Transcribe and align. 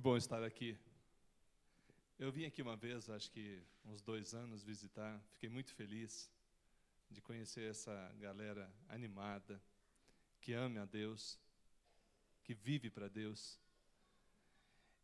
bom 0.00 0.16
estar 0.16 0.42
aqui. 0.42 0.78
Eu 2.18 2.32
vim 2.32 2.46
aqui 2.46 2.62
uma 2.62 2.74
vez, 2.74 3.10
acho 3.10 3.30
que 3.30 3.62
uns 3.84 4.00
dois 4.00 4.32
anos, 4.32 4.64
visitar. 4.64 5.20
Fiquei 5.32 5.50
muito 5.50 5.74
feliz 5.74 6.30
de 7.10 7.20
conhecer 7.20 7.68
essa 7.68 7.92
galera 8.18 8.72
animada, 8.88 9.60
que 10.40 10.54
ama 10.54 10.80
a 10.80 10.84
Deus, 10.86 11.38
que 12.42 12.54
vive 12.54 12.88
para 12.88 13.08
Deus. 13.08 13.60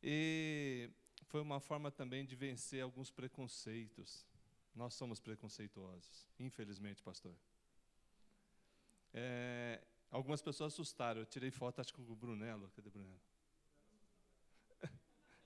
E 0.02 0.88
foi 1.24 1.42
uma 1.42 1.60
forma 1.60 1.90
também 1.90 2.24
de 2.24 2.34
vencer 2.34 2.82
alguns 2.82 3.10
preconceitos. 3.10 4.24
Nós 4.74 4.94
somos 4.94 5.20
preconceituosos, 5.20 6.26
infelizmente, 6.38 7.02
pastor. 7.02 7.34
É, 9.12 9.82
algumas 10.10 10.40
pessoas 10.40 10.72
assustaram. 10.72 11.20
Eu 11.20 11.26
tirei 11.26 11.50
foto, 11.50 11.80
acho 11.80 11.92
que 11.92 12.02
com 12.02 12.12
o 12.12 12.16
Brunello. 12.16 12.70
Cadê 12.74 12.88
o 12.88 12.92
Brunello? 12.92 13.35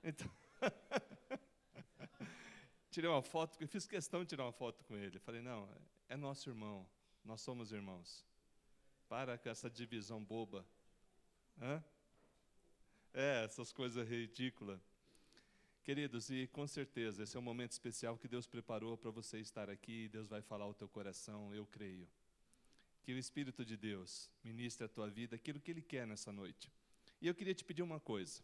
Então, 0.03 0.29
tirei 2.89 3.09
uma 3.09 3.21
foto, 3.21 3.55
fiz 3.67 3.85
questão 3.85 4.23
de 4.23 4.29
tirar 4.29 4.45
uma 4.45 4.51
foto 4.51 4.83
com 4.83 4.95
ele. 4.95 5.19
Falei, 5.19 5.41
não, 5.41 5.69
é 6.09 6.17
nosso 6.17 6.49
irmão, 6.49 6.87
nós 7.23 7.41
somos 7.41 7.71
irmãos. 7.71 8.25
Para 9.07 9.37
com 9.37 9.49
essa 9.49 9.69
divisão 9.69 10.23
boba. 10.23 10.65
Hã? 11.59 11.83
É, 13.13 13.43
essas 13.43 13.71
coisas 13.71 14.07
ridículas. 14.07 14.79
Queridos, 15.83 16.29
e 16.29 16.47
com 16.47 16.67
certeza, 16.67 17.23
esse 17.23 17.35
é 17.35 17.39
um 17.39 17.43
momento 17.43 17.71
especial 17.71 18.17
que 18.17 18.27
Deus 18.27 18.47
preparou 18.47 18.97
para 18.97 19.09
você 19.09 19.39
estar 19.39 19.69
aqui, 19.69 20.07
Deus 20.09 20.27
vai 20.27 20.41
falar 20.41 20.65
ao 20.65 20.73
teu 20.73 20.87
coração, 20.87 21.53
eu 21.53 21.65
creio. 21.65 22.07
Que 23.03 23.13
o 23.13 23.17
Espírito 23.17 23.65
de 23.65 23.75
Deus 23.75 24.29
ministre 24.43 24.85
a 24.85 24.87
tua 24.87 25.09
vida 25.09 25.35
aquilo 25.35 25.59
que 25.59 25.71
Ele 25.71 25.81
quer 25.81 26.05
nessa 26.05 26.31
noite. 26.31 26.71
E 27.19 27.27
eu 27.27 27.33
queria 27.33 27.53
te 27.53 27.65
pedir 27.65 27.81
uma 27.81 27.99
coisa. 27.99 28.43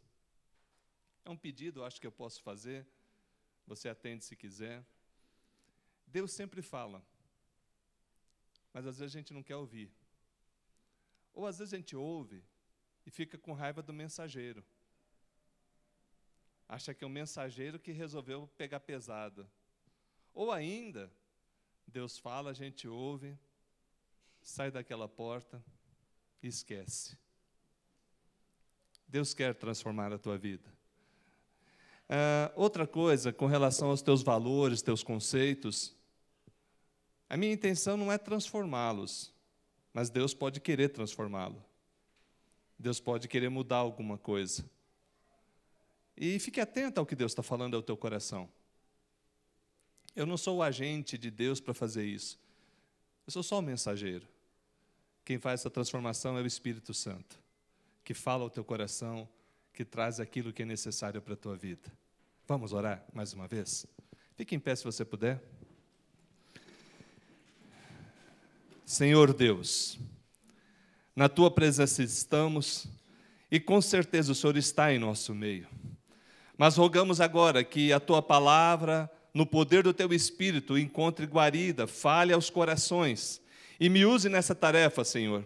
É 1.28 1.30
um 1.30 1.36
pedido, 1.36 1.84
acho 1.84 2.00
que 2.00 2.08
eu 2.08 2.12
posso 2.12 2.42
fazer. 2.42 2.88
Você 3.66 3.90
atende 3.90 4.24
se 4.24 4.34
quiser. 4.34 4.82
Deus 6.08 6.32
sempre 6.32 6.62
fala, 6.62 7.06
mas 8.72 8.88
às 8.88 8.98
vezes 8.98 9.14
a 9.14 9.20
gente 9.20 9.34
não 9.34 9.44
quer 9.44 9.58
ouvir. 9.58 9.92
Ou 11.34 11.46
às 11.46 11.60
vezes 11.60 11.74
a 11.74 11.78
gente 11.78 11.98
ouve 11.98 12.42
e 13.06 13.12
fica 13.12 13.38
com 13.38 13.52
raiva 13.52 13.84
do 13.84 13.92
mensageiro. 13.92 14.64
Acha 16.66 16.94
que 16.94 17.04
é 17.04 17.08
o 17.08 17.10
mensageiro 17.10 17.78
que 17.78 17.92
resolveu 17.92 18.48
pegar 18.56 18.80
pesado. 18.80 19.46
Ou 20.34 20.50
ainda, 20.50 21.12
Deus 21.86 22.18
fala, 22.18 22.52
a 22.52 22.54
gente 22.54 22.88
ouve, 22.88 23.38
sai 24.42 24.72
daquela 24.72 25.10
porta 25.10 25.62
e 26.42 26.48
esquece. 26.48 27.18
Deus 29.06 29.34
quer 29.34 29.54
transformar 29.56 30.14
a 30.14 30.18
tua 30.18 30.38
vida. 30.38 30.78
Uh, 32.10 32.54
outra 32.56 32.88
coisa, 32.88 33.34
com 33.34 33.48
relação 33.48 33.90
aos 33.90 34.02
teus 34.02 34.24
valores, 34.24 34.82
teus 34.82 35.04
conceitos, 35.04 35.96
a 37.30 37.36
minha 37.36 37.52
intenção 37.52 37.98
não 37.98 38.12
é 38.12 38.18
transformá-los, 38.18 39.34
mas 39.94 40.10
Deus 40.10 40.34
pode 40.34 40.62
querer 40.62 40.90
transformá-lo. 40.90 41.62
Deus 42.80 43.00
pode 43.00 43.28
querer 43.28 43.50
mudar 43.50 43.78
alguma 43.78 44.18
coisa. 44.18 44.64
E 46.16 46.40
fique 46.40 46.62
atento 46.62 47.00
ao 47.00 47.06
que 47.06 47.16
Deus 47.16 47.32
está 47.32 47.44
falando 47.44 47.76
ao 47.76 47.84
teu 47.84 47.98
coração. 47.98 48.50
Eu 50.16 50.26
não 50.26 50.38
sou 50.38 50.58
o 50.58 50.64
agente 50.64 51.18
de 51.18 51.30
Deus 51.30 51.60
para 51.60 51.74
fazer 51.74 52.06
isso. 52.06 52.40
Eu 53.26 53.32
sou 53.32 53.44
só 53.44 53.60
o 53.60 53.62
mensageiro. 53.62 54.28
Quem 55.26 55.38
faz 55.38 55.60
essa 55.60 55.70
transformação 55.70 56.38
é 56.38 56.42
o 56.42 56.48
Espírito 56.48 56.94
Santo, 56.94 57.38
que 58.04 58.14
fala 58.14 58.44
ao 58.44 58.50
teu 58.50 58.64
coração, 58.64 59.28
que 59.78 59.86
traz 59.86 60.20
aquilo 60.20 60.52
que 60.52 60.64
é 60.64 60.66
necessário 60.66 61.22
para 61.22 61.36
a 61.36 61.38
tua 61.38 61.56
vida. 61.56 61.94
Vamos 62.48 62.74
orar 62.74 63.06
mais 63.14 63.32
uma 63.34 63.48
vez? 63.48 63.86
Fique 64.36 64.56
em 64.56 64.60
pé 64.60 64.76
se 64.76 64.84
você 64.84 65.06
puder. 65.06 65.40
Senhor 68.84 69.32
Deus, 69.32 70.00
na 71.16 71.30
tua 71.30 71.52
presença 71.52 72.02
estamos 72.02 72.88
e 73.52 73.60
com 73.60 73.80
certeza 73.80 74.32
o 74.32 74.36
Senhor 74.36 74.58
está 74.58 74.92
em 74.92 74.98
nosso 74.98 75.36
meio. 75.36 75.68
Mas 76.58 76.76
rogamos 76.76 77.22
agora 77.22 77.64
que 77.64 77.94
a 77.94 78.00
tua 78.00 78.24
palavra, 78.24 79.08
no 79.32 79.46
poder 79.46 79.84
do 79.84 79.94
teu 79.94 80.12
espírito, 80.12 80.76
encontre 80.76 81.28
guarida, 81.28 81.86
fale 81.86 82.34
aos 82.34 82.50
corações 82.50 83.40
e 83.80 83.90
me 83.90 84.04
use 84.08 84.28
nessa 84.28 84.56
tarefa, 84.56 85.04
Senhor. 85.04 85.46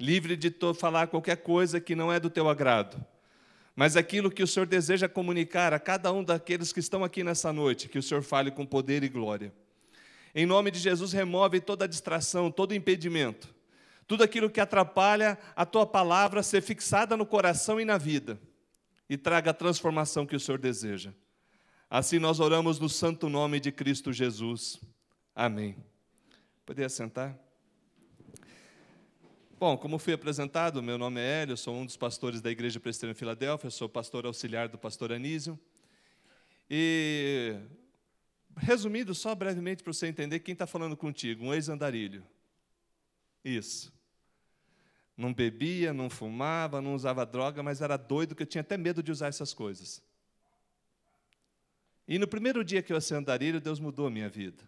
Livre 0.00 0.36
de 0.36 0.52
falar 0.74 1.06
qualquer 1.06 1.36
coisa 1.36 1.80
que 1.80 1.94
não 1.94 2.12
é 2.12 2.18
do 2.18 2.28
teu 2.28 2.48
agrado 2.48 3.06
mas 3.78 3.96
aquilo 3.96 4.28
que 4.28 4.42
o 4.42 4.46
Senhor 4.48 4.66
deseja 4.66 5.08
comunicar 5.08 5.72
a 5.72 5.78
cada 5.78 6.12
um 6.12 6.24
daqueles 6.24 6.72
que 6.72 6.80
estão 6.80 7.04
aqui 7.04 7.22
nessa 7.22 7.52
noite, 7.52 7.88
que 7.88 7.96
o 7.96 8.02
Senhor 8.02 8.24
fale 8.24 8.50
com 8.50 8.66
poder 8.66 9.04
e 9.04 9.08
glória. 9.08 9.54
Em 10.34 10.44
nome 10.44 10.72
de 10.72 10.80
Jesus, 10.80 11.12
remove 11.12 11.60
toda 11.60 11.86
distração, 11.86 12.50
todo 12.50 12.74
impedimento, 12.74 13.54
tudo 14.04 14.24
aquilo 14.24 14.50
que 14.50 14.60
atrapalha 14.60 15.38
a 15.54 15.64
tua 15.64 15.86
palavra 15.86 16.42
ser 16.42 16.60
fixada 16.60 17.16
no 17.16 17.24
coração 17.24 17.80
e 17.80 17.84
na 17.84 17.96
vida, 17.96 18.36
e 19.08 19.16
traga 19.16 19.52
a 19.52 19.54
transformação 19.54 20.26
que 20.26 20.34
o 20.34 20.40
Senhor 20.40 20.58
deseja. 20.58 21.14
Assim 21.88 22.18
nós 22.18 22.40
oramos 22.40 22.80
no 22.80 22.88
santo 22.88 23.28
nome 23.28 23.60
de 23.60 23.70
Cristo 23.70 24.12
Jesus. 24.12 24.80
Amém. 25.36 25.76
Poderia 26.66 26.88
sentar? 26.88 27.38
Bom, 29.58 29.76
como 29.76 29.98
fui 29.98 30.12
apresentado, 30.12 30.80
meu 30.80 30.96
nome 30.96 31.20
é 31.20 31.42
Hélio, 31.42 31.56
sou 31.56 31.74
um 31.74 31.84
dos 31.84 31.96
pastores 31.96 32.40
da 32.40 32.48
Igreja 32.48 32.78
Presbiteriana 32.78 33.10
em 33.10 33.18
Filadélfia, 33.18 33.68
sou 33.70 33.88
pastor 33.88 34.24
auxiliar 34.24 34.68
do 34.68 34.78
pastor 34.78 35.10
Anísio. 35.10 35.58
E, 36.70 37.56
resumindo, 38.56 39.12
só 39.16 39.34
brevemente 39.34 39.82
para 39.82 39.92
você 39.92 40.06
entender 40.06 40.38
quem 40.38 40.52
está 40.52 40.64
falando 40.64 40.96
contigo, 40.96 41.44
um 41.44 41.52
ex-andarilho. 41.52 42.24
Isso. 43.44 43.92
Não 45.16 45.34
bebia, 45.34 45.92
não 45.92 46.08
fumava, 46.08 46.80
não 46.80 46.94
usava 46.94 47.26
droga, 47.26 47.60
mas 47.60 47.82
era 47.82 47.96
doido 47.96 48.36
que 48.36 48.44
eu 48.44 48.46
tinha 48.46 48.60
até 48.60 48.76
medo 48.76 49.02
de 49.02 49.10
usar 49.10 49.26
essas 49.26 49.52
coisas. 49.52 50.00
E 52.06 52.16
no 52.16 52.28
primeiro 52.28 52.62
dia 52.62 52.80
que 52.80 52.92
eu 52.92 53.00
ser 53.00 53.16
andarilho, 53.16 53.60
Deus 53.60 53.80
mudou 53.80 54.06
a 54.06 54.10
minha 54.10 54.28
vida. 54.28 54.62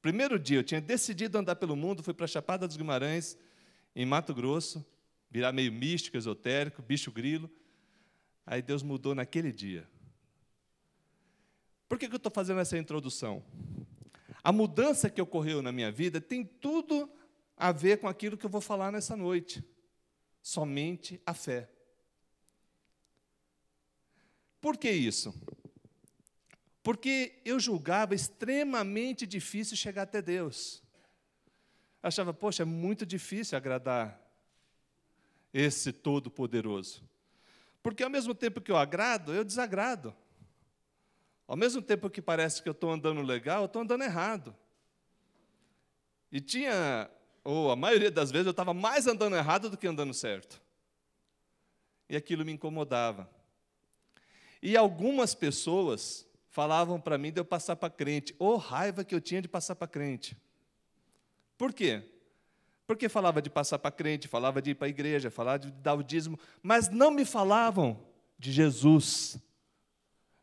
Primeiro 0.00 0.38
dia, 0.38 0.60
eu 0.60 0.64
tinha 0.64 0.80
decidido 0.80 1.36
andar 1.36 1.56
pelo 1.56 1.76
mundo, 1.76 2.02
fui 2.02 2.14
para 2.14 2.24
a 2.24 2.28
Chapada 2.28 2.66
dos 2.66 2.78
Guimarães, 2.78 3.36
em 3.96 4.04
Mato 4.04 4.34
Grosso, 4.34 4.84
virar 5.30 5.52
meio 5.52 5.72
místico, 5.72 6.18
esotérico, 6.18 6.82
bicho 6.82 7.10
grilo. 7.10 7.50
Aí 8.44 8.60
Deus 8.60 8.82
mudou 8.82 9.14
naquele 9.14 9.50
dia. 9.50 9.88
Por 11.88 11.98
que, 11.98 12.06
que 12.06 12.14
eu 12.14 12.18
estou 12.18 12.30
fazendo 12.30 12.60
essa 12.60 12.76
introdução? 12.76 13.42
A 14.44 14.52
mudança 14.52 15.08
que 15.08 15.20
ocorreu 15.20 15.62
na 15.62 15.72
minha 15.72 15.90
vida 15.90 16.20
tem 16.20 16.44
tudo 16.44 17.10
a 17.56 17.72
ver 17.72 17.98
com 17.98 18.06
aquilo 18.06 18.36
que 18.36 18.44
eu 18.44 18.50
vou 18.50 18.60
falar 18.60 18.92
nessa 18.92 19.16
noite. 19.16 19.64
Somente 20.42 21.18
a 21.24 21.32
fé. 21.32 21.70
Por 24.60 24.76
que 24.76 24.90
isso? 24.90 25.34
Porque 26.82 27.40
eu 27.46 27.58
julgava 27.58 28.14
extremamente 28.14 29.26
difícil 29.26 29.74
chegar 29.74 30.02
até 30.02 30.20
Deus 30.20 30.85
achava, 32.08 32.32
poxa, 32.32 32.62
é 32.62 32.66
muito 32.66 33.04
difícil 33.04 33.56
agradar 33.56 34.20
esse 35.52 35.92
Todo-Poderoso. 35.92 37.02
Porque 37.82 38.02
ao 38.02 38.10
mesmo 38.10 38.34
tempo 38.34 38.60
que 38.60 38.70
eu 38.70 38.76
agrado, 38.76 39.34
eu 39.34 39.44
desagrado. 39.44 40.14
Ao 41.46 41.56
mesmo 41.56 41.80
tempo 41.80 42.10
que 42.10 42.20
parece 42.20 42.62
que 42.62 42.68
eu 42.68 42.72
estou 42.72 42.90
andando 42.90 43.22
legal, 43.22 43.62
eu 43.62 43.66
estou 43.66 43.82
andando 43.82 44.02
errado. 44.02 44.54
E 46.30 46.40
tinha, 46.40 47.10
ou 47.44 47.70
a 47.70 47.76
maioria 47.76 48.10
das 48.10 48.30
vezes, 48.30 48.46
eu 48.46 48.50
estava 48.50 48.74
mais 48.74 49.06
andando 49.06 49.36
errado 49.36 49.70
do 49.70 49.76
que 49.76 49.86
andando 49.86 50.12
certo. 50.12 50.60
E 52.08 52.16
aquilo 52.16 52.44
me 52.44 52.52
incomodava. 52.52 53.30
E 54.60 54.76
algumas 54.76 55.34
pessoas 55.34 56.26
falavam 56.50 57.00
para 57.00 57.18
mim 57.18 57.32
de 57.32 57.40
eu 57.40 57.44
passar 57.44 57.76
para 57.76 57.90
crente. 57.90 58.34
Ô 58.38 58.50
oh, 58.50 58.56
raiva 58.56 59.04
que 59.04 59.14
eu 59.14 59.20
tinha 59.20 59.42
de 59.42 59.48
passar 59.48 59.76
para 59.76 59.86
crente. 59.86 60.36
Por 61.56 61.72
quê? 61.72 62.02
Porque 62.86 63.08
falava 63.08 63.42
de 63.42 63.50
passar 63.50 63.78
para 63.78 63.90
crente, 63.90 64.28
falava 64.28 64.62
de 64.62 64.70
ir 64.70 64.74
para 64.74 64.86
a 64.86 64.90
igreja, 64.90 65.30
falava 65.30 65.58
de 65.58 65.72
dar 65.72 65.94
o 65.94 66.02
dízimo, 66.02 66.38
mas 66.62 66.88
não 66.88 67.10
me 67.10 67.24
falavam 67.24 68.00
de 68.38 68.52
Jesus. 68.52 69.38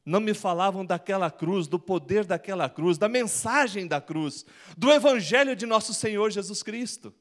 Não 0.06 0.20
me 0.20 0.34
falavam 0.34 0.86
daquela 0.86 1.32
cruz, 1.32 1.66
do 1.68 1.80
poder 1.80 2.26
daquela 2.26 2.70
cruz, 2.70 2.98
da 2.98 3.08
mensagem 3.08 3.88
da 3.88 4.02
cruz, 4.02 4.46
do 4.78 4.92
evangelho 4.92 5.56
de 5.56 5.66
nosso 5.66 5.94
Senhor 5.94 6.30
Jesus 6.30 6.62
Cristo. 6.62 7.14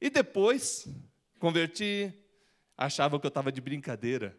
E 0.00 0.08
depois, 0.08 0.88
converti, 1.38 2.12
achava 2.76 3.20
que 3.20 3.26
eu 3.26 3.28
estava 3.28 3.52
de 3.52 3.60
brincadeira. 3.60 4.36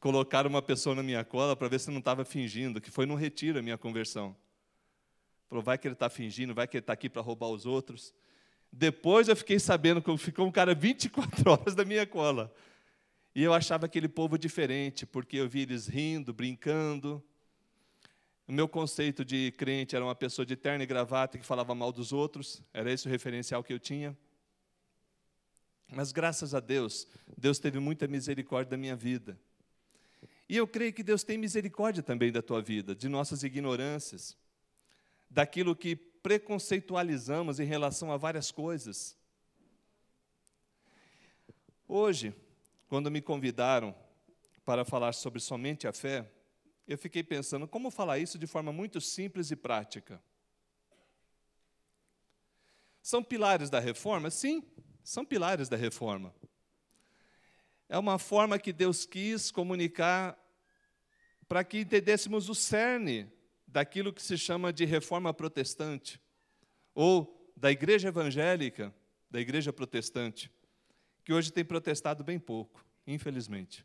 Colocaram 0.00 0.48
uma 0.48 0.62
pessoa 0.62 0.94
na 0.94 1.02
minha 1.02 1.24
cola 1.24 1.54
para 1.54 1.68
ver 1.68 1.80
se 1.80 1.90
não 1.90 1.98
estava 1.98 2.24
fingindo, 2.24 2.80
que 2.80 2.90
foi 2.90 3.04
num 3.04 3.14
retiro 3.14 3.58
a 3.58 3.62
minha 3.62 3.76
conversão. 3.76 4.34
Falou, 5.48 5.62
vai 5.62 5.78
que 5.78 5.86
ele 5.86 5.94
está 5.94 6.08
fingindo, 6.10 6.54
vai 6.54 6.66
que 6.66 6.76
ele 6.76 6.82
está 6.82 6.92
aqui 6.92 7.08
para 7.08 7.22
roubar 7.22 7.48
os 7.48 7.66
outros. 7.66 8.12
Depois 8.72 9.28
eu 9.28 9.36
fiquei 9.36 9.58
sabendo 9.58 10.02
que 10.02 10.16
ficou 10.18 10.46
um 10.46 10.50
cara 10.50 10.74
24 10.74 11.48
horas 11.50 11.74
da 11.74 11.84
minha 11.84 12.06
cola. 12.06 12.52
E 13.34 13.42
eu 13.42 13.52
achava 13.52 13.86
aquele 13.86 14.08
povo 14.08 14.38
diferente, 14.38 15.04
porque 15.06 15.36
eu 15.36 15.48
via 15.48 15.62
eles 15.62 15.86
rindo, 15.86 16.32
brincando. 16.32 17.22
O 18.48 18.52
meu 18.52 18.68
conceito 18.68 19.24
de 19.24 19.52
crente 19.52 19.94
era 19.94 20.04
uma 20.04 20.14
pessoa 20.14 20.46
de 20.46 20.56
terno 20.56 20.82
e 20.82 20.86
gravata 20.86 21.36
que 21.36 21.44
falava 21.44 21.74
mal 21.74 21.92
dos 21.92 22.12
outros, 22.12 22.62
era 22.72 22.90
esse 22.92 23.06
o 23.06 23.10
referencial 23.10 23.62
que 23.62 23.72
eu 23.72 23.78
tinha. 23.78 24.16
Mas 25.92 26.12
graças 26.12 26.54
a 26.54 26.60
Deus, 26.60 27.06
Deus 27.36 27.58
teve 27.58 27.78
muita 27.78 28.06
misericórdia 28.08 28.70
da 28.70 28.76
minha 28.76 28.96
vida. 28.96 29.38
E 30.48 30.56
eu 30.56 30.66
creio 30.66 30.92
que 30.92 31.02
Deus 31.02 31.24
tem 31.24 31.36
misericórdia 31.36 32.02
também 32.02 32.30
da 32.30 32.40
tua 32.40 32.62
vida, 32.62 32.94
de 32.94 33.08
nossas 33.08 33.42
ignorâncias, 33.42 34.36
daquilo 35.30 35.76
que 35.76 35.96
preconceitualizamos 35.96 37.60
em 37.60 37.64
relação 37.64 38.10
a 38.10 38.16
várias 38.16 38.50
coisas. 38.50 39.16
Hoje, 41.86 42.34
quando 42.88 43.10
me 43.10 43.22
convidaram 43.22 43.94
para 44.64 44.84
falar 44.84 45.12
sobre 45.12 45.40
somente 45.40 45.86
a 45.86 45.92
fé, 45.92 46.28
eu 46.86 46.98
fiquei 46.98 47.22
pensando 47.22 47.68
como 47.68 47.90
falar 47.90 48.18
isso 48.18 48.38
de 48.38 48.46
forma 48.46 48.72
muito 48.72 49.00
simples 49.00 49.50
e 49.50 49.56
prática. 49.56 50.20
São 53.02 53.22
pilares 53.22 53.70
da 53.70 53.78
reforma? 53.78 54.30
Sim, 54.30 54.64
são 55.04 55.24
pilares 55.24 55.68
da 55.68 55.76
reforma. 55.76 56.34
É 57.88 57.96
uma 57.96 58.18
forma 58.18 58.58
que 58.58 58.72
Deus 58.72 59.06
quis 59.06 59.52
comunicar 59.52 60.36
para 61.46 61.62
que 61.62 61.78
entendêssemos 61.78 62.48
o 62.48 62.54
cerne 62.54 63.32
daquilo 63.76 64.10
que 64.10 64.22
se 64.22 64.38
chama 64.38 64.72
de 64.72 64.86
reforma 64.86 65.34
protestante, 65.34 66.18
ou 66.94 67.52
da 67.54 67.70
igreja 67.70 68.08
evangélica, 68.08 68.94
da 69.30 69.38
igreja 69.38 69.70
protestante, 69.70 70.50
que 71.22 71.30
hoje 71.30 71.52
tem 71.52 71.62
protestado 71.62 72.24
bem 72.24 72.38
pouco, 72.38 72.82
infelizmente. 73.06 73.84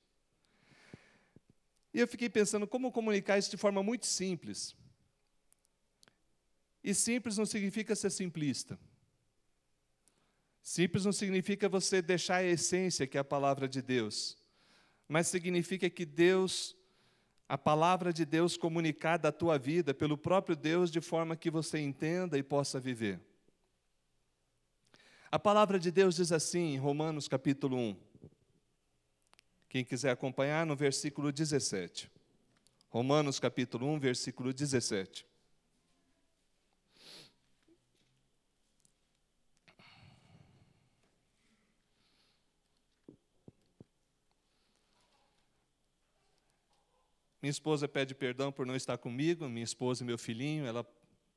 E 1.94 2.00
eu 2.00 2.08
fiquei 2.08 2.30
pensando 2.30 2.66
como 2.66 2.90
comunicar 2.90 3.38
isso 3.38 3.52
de 3.52 3.58
forma 3.58 3.84
muito 3.84 4.06
simples. 4.06 4.78
E 6.82 6.94
simples 6.94 7.38
não 7.38 7.46
significa 7.46 7.94
ser 7.94 8.12
simplista. 8.12 8.80
Simples 10.64 11.04
não 11.04 11.12
significa 11.12 11.68
você 11.68 12.02
deixar 12.02 12.38
a 12.38 12.44
essência, 12.46 13.06
que 13.06 13.18
é 13.18 13.20
a 13.20 13.26
palavra 13.26 13.68
de 13.68 13.82
Deus, 13.82 14.38
mas 15.06 15.28
significa 15.28 15.90
que 15.90 16.06
Deus, 16.06 16.78
a 17.52 17.58
palavra 17.58 18.14
de 18.14 18.24
Deus 18.24 18.56
comunicada 18.56 19.28
à 19.28 19.32
tua 19.32 19.60
vida 19.60 19.94
pelo 19.94 20.18
próprio 20.18 20.56
Deus, 20.56 20.90
de 20.90 21.02
forma 21.02 21.36
que 21.36 21.52
você 21.52 21.80
entenda 21.80 22.38
e 22.38 22.44
possa 22.44 22.80
viver. 22.80 23.20
A 25.30 25.38
palavra 25.38 25.78
de 25.78 25.92
Deus 25.92 26.16
diz 26.16 26.32
assim, 26.32 26.76
em 26.76 26.78
Romanos 26.78 27.28
capítulo 27.28 27.76
1. 27.76 27.98
Quem 29.68 29.84
quiser 29.84 30.12
acompanhar, 30.12 30.66
no 30.66 30.78
versículo 30.78 31.30
17. 31.30 32.10
Romanos 32.88 33.38
capítulo 33.38 33.86
1, 33.86 34.00
versículo 34.00 34.54
17. 34.54 35.26
Minha 47.42 47.50
esposa 47.52 47.88
pede 47.88 48.14
perdão 48.14 48.52
por 48.52 48.66
não 48.66 48.76
estar 48.76 48.98
comigo, 48.98 49.50
minha 49.50 49.64
esposa 49.64 50.04
e 50.04 50.06
meu 50.06 50.18
filhinho, 50.18 50.66
ela 50.66 50.86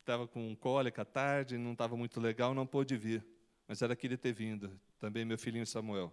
estava 0.01 0.29
com 0.29 0.55
cólica 0.55 1.01
à 1.01 1.05
tarde, 1.05 1.57
não 1.57 1.73
estava 1.73 1.97
muito 1.97 2.21
legal, 2.21 2.53
não 2.53 2.67
pôde 2.67 2.95
vir, 2.97 3.25
mas 3.67 3.81
ela 3.81 3.97
queria 3.97 4.19
ter 4.19 4.35
vindo, 4.35 4.79
também 5.01 5.25
meu 5.25 5.39
filhinho 5.39 5.67
Samuel. 5.67 6.13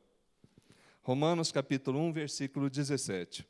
Romanos 1.01 1.51
capítulo 1.51 1.99
1, 1.99 2.13
versículo 2.13 2.69
17. 2.69 3.45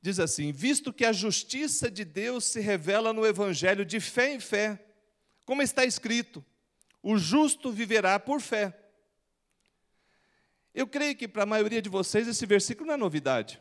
Diz 0.00 0.20
assim: 0.20 0.52
Visto 0.52 0.92
que 0.92 1.04
a 1.04 1.12
justiça 1.12 1.90
de 1.90 2.04
Deus 2.04 2.44
se 2.44 2.60
revela 2.60 3.12
no 3.12 3.26
Evangelho 3.26 3.84
de 3.84 3.98
fé 3.98 4.34
em 4.34 4.40
fé, 4.40 4.84
como 5.44 5.62
está 5.62 5.84
escrito, 5.84 6.44
o 7.02 7.16
justo 7.16 7.72
viverá 7.72 8.20
por 8.20 8.40
fé. 8.40 8.81
Eu 10.74 10.86
creio 10.86 11.16
que 11.16 11.28
para 11.28 11.42
a 11.42 11.46
maioria 11.46 11.82
de 11.82 11.88
vocês 11.88 12.26
esse 12.26 12.46
versículo 12.46 12.86
não 12.86 12.94
é 12.94 12.96
novidade. 12.96 13.60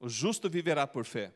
O 0.00 0.08
justo 0.08 0.50
viverá 0.50 0.86
por 0.86 1.04
fé. 1.04 1.32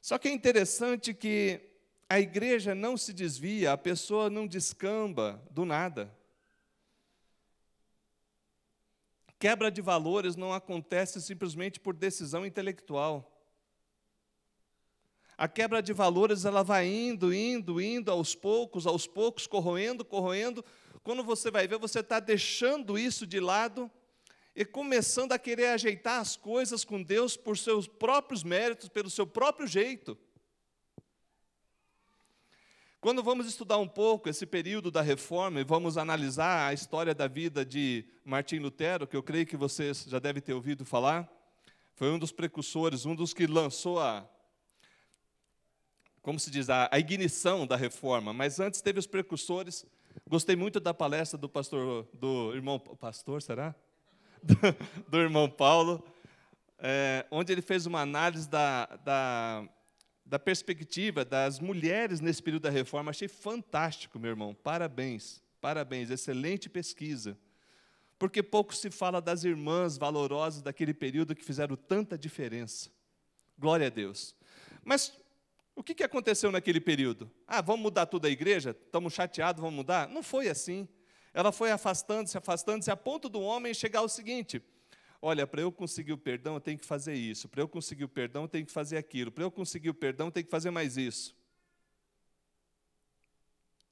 Só 0.00 0.18
que 0.18 0.28
é 0.28 0.32
interessante 0.32 1.12
que 1.12 1.60
a 2.08 2.20
igreja 2.20 2.74
não 2.74 2.96
se 2.96 3.12
desvia, 3.12 3.72
a 3.72 3.76
pessoa 3.76 4.30
não 4.30 4.46
descamba 4.46 5.42
do 5.50 5.64
nada. 5.64 6.14
Quebra 9.38 9.70
de 9.70 9.82
valores 9.82 10.36
não 10.36 10.52
acontece 10.52 11.20
simplesmente 11.20 11.78
por 11.78 11.94
decisão 11.94 12.46
intelectual. 12.46 13.32
A 15.36 15.46
quebra 15.46 15.82
de 15.82 15.92
valores 15.92 16.46
ela 16.46 16.62
vai 16.62 16.86
indo, 16.86 17.34
indo, 17.34 17.78
indo 17.78 18.10
aos 18.10 18.34
poucos, 18.34 18.86
aos 18.86 19.06
poucos, 19.06 19.46
corroendo, 19.46 20.02
corroendo, 20.02 20.64
quando 21.06 21.22
você 21.22 21.52
vai 21.52 21.68
ver, 21.68 21.78
você 21.78 22.00
está 22.00 22.18
deixando 22.18 22.98
isso 22.98 23.28
de 23.28 23.38
lado 23.38 23.88
e 24.56 24.64
começando 24.64 25.30
a 25.30 25.38
querer 25.38 25.68
ajeitar 25.68 26.20
as 26.20 26.36
coisas 26.36 26.84
com 26.84 27.00
Deus 27.00 27.36
por 27.36 27.56
seus 27.56 27.86
próprios 27.86 28.42
méritos, 28.42 28.88
pelo 28.88 29.08
seu 29.08 29.24
próprio 29.24 29.68
jeito. 29.68 30.18
Quando 33.00 33.22
vamos 33.22 33.46
estudar 33.46 33.78
um 33.78 33.86
pouco 33.86 34.28
esse 34.28 34.44
período 34.44 34.90
da 34.90 35.00
reforma 35.00 35.60
e 35.60 35.64
vamos 35.64 35.96
analisar 35.96 36.70
a 36.70 36.74
história 36.74 37.14
da 37.14 37.28
vida 37.28 37.64
de 37.64 38.04
Martim 38.24 38.58
Lutero, 38.58 39.06
que 39.06 39.16
eu 39.16 39.22
creio 39.22 39.46
que 39.46 39.56
vocês 39.56 40.06
já 40.08 40.18
devem 40.18 40.42
ter 40.42 40.54
ouvido 40.54 40.84
falar, 40.84 41.32
foi 41.94 42.10
um 42.10 42.18
dos 42.18 42.32
precursores, 42.32 43.06
um 43.06 43.14
dos 43.14 43.32
que 43.32 43.46
lançou 43.46 44.00
a, 44.00 44.28
como 46.20 46.40
se 46.40 46.50
diz, 46.50 46.68
a, 46.68 46.90
ignição 46.98 47.64
da 47.64 47.76
reforma. 47.76 48.32
Mas 48.32 48.58
antes 48.58 48.80
teve 48.80 48.98
os 48.98 49.06
precursores 49.06 49.86
Gostei 50.28 50.56
muito 50.56 50.80
da 50.80 50.94
palestra 50.94 51.38
do 51.38 51.48
pastor, 51.48 52.08
do 52.12 52.54
irmão, 52.54 52.78
pastor, 52.78 53.42
será? 53.42 53.74
Do, 54.42 54.54
do 55.10 55.18
irmão 55.18 55.48
Paulo, 55.48 56.02
é, 56.78 57.26
onde 57.30 57.52
ele 57.52 57.62
fez 57.62 57.86
uma 57.86 58.00
análise 58.00 58.48
da, 58.48 58.86
da, 59.04 59.68
da 60.24 60.38
perspectiva 60.38 61.24
das 61.24 61.60
mulheres 61.60 62.20
nesse 62.20 62.42
período 62.42 62.62
da 62.62 62.70
reforma. 62.70 63.10
Achei 63.10 63.28
fantástico, 63.28 64.18
meu 64.18 64.30
irmão. 64.30 64.54
Parabéns, 64.54 65.42
parabéns, 65.60 66.10
excelente 66.10 66.68
pesquisa. 66.68 67.38
Porque 68.18 68.42
pouco 68.42 68.74
se 68.74 68.90
fala 68.90 69.20
das 69.20 69.44
irmãs 69.44 69.98
valorosas 69.98 70.62
daquele 70.62 70.94
período 70.94 71.34
que 71.34 71.44
fizeram 71.44 71.76
tanta 71.76 72.16
diferença. 72.16 72.90
Glória 73.58 73.86
a 73.86 73.90
Deus. 73.90 74.34
Mas 74.82 75.12
o 75.76 75.82
que, 75.82 76.02
aconteceu 76.02 76.50
naquele 76.50 76.80
período? 76.80 77.30
Ah, 77.46 77.60
vamos 77.60 77.82
mudar 77.82 78.06
tudo 78.06 78.26
a 78.26 78.30
igreja? 78.30 78.70
Estamos 78.70 79.12
chateados, 79.12 79.60
vamos 79.60 79.76
mudar? 79.76 80.08
Não 80.08 80.22
foi 80.22 80.48
assim. 80.48 80.88
Ela 81.34 81.52
foi 81.52 81.70
afastando-se, 81.70 82.38
afastando-se, 82.38 82.90
a 82.90 82.96
ponto 82.96 83.28
do 83.28 83.42
homem 83.42 83.74
chegar 83.74 83.98
ao 83.98 84.08
seguinte: 84.08 84.62
olha, 85.20 85.46
para 85.46 85.60
eu 85.60 85.70
conseguir 85.70 86.14
o 86.14 86.18
perdão, 86.18 86.54
eu 86.54 86.60
tenho 86.60 86.78
que 86.78 86.86
fazer 86.86 87.14
isso. 87.14 87.46
Para 87.46 87.60
eu 87.60 87.68
conseguir 87.68 88.04
o 88.04 88.08
perdão, 88.08 88.44
eu 88.44 88.48
tenho 88.48 88.64
que 88.64 88.72
fazer 88.72 88.96
aquilo. 88.96 89.30
Para 89.30 89.44
eu 89.44 89.50
conseguir 89.50 89.90
o 89.90 89.94
perdão, 89.94 90.28
eu 90.28 90.32
tenho 90.32 90.46
que 90.46 90.50
fazer 90.50 90.70
mais 90.70 90.96
isso. 90.96 91.36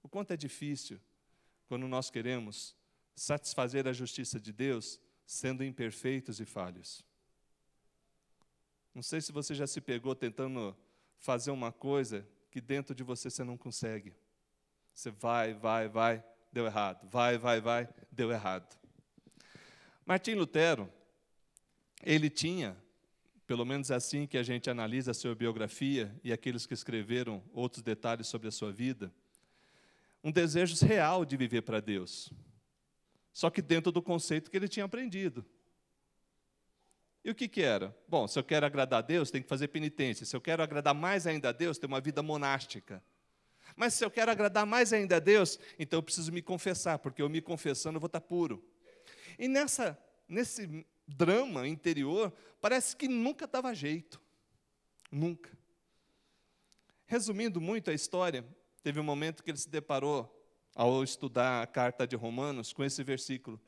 O 0.02 0.08
quanto 0.08 0.32
é 0.32 0.36
difícil 0.38 0.98
quando 1.68 1.86
nós 1.86 2.08
queremos 2.08 2.74
satisfazer 3.14 3.86
a 3.86 3.92
justiça 3.92 4.40
de 4.40 4.54
Deus 4.54 4.98
sendo 5.26 5.62
imperfeitos 5.62 6.40
e 6.40 6.46
falhos. 6.46 7.04
Não 8.94 9.02
sei 9.02 9.20
se 9.20 9.32
você 9.32 9.54
já 9.54 9.66
se 9.66 9.82
pegou 9.82 10.14
tentando 10.14 10.74
fazer 11.24 11.50
uma 11.50 11.72
coisa 11.72 12.28
que 12.50 12.60
dentro 12.60 12.94
de 12.94 13.02
você 13.02 13.30
você 13.30 13.42
não 13.42 13.56
consegue. 13.56 14.12
Você 14.92 15.10
vai, 15.10 15.54
vai, 15.54 15.88
vai, 15.88 16.22
deu 16.52 16.66
errado. 16.66 17.08
Vai, 17.10 17.38
vai, 17.38 17.62
vai, 17.62 17.88
deu 18.12 18.30
errado. 18.30 18.78
Martim 20.04 20.34
Lutero, 20.34 20.86
ele 22.02 22.28
tinha, 22.28 22.76
pelo 23.46 23.64
menos 23.64 23.90
é 23.90 23.94
assim 23.94 24.26
que 24.26 24.36
a 24.36 24.42
gente 24.42 24.68
analisa 24.68 25.12
a 25.12 25.14
sua 25.14 25.34
biografia 25.34 26.14
e 26.22 26.30
aqueles 26.30 26.66
que 26.66 26.74
escreveram 26.74 27.42
outros 27.54 27.82
detalhes 27.82 28.26
sobre 28.26 28.48
a 28.48 28.52
sua 28.52 28.70
vida, 28.70 29.10
um 30.22 30.30
desejo 30.30 30.76
real 30.84 31.24
de 31.24 31.38
viver 31.38 31.62
para 31.62 31.80
Deus. 31.80 32.30
Só 33.32 33.48
que 33.48 33.62
dentro 33.62 33.90
do 33.90 34.02
conceito 34.02 34.50
que 34.50 34.58
ele 34.58 34.68
tinha 34.68 34.84
aprendido. 34.84 35.42
E 37.24 37.30
o 37.30 37.34
que, 37.34 37.48
que 37.48 37.62
era? 37.62 37.96
Bom, 38.06 38.28
se 38.28 38.38
eu 38.38 38.44
quero 38.44 38.66
agradar 38.66 38.98
a 38.98 39.02
Deus, 39.02 39.30
tem 39.30 39.42
que 39.42 39.48
fazer 39.48 39.68
penitência. 39.68 40.26
Se 40.26 40.36
eu 40.36 40.40
quero 40.40 40.62
agradar 40.62 40.94
mais 40.94 41.26
ainda 41.26 41.48
a 41.48 41.52
Deus, 41.52 41.78
ter 41.78 41.86
uma 41.86 42.00
vida 42.00 42.22
monástica. 42.22 43.02
Mas 43.74 43.94
se 43.94 44.04
eu 44.04 44.10
quero 44.10 44.30
agradar 44.30 44.66
mais 44.66 44.92
ainda 44.92 45.16
a 45.16 45.20
Deus, 45.20 45.58
então 45.78 45.98
eu 45.98 46.02
preciso 46.02 46.30
me 46.30 46.42
confessar, 46.42 46.98
porque 46.98 47.22
eu 47.22 47.28
me 47.28 47.40
confessando 47.40 47.96
eu 47.96 48.00
vou 48.00 48.08
estar 48.08 48.20
puro. 48.20 48.62
E 49.38 49.48
nessa, 49.48 49.98
nesse 50.28 50.86
drama 51.08 51.66
interior, 51.66 52.32
parece 52.60 52.94
que 52.94 53.08
nunca 53.08 53.46
dava 53.46 53.74
jeito. 53.74 54.20
Nunca. 55.10 55.50
Resumindo 57.06 57.60
muito 57.60 57.90
a 57.90 57.94
história, 57.94 58.44
teve 58.82 59.00
um 59.00 59.04
momento 59.04 59.42
que 59.42 59.50
ele 59.50 59.58
se 59.58 59.68
deparou 59.68 60.30
ao 60.74 61.02
estudar 61.02 61.62
a 61.62 61.66
carta 61.66 62.06
de 62.06 62.16
Romanos 62.16 62.72
com 62.72 62.84
esse 62.84 63.02
versículo: 63.02 63.60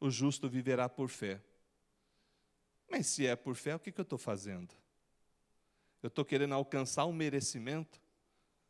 o 0.00 0.10
justo 0.10 0.48
viverá 0.48 0.88
por 0.88 1.08
fé. 1.08 1.40
Mas 2.90 3.06
se 3.06 3.26
é 3.26 3.36
por 3.36 3.54
fé, 3.54 3.74
o 3.74 3.78
que, 3.78 3.92
que 3.92 4.00
eu 4.00 4.04
estou 4.04 4.18
fazendo? 4.18 4.74
Eu 6.02 6.08
estou 6.08 6.24
querendo 6.24 6.54
alcançar 6.54 7.04
um 7.04 7.12
merecimento, 7.12 8.00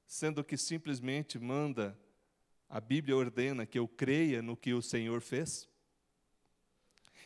sendo 0.06 0.42
que 0.42 0.56
simplesmente 0.56 1.38
manda, 1.38 1.98
a 2.68 2.80
Bíblia 2.80 3.16
ordena 3.16 3.64
que 3.64 3.78
eu 3.78 3.86
creia 3.86 4.42
no 4.42 4.56
que 4.56 4.74
o 4.74 4.82
Senhor 4.82 5.20
fez? 5.20 5.68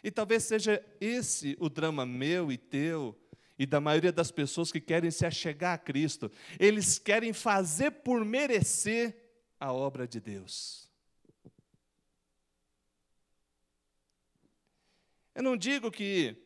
E 0.03 0.11
talvez 0.11 0.45
seja 0.45 0.85
esse 1.01 1.57
o 1.61 1.69
drama 1.69 2.05
meu 2.05 2.51
e 2.51 2.59
teu, 2.59 3.19
e 3.59 3.65
da 3.65 3.81
maioria 3.81 4.13
das 4.13 4.31
pessoas 4.31 4.73
que 4.73 4.81
querem 4.81 5.11
se 5.11 5.25
achegar 5.25 5.75
a 5.75 5.79
Cristo. 5.79 6.31
Eles 6.59 6.99
querem 6.99 7.33
fazer 7.33 7.91
por 7.91 8.25
merecer 8.25 9.17
a 9.59 9.73
obra 9.73 10.07
de 10.07 10.21
Deus. 10.21 10.91
Eu 15.35 15.43
não 15.43 15.57
digo 15.57 15.91
que 15.91 16.37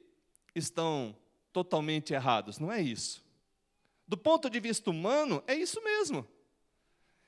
estão 0.56 1.14
totalmente 1.52 2.12
errados, 2.12 2.58
não 2.58 2.72
é 2.72 2.80
isso. 2.80 3.24
Do 4.08 4.16
ponto 4.16 4.48
de 4.48 4.58
vista 4.58 4.90
humano, 4.90 5.42
é 5.46 5.54
isso 5.54 5.82
mesmo. 5.82 6.26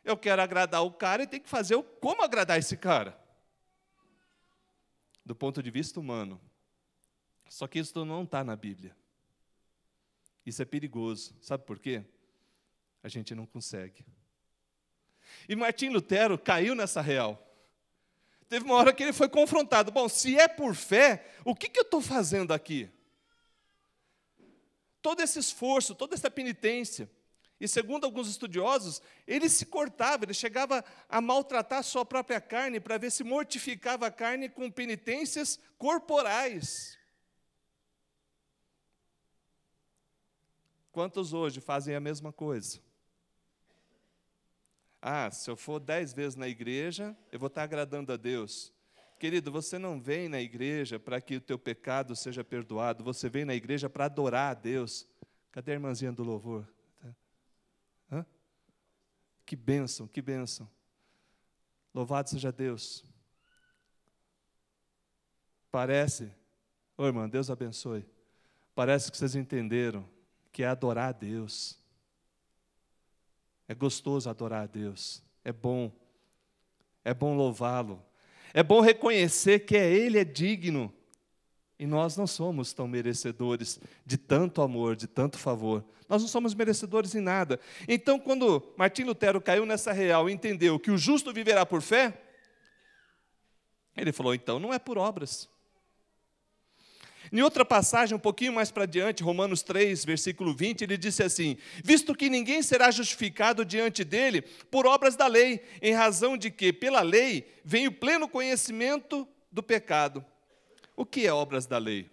Eu 0.04 0.16
quero 0.16 0.40
agradar 0.40 0.82
o 0.82 0.92
cara 0.92 1.22
e 1.22 1.26
tem 1.26 1.40
que 1.40 1.48
fazer 1.48 1.74
o 1.74 1.82
como 1.82 2.22
agradar 2.22 2.58
esse 2.58 2.76
cara. 2.76 3.18
Do 5.24 5.34
ponto 5.34 5.62
de 5.62 5.70
vista 5.70 6.00
humano. 6.00 6.40
Só 7.48 7.66
que 7.66 7.78
isso 7.78 8.04
não 8.04 8.22
está 8.22 8.42
na 8.42 8.56
Bíblia. 8.56 8.96
Isso 10.46 10.62
é 10.62 10.64
perigoso. 10.64 11.36
Sabe 11.42 11.64
por 11.64 11.78
quê? 11.78 12.02
A 13.02 13.08
gente 13.08 13.34
não 13.34 13.44
consegue. 13.44 14.04
E 15.48 15.54
Martim 15.54 15.88
Lutero 15.88 16.38
caiu 16.38 16.74
nessa 16.74 17.02
real. 17.02 17.44
Teve 18.48 18.64
uma 18.64 18.76
hora 18.76 18.94
que 18.94 19.02
ele 19.02 19.12
foi 19.12 19.28
confrontado. 19.28 19.90
Bom, 19.92 20.08
se 20.08 20.38
é 20.38 20.48
por 20.48 20.74
fé, 20.74 21.26
o 21.44 21.54
que, 21.54 21.68
que 21.68 21.78
eu 21.78 21.84
estou 21.84 22.00
fazendo 22.00 22.54
aqui? 22.54 22.90
Todo 25.00 25.20
esse 25.20 25.38
esforço, 25.38 25.94
toda 25.94 26.14
essa 26.14 26.30
penitência. 26.30 27.10
E 27.60 27.66
segundo 27.66 28.04
alguns 28.04 28.28
estudiosos, 28.28 29.02
ele 29.26 29.48
se 29.48 29.66
cortava, 29.66 30.24
ele 30.24 30.34
chegava 30.34 30.84
a 31.08 31.20
maltratar 31.20 31.80
a 31.80 31.82
sua 31.82 32.04
própria 32.04 32.40
carne 32.40 32.78
para 32.78 32.98
ver 32.98 33.10
se 33.10 33.24
mortificava 33.24 34.06
a 34.06 34.10
carne 34.10 34.48
com 34.48 34.70
penitências 34.70 35.58
corporais. 35.76 36.96
Quantos 40.92 41.32
hoje 41.32 41.60
fazem 41.60 41.94
a 41.94 42.00
mesma 42.00 42.32
coisa? 42.32 42.80
Ah, 45.00 45.30
se 45.30 45.50
eu 45.50 45.56
for 45.56 45.78
dez 45.78 46.12
vezes 46.12 46.34
na 46.36 46.48
igreja, 46.48 47.16
eu 47.30 47.38
vou 47.38 47.46
estar 47.48 47.62
agradando 47.62 48.12
a 48.12 48.16
Deus. 48.16 48.72
Querido, 49.18 49.50
você 49.50 49.78
não 49.78 50.00
vem 50.00 50.28
na 50.28 50.40
igreja 50.40 50.98
para 50.98 51.20
que 51.20 51.36
o 51.36 51.40
teu 51.40 51.58
pecado 51.58 52.14
seja 52.14 52.44
perdoado, 52.44 53.02
você 53.02 53.28
vem 53.28 53.44
na 53.44 53.54
igreja 53.54 53.90
para 53.90 54.04
adorar 54.04 54.52
a 54.52 54.54
Deus. 54.54 55.08
Cadê 55.50 55.72
a 55.72 55.74
irmãzinha 55.74 56.12
do 56.12 56.22
louvor? 56.22 56.68
Hã? 58.10 58.24
Que 59.44 59.56
bênção, 59.56 60.06
que 60.06 60.22
bênção. 60.22 60.70
Louvado 61.92 62.30
seja 62.30 62.52
Deus. 62.52 63.04
Parece, 65.70 66.32
ô 66.96 67.04
irmã, 67.04 67.28
Deus 67.28 67.50
abençoe. 67.50 68.06
Parece 68.72 69.10
que 69.10 69.18
vocês 69.18 69.34
entenderam 69.34 70.08
que 70.52 70.62
é 70.62 70.68
adorar 70.68 71.08
a 71.08 71.12
Deus. 71.12 71.76
É 73.66 73.74
gostoso 73.74 74.30
adorar 74.30 74.62
a 74.62 74.66
Deus. 74.66 75.22
É 75.44 75.52
bom. 75.52 75.92
É 77.04 77.12
bom 77.12 77.36
louvá-lo. 77.36 78.07
É 78.54 78.62
bom 78.62 78.80
reconhecer 78.80 79.60
que 79.60 79.76
é 79.76 79.90
Ele 79.90 80.18
é 80.18 80.24
digno. 80.24 80.92
E 81.78 81.86
nós 81.86 82.16
não 82.16 82.26
somos 82.26 82.72
tão 82.72 82.88
merecedores 82.88 83.78
de 84.04 84.16
tanto 84.16 84.62
amor, 84.62 84.96
de 84.96 85.06
tanto 85.06 85.38
favor. 85.38 85.84
Nós 86.08 86.22
não 86.22 86.28
somos 86.28 86.54
merecedores 86.54 87.14
em 87.14 87.20
nada. 87.20 87.60
Então, 87.86 88.18
quando 88.18 88.72
Martim 88.76 89.04
Lutero 89.04 89.40
caiu 89.40 89.64
nessa 89.64 89.92
real 89.92 90.28
e 90.28 90.32
entendeu 90.32 90.78
que 90.78 90.90
o 90.90 90.98
justo 90.98 91.32
viverá 91.32 91.64
por 91.64 91.80
fé, 91.82 92.20
ele 93.96 94.12
falou: 94.12 94.34
então 94.34 94.58
não 94.58 94.72
é 94.72 94.78
por 94.78 94.98
obras. 94.98 95.48
Em 97.32 97.42
outra 97.42 97.64
passagem, 97.64 98.16
um 98.16 98.20
pouquinho 98.20 98.52
mais 98.52 98.70
para 98.70 98.86
diante, 98.86 99.22
Romanos 99.22 99.62
3, 99.62 100.04
versículo 100.04 100.54
20, 100.54 100.82
ele 100.82 100.96
disse 100.96 101.22
assim: 101.22 101.56
Visto 101.84 102.14
que 102.14 102.30
ninguém 102.30 102.62
será 102.62 102.90
justificado 102.90 103.64
diante 103.64 104.04
dele 104.04 104.42
por 104.42 104.86
obras 104.86 105.16
da 105.16 105.26
lei, 105.26 105.62
em 105.82 105.92
razão 105.92 106.36
de 106.36 106.50
que, 106.50 106.72
pela 106.72 107.02
lei, 107.02 107.52
vem 107.64 107.86
o 107.86 107.92
pleno 107.92 108.28
conhecimento 108.28 109.26
do 109.52 109.62
pecado. 109.62 110.24
O 110.96 111.04
que 111.04 111.26
é 111.26 111.32
obras 111.32 111.66
da 111.66 111.78
lei? 111.78 112.10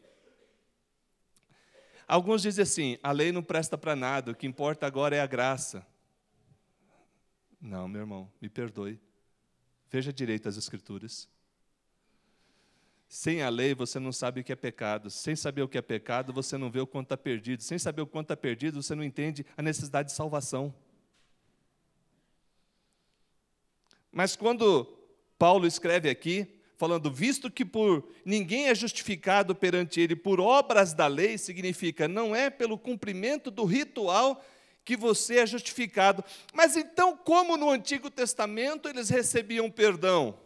Alguns 2.08 2.42
dizem 2.42 2.64
assim: 2.64 2.98
a 3.02 3.12
lei 3.12 3.32
não 3.32 3.42
presta 3.44 3.78
para 3.78 3.96
nada, 3.96 4.32
o 4.32 4.36
que 4.36 4.46
importa 4.46 4.86
agora 4.86 5.16
é 5.16 5.22
a 5.22 5.28
graça. 5.28 5.86
Não, 7.60 7.88
meu 7.88 8.02
irmão, 8.02 8.32
me 8.40 8.48
perdoe. 8.48 9.00
Veja 9.90 10.14
direito 10.14 10.48
as 10.48 10.58
Escrituras. 10.58 11.28
Sem 13.08 13.42
a 13.42 13.50
lei, 13.50 13.74
você 13.74 14.00
não 14.00 14.12
sabe 14.12 14.42
o 14.42 14.44
que 14.44 14.52
é 14.52 14.56
pecado. 14.56 15.10
Sem 15.10 15.36
saber 15.36 15.62
o 15.62 15.68
que 15.68 15.78
é 15.78 15.82
pecado, 15.82 16.34
você 16.34 16.58
não 16.58 16.70
vê 16.70 16.80
o 16.80 16.88
quanto 16.88 17.08
está 17.08 17.18
perdido. 17.18 17.64
Sem 17.64 17.78
saber 17.78 18.02
o 18.02 18.08
quanto 18.08 18.26
está 18.26 18.38
perdido, 18.38 18.82
você 18.82 18.96
não 18.96 19.04
entende 19.04 19.46
a 19.56 19.62
necessidade 19.62 20.10
de 20.10 20.16
salvação. 20.16 20.74
Mas 24.12 24.36
quando 24.36 24.86
Paulo 25.38 25.68
escreve 25.68 26.10
aqui, 26.10 26.48
falando, 26.78 27.12
visto 27.12 27.52
que 27.52 27.66
por 27.66 28.08
ninguém 28.24 28.68
é 28.68 28.76
justificado 28.76 29.54
perante 29.54 30.00
ele 30.00 30.16
por 30.16 30.40
obras 30.40 30.94
da 30.94 31.08
lei, 31.08 31.38
significa 31.38 32.08
não 32.08 32.36
é 32.36 32.50
pelo 32.50 32.78
cumprimento 32.78 33.52
do 33.52 33.66
ritual 33.66 34.44
que 34.84 34.96
você 34.96 35.40
é 35.40 35.48
justificado. 35.48 36.24
Mas 36.54 36.78
então, 36.78 37.18
como 37.18 37.58
no 37.58 37.70
Antigo 37.70 38.10
Testamento 38.10 38.88
eles 38.88 39.10
recebiam 39.10 39.70
perdão? 39.70 40.38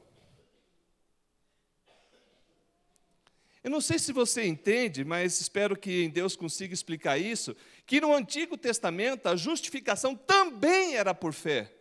Eu 3.64 3.70
não 3.70 3.82
sei 3.82 4.00
se 4.00 4.14
você 4.14 4.46
entende, 4.46 5.04
mas 5.04 5.42
espero 5.42 5.78
que 5.78 6.04
em 6.04 6.10
Deus 6.10 6.36
consiga 6.36 6.74
explicar 6.74 7.18
isso, 7.18 7.56
que 7.86 8.00
no 8.00 8.14
Antigo 8.14 8.58
Testamento 8.58 9.28
a 9.28 9.36
justificação 9.36 10.16
também 10.16 10.96
era 10.96 11.14
por 11.14 11.34
fé. 11.34 11.74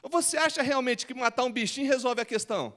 Ou 0.00 0.08
você 0.08 0.36
acha 0.36 0.62
realmente 0.62 1.06
que 1.06 1.14
matar 1.14 1.44
um 1.44 1.50
bichinho 1.50 1.88
resolve 1.88 2.20
a 2.20 2.24
questão? 2.24 2.76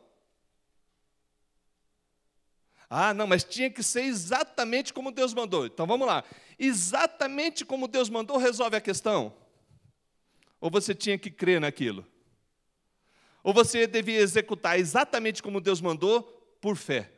Ah, 2.89 3.13
não, 3.13 3.27
mas 3.27 3.43
tinha 3.43 3.69
que 3.69 3.83
ser 3.83 4.01
exatamente 4.01 4.91
como 4.91 5.11
Deus 5.11 5.33
mandou. 5.33 5.65
Então 5.65 5.85
vamos 5.85 6.07
lá. 6.07 6.25
Exatamente 6.59 7.63
como 7.63 7.87
Deus 7.87 8.09
mandou 8.09 8.37
resolve 8.37 8.75
a 8.75 8.81
questão? 8.81 9.33
Ou 10.59 10.69
você 10.69 10.93
tinha 10.93 11.17
que 11.17 11.31
crer 11.31 11.61
naquilo? 11.61 12.05
Ou 13.43 13.53
você 13.53 13.87
devia 13.87 14.19
executar 14.19 14.77
exatamente 14.77 15.41
como 15.41 15.61
Deus 15.61 15.79
mandou 15.79 16.40
por 16.61 16.77
fé. 16.77 17.11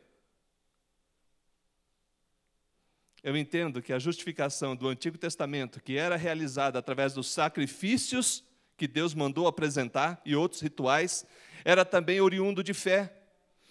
Eu 3.21 3.37
entendo 3.37 3.81
que 3.81 3.93
a 3.93 3.99
justificação 3.99 4.75
do 4.75 4.87
Antigo 4.87 5.17
Testamento, 5.17 5.81
que 5.81 5.97
era 5.97 6.15
realizada 6.15 6.79
através 6.79 7.13
dos 7.13 7.29
sacrifícios 7.29 8.43
que 8.75 8.87
Deus 8.87 9.13
mandou 9.13 9.47
apresentar 9.47 10.21
e 10.25 10.35
outros 10.35 10.61
rituais, 10.61 11.25
era 11.63 11.85
também 11.85 12.19
oriundo 12.19 12.63
de 12.63 12.73
fé. 12.73 13.13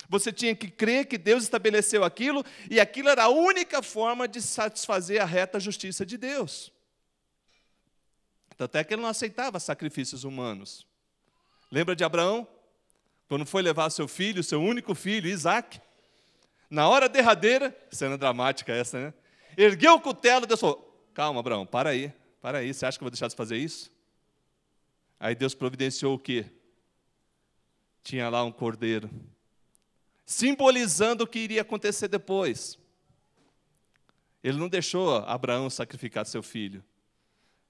Você 0.08 0.32
tinha 0.32 0.54
que 0.54 0.70
crer 0.70 1.06
que 1.06 1.18
Deus 1.18 1.42
estabeleceu 1.42 2.04
aquilo 2.04 2.44
e 2.70 2.80
aquilo 2.80 3.08
era 3.08 3.24
a 3.24 3.28
única 3.28 3.82
forma 3.82 4.26
de 4.26 4.40
satisfazer 4.40 5.20
a 5.20 5.24
reta 5.24 5.60
justiça 5.60 6.04
de 6.04 6.16
Deus. 6.16 6.72
Tanto 8.56 8.78
é 8.78 8.84
que 8.84 8.94
ele 8.94 9.02
não 9.02 9.08
aceitava 9.08 9.60
sacrifícios 9.60 10.24
humanos. 10.24 10.86
Lembra 11.70 11.96
de 11.96 12.04
Abraão? 12.04 12.46
Quando 13.32 13.46
foi 13.46 13.62
levar 13.62 13.88
seu 13.88 14.06
filho, 14.06 14.42
seu 14.42 14.60
único 14.62 14.94
filho, 14.94 15.26
Isaac, 15.26 15.80
na 16.68 16.86
hora 16.86 17.08
derradeira, 17.08 17.74
cena 17.90 18.18
dramática 18.18 18.74
essa, 18.74 19.06
né? 19.06 19.14
Ergueu 19.56 19.94
o 19.94 20.00
cutelo, 20.02 20.44
Deus 20.44 20.60
falou: 20.60 21.02
Calma, 21.14 21.40
Abraão, 21.40 21.64
para 21.64 21.88
aí, 21.88 22.12
para 22.42 22.58
aí, 22.58 22.74
você 22.74 22.84
acha 22.84 22.98
que 22.98 23.02
eu 23.02 23.06
vou 23.06 23.10
deixar 23.10 23.28
de 23.28 23.34
fazer 23.34 23.56
isso? 23.56 23.90
Aí 25.18 25.34
Deus 25.34 25.54
providenciou 25.54 26.14
o 26.14 26.18
quê? 26.18 26.44
Tinha 28.02 28.28
lá 28.28 28.44
um 28.44 28.52
cordeiro, 28.52 29.08
simbolizando 30.26 31.24
o 31.24 31.26
que 31.26 31.38
iria 31.38 31.62
acontecer 31.62 32.08
depois. 32.08 32.78
Ele 34.44 34.58
não 34.58 34.68
deixou 34.68 35.16
Abraão 35.24 35.70
sacrificar 35.70 36.26
seu 36.26 36.42
filho, 36.42 36.84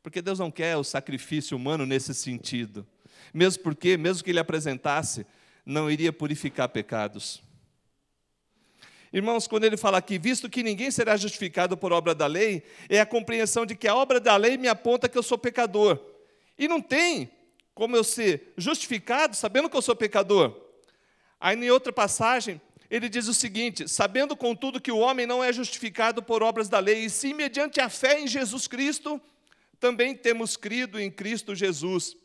porque 0.03 0.21
Deus 0.21 0.41
não 0.41 0.51
quer 0.51 0.77
o 0.77 0.83
sacrifício 0.83 1.57
humano 1.57 1.87
nesse 1.87 2.13
sentido. 2.13 2.85
Mesmo 3.33 3.63
porque, 3.63 3.97
mesmo 3.97 4.25
que 4.25 4.31
ele 4.31 4.41
apresentasse, 4.41 5.25
não 5.65 5.91
iria 5.91 6.13
purificar 6.13 6.69
pecados. 6.69 7.43
Irmãos, 9.13 9.47
quando 9.47 9.65
ele 9.65 9.77
fala 9.77 9.99
aqui, 9.99 10.19
visto 10.19 10.49
que 10.49 10.63
ninguém 10.63 10.91
será 10.91 11.17
justificado 11.17 11.77
por 11.77 11.93
obra 11.93 12.15
da 12.15 12.27
lei, 12.27 12.63
é 12.89 12.99
a 12.99 13.07
compreensão 13.07 13.67
de 13.67 13.77
que 13.77 13.87
a 13.87 13.95
obra 13.95 14.19
da 14.19 14.37
lei 14.37 14.57
me 14.57 14.69
aponta 14.69 15.09
que 15.09 15.19
eu 15.19 15.23
sou 15.23 15.37
pecador. 15.37 16.01
E 16.59 16.67
não 16.67 16.81
tem 16.81 17.31
como 17.75 17.97
eu 17.97 18.05
ser 18.05 18.53
justificado 18.57 19.37
sabendo 19.37 19.69
que 19.69 19.77
eu 19.77 19.83
sou 19.83 19.95
pecador? 19.97 20.59
Aí, 21.39 21.57
em 21.57 21.71
outra 21.71 21.93
passagem, 21.93 22.61
ele 22.91 23.09
diz 23.09 23.29
o 23.29 23.35
seguinte: 23.35 23.89
sabendo 23.89 24.37
contudo 24.37 24.81
que 24.81 24.93
o 24.93 24.99
homem 24.99 25.27
não 25.27 25.43
é 25.43 25.53
justificado 25.53 26.23
por 26.23 26.43
obras 26.43 26.69
da 26.69 26.79
lei, 26.79 27.05
e 27.05 27.11
sim 27.11 27.35
mediante 27.35 27.81
a 27.81 27.89
fé 27.89 28.21
em 28.21 28.27
Jesus 28.27 28.67
Cristo, 28.67 29.21
também 29.81 30.15
temos 30.15 30.57
crido 30.57 31.01
em 31.01 31.11
Cristo 31.11 31.55
Jesus, 31.55 32.17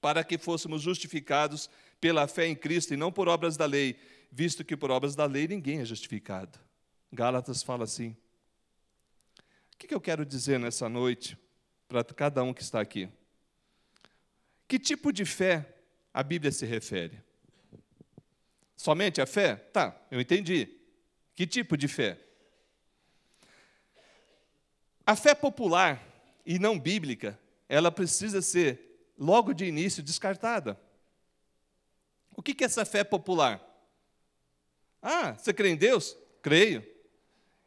para 0.00 0.22
que 0.22 0.38
fôssemos 0.38 0.80
justificados 0.80 1.68
pela 2.00 2.26
fé 2.28 2.46
em 2.46 2.54
Cristo 2.54 2.94
e 2.94 2.96
não 2.96 3.10
por 3.10 3.28
obras 3.28 3.56
da 3.56 3.66
lei, 3.66 3.98
visto 4.30 4.64
que 4.64 4.76
por 4.76 4.90
obras 4.90 5.14
da 5.14 5.24
lei 5.24 5.48
ninguém 5.48 5.80
é 5.80 5.84
justificado. 5.84 6.58
Gálatas 7.12 7.62
fala 7.62 7.84
assim. 7.84 8.16
O 9.72 9.76
que 9.78 9.94
eu 9.94 10.00
quero 10.00 10.24
dizer 10.24 10.58
nessa 10.58 10.88
noite 10.88 11.38
para 11.88 12.02
cada 12.04 12.42
um 12.42 12.52
que 12.52 12.62
está 12.62 12.80
aqui? 12.80 13.08
Que 14.66 14.78
tipo 14.78 15.12
de 15.12 15.24
fé 15.24 15.74
a 16.12 16.22
Bíblia 16.22 16.50
se 16.50 16.66
refere? 16.66 17.22
Somente 18.76 19.20
a 19.20 19.26
fé? 19.26 19.56
Tá, 19.56 19.96
eu 20.10 20.20
entendi. 20.20 20.68
Que 21.34 21.46
tipo 21.46 21.76
de 21.76 21.88
fé? 21.88 22.18
A 25.06 25.14
fé 25.14 25.34
popular 25.34 26.02
e 26.44 26.58
não 26.58 26.78
bíblica, 26.78 27.38
ela 27.68 27.92
precisa 27.92 28.42
ser, 28.42 29.12
logo 29.18 29.52
de 29.52 29.64
início, 29.64 30.02
descartada. 30.02 30.78
O 32.36 32.42
que 32.42 32.62
é 32.62 32.66
essa 32.66 32.84
fé 32.84 33.02
popular? 33.02 33.60
Ah, 35.00 35.32
você 35.32 35.52
crê 35.52 35.70
em 35.70 35.76
Deus? 35.76 36.16
Creio. 36.42 36.84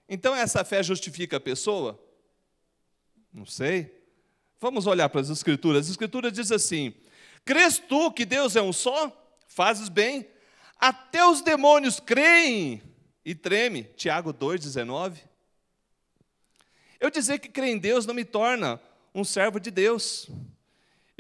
Então 0.07 0.35
essa 0.35 0.63
fé 0.63 0.83
justifica 0.83 1.37
a 1.37 1.39
pessoa? 1.39 1.99
Não 3.33 3.45
sei. 3.45 3.99
Vamos 4.59 4.87
olhar 4.87 5.09
para 5.09 5.21
as 5.21 5.29
Escrituras. 5.29 5.85
As 5.85 5.91
Escrituras 5.91 6.31
diz 6.31 6.51
assim: 6.51 6.93
Crês 7.45 7.79
tu 7.79 8.11
que 8.11 8.25
Deus 8.25 8.55
é 8.55 8.61
um 8.61 8.73
só? 8.73 9.11
Fazes 9.47 9.89
bem. 9.89 10.27
Até 10.79 11.25
os 11.25 11.41
demônios 11.41 11.99
creem 11.99 12.81
e 13.25 13.33
treme. 13.33 13.83
Tiago 13.95 14.33
2,19. 14.33 15.17
Eu 16.99 17.09
dizer 17.09 17.39
que 17.39 17.47
crer 17.47 17.69
em 17.69 17.77
Deus 17.77 18.05
não 18.05 18.13
me 18.13 18.25
torna 18.25 18.79
um 19.15 19.23
servo 19.23 19.59
de 19.59 19.71
Deus. 19.71 20.29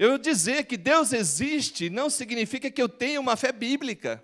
Eu 0.01 0.17
dizer 0.17 0.63
que 0.63 0.77
Deus 0.77 1.11
existe 1.11 1.89
não 1.89 2.09
significa 2.09 2.71
que 2.71 2.81
eu 2.81 2.87
tenha 2.87 3.19
uma 3.19 3.35
fé 3.35 3.51
bíblica. 3.51 4.23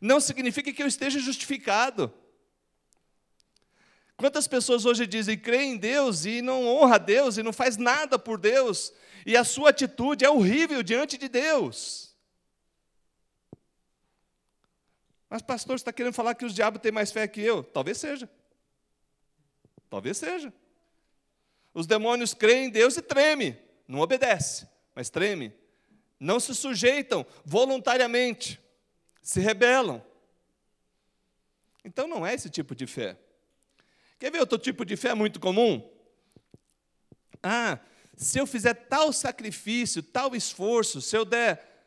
Não 0.00 0.18
significa 0.18 0.72
que 0.72 0.82
eu 0.82 0.88
esteja 0.88 1.20
justificado. 1.20 2.12
Quantas 4.16 4.48
pessoas 4.48 4.84
hoje 4.84 5.06
dizem 5.06 5.38
creem 5.38 5.74
em 5.74 5.76
Deus 5.76 6.24
e 6.24 6.42
não 6.42 6.66
honra 6.66 6.96
a 6.96 6.98
Deus 6.98 7.36
e 7.36 7.44
não 7.44 7.52
faz 7.52 7.76
nada 7.76 8.18
por 8.18 8.40
Deus, 8.40 8.92
e 9.24 9.36
a 9.36 9.44
sua 9.44 9.70
atitude 9.70 10.24
é 10.24 10.30
horrível 10.30 10.82
diante 10.82 11.16
de 11.16 11.28
Deus. 11.28 12.12
Mas, 15.30 15.42
pastor, 15.42 15.78
você 15.78 15.82
está 15.82 15.92
querendo 15.92 16.14
falar 16.14 16.34
que 16.34 16.44
os 16.44 16.52
diabos 16.52 16.82
têm 16.82 16.90
mais 16.90 17.12
fé 17.12 17.28
que 17.28 17.40
eu? 17.40 17.62
Talvez 17.62 17.98
seja. 17.98 18.28
Talvez 19.88 20.16
seja. 20.16 20.52
Os 21.72 21.86
demônios 21.86 22.34
creem 22.34 22.66
em 22.66 22.70
Deus 22.70 22.96
e 22.96 23.02
tremem, 23.02 23.56
não 23.86 24.00
obedece, 24.00 24.66
mas 24.98 25.08
treme. 25.08 25.52
Não 26.18 26.40
se 26.40 26.52
sujeitam 26.56 27.24
voluntariamente, 27.44 28.60
se 29.22 29.38
rebelam. 29.38 30.04
Então 31.84 32.08
não 32.08 32.26
é 32.26 32.34
esse 32.34 32.50
tipo 32.50 32.74
de 32.74 32.84
fé. 32.84 33.16
Quer 34.18 34.32
ver 34.32 34.40
outro 34.40 34.58
tipo 34.58 34.84
de 34.84 34.96
fé 34.96 35.14
muito 35.14 35.38
comum? 35.38 35.88
Ah, 37.40 37.78
se 38.16 38.40
eu 38.40 38.44
fizer 38.44 38.74
tal 38.74 39.12
sacrifício, 39.12 40.02
tal 40.02 40.34
esforço, 40.34 41.00
se 41.00 41.16
eu 41.16 41.24
der, 41.24 41.86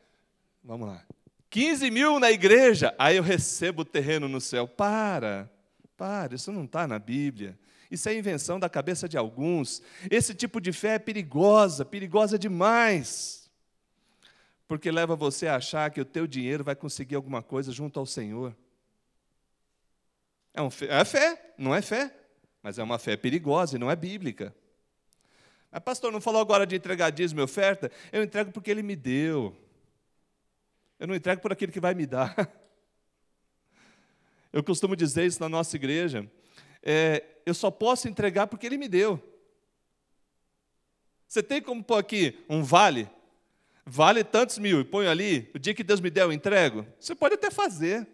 vamos 0.63 0.87
lá, 0.87 1.05
15 1.49 1.91
mil 1.91 2.17
na 2.17 2.31
igreja, 2.31 2.95
aí 2.97 3.17
eu 3.17 3.23
recebo 3.23 3.81
o 3.81 3.85
terreno 3.85 4.29
no 4.29 4.39
céu. 4.39 4.69
Para, 4.69 5.51
para, 5.97 6.33
isso 6.33 6.49
não 6.49 6.63
está 6.63 6.87
na 6.87 6.97
Bíblia. 6.97 7.59
Isso 7.91 8.07
é 8.07 8.15
invenção 8.15 8.57
da 8.57 8.69
cabeça 8.69 9.07
de 9.09 9.17
alguns. 9.17 9.81
Esse 10.09 10.33
tipo 10.33 10.61
de 10.61 10.71
fé 10.71 10.95
é 10.95 10.99
perigosa, 10.99 11.83
perigosa 11.83 12.39
demais. 12.39 13.51
Porque 14.65 14.89
leva 14.89 15.13
você 15.13 15.47
a 15.47 15.57
achar 15.57 15.91
que 15.91 15.99
o 15.99 16.05
teu 16.05 16.25
dinheiro 16.25 16.63
vai 16.63 16.73
conseguir 16.73 17.15
alguma 17.15 17.43
coisa 17.43 17.69
junto 17.73 17.99
ao 17.99 18.05
Senhor. 18.05 18.55
É, 20.53 20.61
um, 20.61 20.69
é 20.87 21.03
fé, 21.03 21.53
não 21.57 21.75
é 21.75 21.81
fé. 21.81 22.15
Mas 22.63 22.79
é 22.79 22.83
uma 22.83 22.97
fé 22.97 23.17
perigosa 23.17 23.75
e 23.75 23.79
não 23.79 23.91
é 23.91 23.95
bíblica. 23.95 24.55
Mas, 25.69 25.83
pastor, 25.83 26.13
não 26.13 26.21
falou 26.21 26.41
agora 26.41 26.65
de 26.65 26.75
entregar 26.75 27.09
dízimo 27.09 27.41
e 27.41 27.43
oferta? 27.43 27.91
Eu 28.09 28.23
entrego 28.23 28.51
porque 28.51 28.71
ele 28.71 28.83
me 28.83 28.95
deu. 28.95 29.53
Eu 30.97 31.07
não 31.07 31.15
entrego 31.15 31.41
por 31.41 31.51
aquele 31.51 31.73
que 31.73 31.79
vai 31.79 31.93
me 31.93 32.05
dar. 32.05 32.33
Eu 34.53 34.63
costumo 34.63 34.95
dizer 34.95 35.25
isso 35.25 35.41
na 35.41 35.49
nossa 35.49 35.75
igreja. 35.75 36.29
É, 36.83 37.23
eu 37.45 37.53
só 37.53 37.69
posso 37.69 38.07
entregar 38.07 38.47
porque 38.47 38.65
ele 38.65 38.77
me 38.77 38.87
deu. 38.87 39.21
Você 41.27 41.41
tem 41.41 41.61
como 41.61 41.83
pôr 41.83 41.97
aqui 41.97 42.43
um 42.49 42.63
vale? 42.63 43.09
Vale 43.85 44.23
tantos 44.23 44.57
mil 44.57 44.81
e 44.81 44.83
põe 44.83 45.07
ali, 45.07 45.49
o 45.55 45.59
dia 45.59 45.73
que 45.73 45.83
Deus 45.83 45.99
me 45.99 46.09
der, 46.09 46.23
eu 46.23 46.31
entrego? 46.31 46.85
Você 46.99 47.15
pode 47.15 47.35
até 47.35 47.49
fazer. 47.49 48.07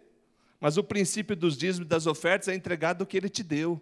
Mas 0.60 0.76
o 0.76 0.84
princípio 0.84 1.36
dos 1.36 1.56
dízimos 1.56 1.86
e 1.86 1.88
das 1.88 2.06
ofertas 2.06 2.48
é 2.48 2.54
entregar 2.54 2.92
do 2.92 3.06
que 3.06 3.16
ele 3.16 3.28
te 3.28 3.42
deu 3.42 3.80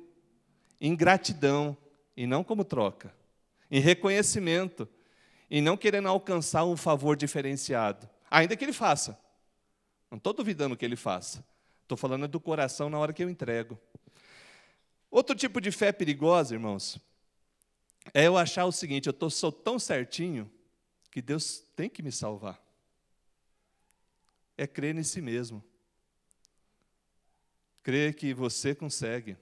em 0.80 0.94
gratidão 0.94 1.76
e 2.16 2.26
não 2.26 2.44
como 2.44 2.64
troca, 2.64 3.14
em 3.70 3.80
reconhecimento 3.80 4.86
e 5.50 5.60
não 5.60 5.76
querendo 5.76 6.08
alcançar 6.08 6.64
um 6.64 6.76
favor 6.76 7.16
diferenciado, 7.16 8.08
ainda 8.30 8.56
que 8.56 8.64
ele 8.64 8.72
faça. 8.72 9.18
Não 10.10 10.18
estou 10.18 10.32
duvidando 10.32 10.76
que 10.76 10.84
ele 10.84 10.96
faça. 10.96 11.44
Estou 11.82 11.96
falando 11.96 12.28
do 12.28 12.40
coração 12.40 12.90
na 12.90 12.98
hora 12.98 13.12
que 13.12 13.22
eu 13.22 13.30
entrego. 13.30 13.78
Outro 15.10 15.34
tipo 15.34 15.60
de 15.60 15.70
fé 15.70 15.92
perigosa, 15.92 16.54
irmãos, 16.54 16.98
é 18.12 18.26
eu 18.26 18.36
achar 18.36 18.64
o 18.64 18.72
seguinte: 18.72 19.06
eu 19.06 19.12
tô, 19.12 19.30
sou 19.30 19.52
tão 19.52 19.78
certinho 19.78 20.50
que 21.10 21.22
Deus 21.22 21.64
tem 21.74 21.88
que 21.88 22.02
me 22.02 22.12
salvar. 22.12 22.62
É 24.56 24.66
crer 24.66 24.96
em 24.96 25.02
si 25.02 25.20
mesmo. 25.20 25.62
Crer 27.82 28.14
que 28.14 28.34
você 28.34 28.74
consegue 28.74 29.36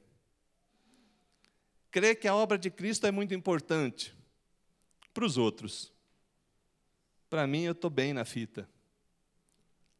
crer 1.94 2.16
que 2.16 2.26
a 2.26 2.34
obra 2.34 2.58
de 2.58 2.72
Cristo 2.72 3.06
é 3.06 3.12
muito 3.12 3.32
importante 3.34 4.12
para 5.12 5.24
os 5.24 5.38
outros. 5.38 5.92
Para 7.30 7.46
mim, 7.46 7.62
eu 7.62 7.70
estou 7.70 7.88
bem 7.88 8.12
na 8.12 8.24
fita. 8.24 8.68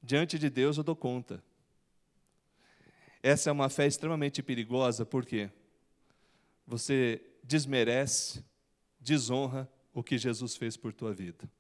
Diante 0.03 0.37
de 0.37 0.50
Deus, 0.50 0.77
eu 0.77 0.83
dou 0.83 0.96
conta. 0.96 1.40
Essa 3.26 3.48
é 3.48 3.52
uma 3.52 3.70
fé 3.70 3.87
extremamente 3.87 4.42
perigosa, 4.42 5.06
porque 5.06 5.50
você 6.66 7.22
desmerece, 7.42 8.44
desonra 9.00 9.66
o 9.94 10.02
que 10.02 10.18
Jesus 10.18 10.56
fez 10.56 10.76
por 10.76 10.92
tua 10.92 11.14
vida. 11.14 11.50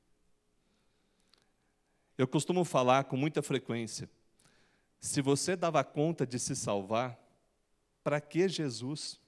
Eu 2.18 2.28
costumo 2.28 2.66
falar 2.66 3.04
com 3.04 3.16
muita 3.16 3.40
frequência: 3.40 4.10
se 5.00 5.22
você 5.22 5.56
dava 5.56 5.82
conta 5.82 6.26
de 6.26 6.38
se 6.38 6.54
salvar, 6.54 7.18
para 8.02 8.20
que 8.20 8.46
Jesus? 8.46 9.18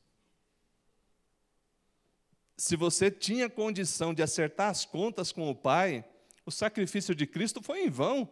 se 2.56 2.74
você 2.74 3.10
tinha 3.10 3.50
condição 3.50 4.14
de 4.14 4.22
acertar 4.22 4.70
as 4.70 4.84
contas 4.84 5.30
com 5.30 5.50
o 5.50 5.54
Pai, 5.54 6.04
o 6.44 6.50
sacrifício 6.50 7.14
de 7.14 7.26
Cristo 7.26 7.62
foi 7.62 7.84
em 7.84 7.90
vão. 7.90 8.28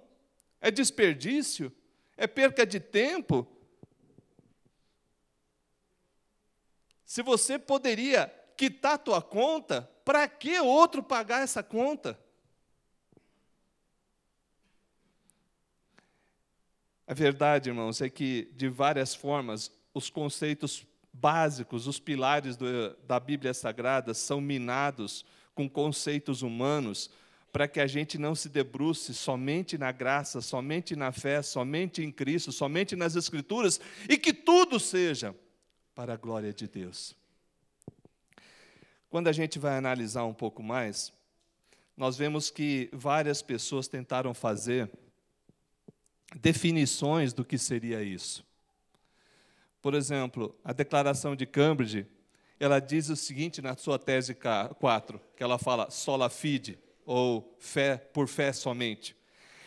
É 0.60 0.70
desperdício, 0.70 1.70
é 2.16 2.26
perca 2.26 2.66
de 2.66 2.80
tempo. 2.80 3.46
Se 7.14 7.22
você 7.22 7.60
poderia 7.60 8.26
quitar 8.56 8.94
a 8.94 8.98
tua 8.98 9.22
conta, 9.22 9.88
para 10.04 10.26
que 10.26 10.58
outro 10.58 11.00
pagar 11.00 11.44
essa 11.44 11.62
conta? 11.62 12.18
A 17.06 17.14
verdade, 17.14 17.70
irmãos, 17.70 18.00
é 18.00 18.10
que 18.10 18.50
de 18.56 18.68
várias 18.68 19.14
formas 19.14 19.70
os 19.94 20.10
conceitos 20.10 20.84
básicos, 21.12 21.86
os 21.86 22.00
pilares 22.00 22.56
do, 22.56 22.66
da 23.06 23.20
Bíblia 23.20 23.54
Sagrada 23.54 24.12
são 24.12 24.40
minados 24.40 25.24
com 25.54 25.70
conceitos 25.70 26.42
humanos 26.42 27.08
para 27.52 27.68
que 27.68 27.78
a 27.78 27.86
gente 27.86 28.18
não 28.18 28.34
se 28.34 28.48
debruce 28.48 29.14
somente 29.14 29.78
na 29.78 29.92
graça, 29.92 30.40
somente 30.40 30.96
na 30.96 31.12
fé, 31.12 31.42
somente 31.42 32.02
em 32.02 32.10
Cristo, 32.10 32.50
somente 32.50 32.96
nas 32.96 33.14
Escrituras 33.14 33.80
e 34.08 34.18
que 34.18 34.32
tudo 34.32 34.80
seja 34.80 35.32
para 35.94 36.14
a 36.14 36.16
glória 36.16 36.52
de 36.52 36.66
Deus. 36.66 37.14
Quando 39.08 39.28
a 39.28 39.32
gente 39.32 39.58
vai 39.58 39.76
analisar 39.76 40.24
um 40.24 40.34
pouco 40.34 40.62
mais, 40.62 41.12
nós 41.96 42.16
vemos 42.16 42.50
que 42.50 42.90
várias 42.92 43.40
pessoas 43.42 43.86
tentaram 43.86 44.34
fazer 44.34 44.90
definições 46.34 47.32
do 47.32 47.44
que 47.44 47.56
seria 47.56 48.02
isso. 48.02 48.44
Por 49.80 49.94
exemplo, 49.94 50.58
a 50.64 50.72
declaração 50.72 51.36
de 51.36 51.46
Cambridge, 51.46 52.06
ela 52.58 52.80
diz 52.80 53.08
o 53.08 53.16
seguinte 53.16 53.62
na 53.62 53.76
sua 53.76 53.98
tese 53.98 54.34
4, 54.34 55.20
que 55.36 55.42
ela 55.42 55.58
fala 55.58 55.90
sola 55.90 56.28
fide, 56.28 56.78
ou 57.06 57.54
fé 57.60 57.98
por 57.98 58.26
fé 58.26 58.52
somente. 58.52 59.14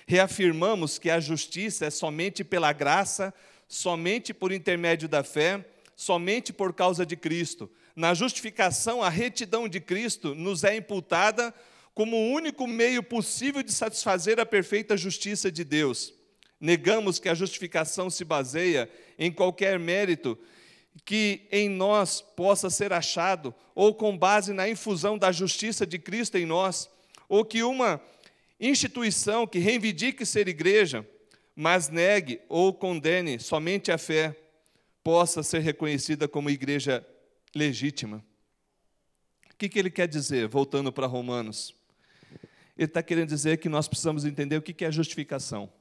Reafirmamos 0.05 0.97
que 0.97 1.09
a 1.09 1.19
justiça 1.19 1.85
é 1.85 1.89
somente 1.89 2.43
pela 2.43 2.73
graça, 2.73 3.33
somente 3.67 4.33
por 4.33 4.51
intermédio 4.51 5.07
da 5.07 5.23
fé, 5.23 5.63
somente 5.97 6.53
por 6.53 6.73
causa 6.73 7.03
de 7.03 7.17
Cristo. 7.17 7.69
Na 7.95 8.13
justificação, 8.13 9.01
a 9.01 9.09
retidão 9.09 9.67
de 9.67 9.81
Cristo 9.81 10.35
nos 10.35 10.63
é 10.63 10.75
imputada 10.75 11.51
como 11.93 12.15
o 12.15 12.31
único 12.31 12.67
meio 12.67 13.01
possível 13.01 13.63
de 13.63 13.73
satisfazer 13.73 14.39
a 14.39 14.45
perfeita 14.45 14.95
justiça 14.95 15.51
de 15.51 15.63
Deus. 15.63 16.13
Negamos 16.59 17.17
que 17.17 17.27
a 17.27 17.33
justificação 17.33 18.11
se 18.11 18.23
baseia 18.23 18.87
em 19.17 19.31
qualquer 19.31 19.79
mérito 19.79 20.37
que 21.03 21.47
em 21.51 21.67
nós 21.67 22.21
possa 22.21 22.69
ser 22.69 22.93
achado, 22.93 23.53
ou 23.73 23.93
com 23.93 24.15
base 24.15 24.53
na 24.53 24.69
infusão 24.69 25.17
da 25.17 25.31
justiça 25.31 25.85
de 25.85 25.97
Cristo 25.97 26.37
em 26.37 26.45
nós, 26.45 26.89
ou 27.27 27.43
que 27.43 27.63
uma 27.63 27.99
instituição 28.59 29.47
que 29.47 29.59
reivindique 29.59 30.25
ser 30.25 30.47
igreja, 30.47 31.07
mas 31.55 31.89
negue 31.89 32.39
ou 32.47 32.71
condene 32.71 33.39
somente 33.39 33.91
a 33.91 33.97
fé, 33.97 34.35
possa 35.07 35.41
ser 35.41 35.59
reconhecida 35.59 36.27
como 36.27 36.49
igreja 36.49 37.07
legítima. 37.55 38.21
O 39.49 39.55
que, 39.57 39.69
que 39.69 39.79
ele 39.79 39.89
quer 39.89 40.05
dizer, 40.05 40.49
voltando 40.49 40.91
para 40.91 41.07
Romanos? 41.07 41.73
Ele 42.77 42.89
está 42.89 43.01
querendo 43.01 43.29
dizer 43.29 43.57
que 43.57 43.69
nós 43.69 43.87
precisamos 43.87 44.25
entender 44.25 44.57
o 44.57 44.61
que 44.61 44.83
é 44.83 44.91
justificação. 44.91 45.71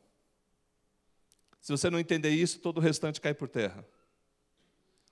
Se 1.60 1.72
você 1.72 1.90
não 1.90 1.98
entender 1.98 2.30
isso, 2.30 2.60
todo 2.60 2.78
o 2.78 2.80
restante 2.80 3.20
cai 3.20 3.34
por 3.34 3.48
terra. 3.48 3.84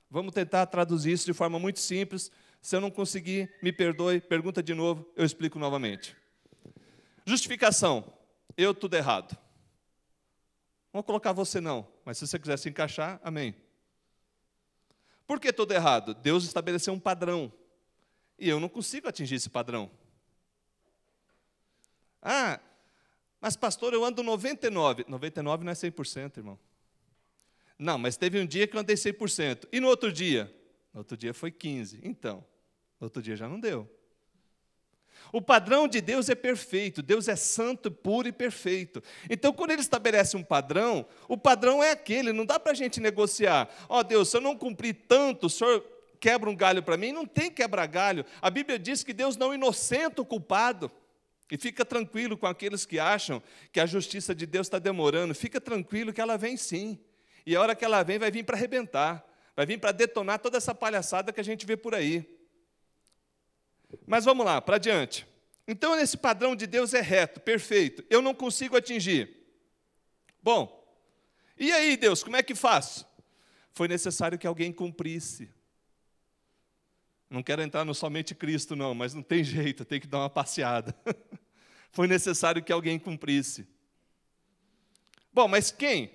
Vamos 0.08 0.32
tentar 0.32 0.64
traduzir 0.66 1.10
isso 1.10 1.26
de 1.26 1.32
forma 1.32 1.58
muito 1.58 1.80
simples. 1.80 2.30
Se 2.62 2.76
eu 2.76 2.80
não 2.80 2.92
conseguir, 2.92 3.52
me 3.60 3.72
perdoe, 3.72 4.20
pergunta 4.20 4.62
de 4.62 4.74
novo, 4.74 5.10
eu 5.16 5.24
explico 5.24 5.58
novamente. 5.58 6.16
Justificação. 7.26 8.14
Eu 8.56 8.72
tudo 8.72 8.94
errado. 8.94 9.36
Vamos 10.92 11.04
colocar 11.04 11.32
você 11.32 11.60
não, 11.60 11.84
mas 12.04 12.16
se 12.16 12.28
você 12.28 12.38
quiser 12.38 12.56
se 12.60 12.68
encaixar, 12.68 13.20
amém. 13.24 13.63
Por 15.26 15.40
que 15.40 15.52
tudo 15.52 15.72
errado? 15.72 16.14
Deus 16.14 16.44
estabeleceu 16.44 16.92
um 16.92 17.00
padrão. 17.00 17.52
E 18.38 18.48
eu 18.48 18.60
não 18.60 18.68
consigo 18.68 19.08
atingir 19.08 19.36
esse 19.36 19.48
padrão. 19.48 19.90
Ah, 22.20 22.60
mas 23.40 23.56
pastor, 23.56 23.92
eu 23.92 24.04
ando 24.04 24.22
99. 24.22 25.04
99 25.08 25.64
não 25.64 25.72
é 25.72 25.74
100%, 25.74 26.38
irmão. 26.38 26.58
Não, 27.78 27.98
mas 27.98 28.16
teve 28.16 28.40
um 28.40 28.46
dia 28.46 28.66
que 28.66 28.76
eu 28.76 28.80
andei 28.80 28.96
100%. 28.96 29.68
E 29.72 29.80
no 29.80 29.88
outro 29.88 30.12
dia? 30.12 30.52
No 30.92 31.00
outro 31.00 31.16
dia 31.16 31.34
foi 31.34 31.50
15. 31.50 32.00
Então, 32.02 32.44
no 33.00 33.06
outro 33.06 33.22
dia 33.22 33.36
já 33.36 33.48
não 33.48 33.60
deu. 33.60 33.90
O 35.34 35.42
padrão 35.42 35.88
de 35.88 36.00
Deus 36.00 36.28
é 36.28 36.34
perfeito, 36.36 37.02
Deus 37.02 37.26
é 37.26 37.34
santo, 37.34 37.90
puro 37.90 38.28
e 38.28 38.30
perfeito. 38.30 39.02
Então, 39.28 39.52
quando 39.52 39.72
ele 39.72 39.80
estabelece 39.80 40.36
um 40.36 40.44
padrão, 40.44 41.04
o 41.26 41.36
padrão 41.36 41.82
é 41.82 41.90
aquele, 41.90 42.32
não 42.32 42.46
dá 42.46 42.60
para 42.60 42.70
a 42.70 42.74
gente 42.74 43.00
negociar. 43.00 43.68
Ó 43.88 43.98
oh, 43.98 44.04
Deus, 44.04 44.28
se 44.28 44.36
eu 44.36 44.40
não 44.40 44.56
cumprir 44.56 44.94
tanto, 45.08 45.48
o 45.48 45.50
senhor 45.50 45.84
quebra 46.20 46.48
um 46.48 46.54
galho 46.54 46.84
para 46.84 46.96
mim? 46.96 47.10
Não 47.10 47.26
tem 47.26 47.50
quebra 47.50 47.84
galho. 47.84 48.24
A 48.40 48.48
Bíblia 48.48 48.78
diz 48.78 49.02
que 49.02 49.12
Deus 49.12 49.36
não 49.36 49.52
inocenta 49.52 50.22
o 50.22 50.24
culpado. 50.24 50.88
E 51.50 51.58
fica 51.58 51.84
tranquilo 51.84 52.38
com 52.38 52.46
aqueles 52.46 52.86
que 52.86 53.00
acham 53.00 53.42
que 53.72 53.80
a 53.80 53.86
justiça 53.86 54.36
de 54.36 54.46
Deus 54.46 54.68
está 54.68 54.78
demorando. 54.78 55.34
Fica 55.34 55.60
tranquilo 55.60 56.12
que 56.12 56.20
ela 56.20 56.38
vem 56.38 56.56
sim. 56.56 56.96
E 57.44 57.56
a 57.56 57.60
hora 57.60 57.74
que 57.74 57.84
ela 57.84 58.04
vem, 58.04 58.20
vai 58.20 58.30
vir 58.30 58.44
para 58.44 58.56
arrebentar. 58.56 59.26
Vai 59.56 59.66
vir 59.66 59.80
para 59.80 59.90
detonar 59.90 60.38
toda 60.38 60.58
essa 60.58 60.72
palhaçada 60.72 61.32
que 61.32 61.40
a 61.40 61.44
gente 61.44 61.66
vê 61.66 61.76
por 61.76 61.92
aí. 61.92 62.33
Mas 64.06 64.24
vamos 64.24 64.44
lá, 64.44 64.60
para 64.60 64.76
adiante. 64.76 65.26
Então, 65.66 65.98
esse 65.98 66.16
padrão 66.16 66.54
de 66.54 66.66
Deus 66.66 66.92
é 66.94 67.00
reto, 67.00 67.40
perfeito. 67.40 68.04
Eu 68.10 68.20
não 68.20 68.34
consigo 68.34 68.76
atingir. 68.76 69.30
Bom, 70.42 70.84
e 71.58 71.72
aí, 71.72 71.96
Deus, 71.96 72.22
como 72.22 72.36
é 72.36 72.42
que 72.42 72.54
faço? 72.54 73.06
Foi 73.72 73.88
necessário 73.88 74.38
que 74.38 74.46
alguém 74.46 74.72
cumprisse. 74.72 75.50
Não 77.30 77.42
quero 77.42 77.62
entrar 77.62 77.84
no 77.84 77.94
somente 77.94 78.34
Cristo, 78.34 78.76
não, 78.76 78.94
mas 78.94 79.14
não 79.14 79.22
tem 79.22 79.42
jeito, 79.42 79.84
tem 79.84 80.00
que 80.00 80.06
dar 80.06 80.18
uma 80.18 80.30
passeada. 80.30 80.94
Foi 81.90 82.06
necessário 82.06 82.62
que 82.62 82.72
alguém 82.72 82.98
cumprisse. 82.98 83.66
Bom, 85.32 85.48
mas 85.48 85.70
quem? 85.70 86.10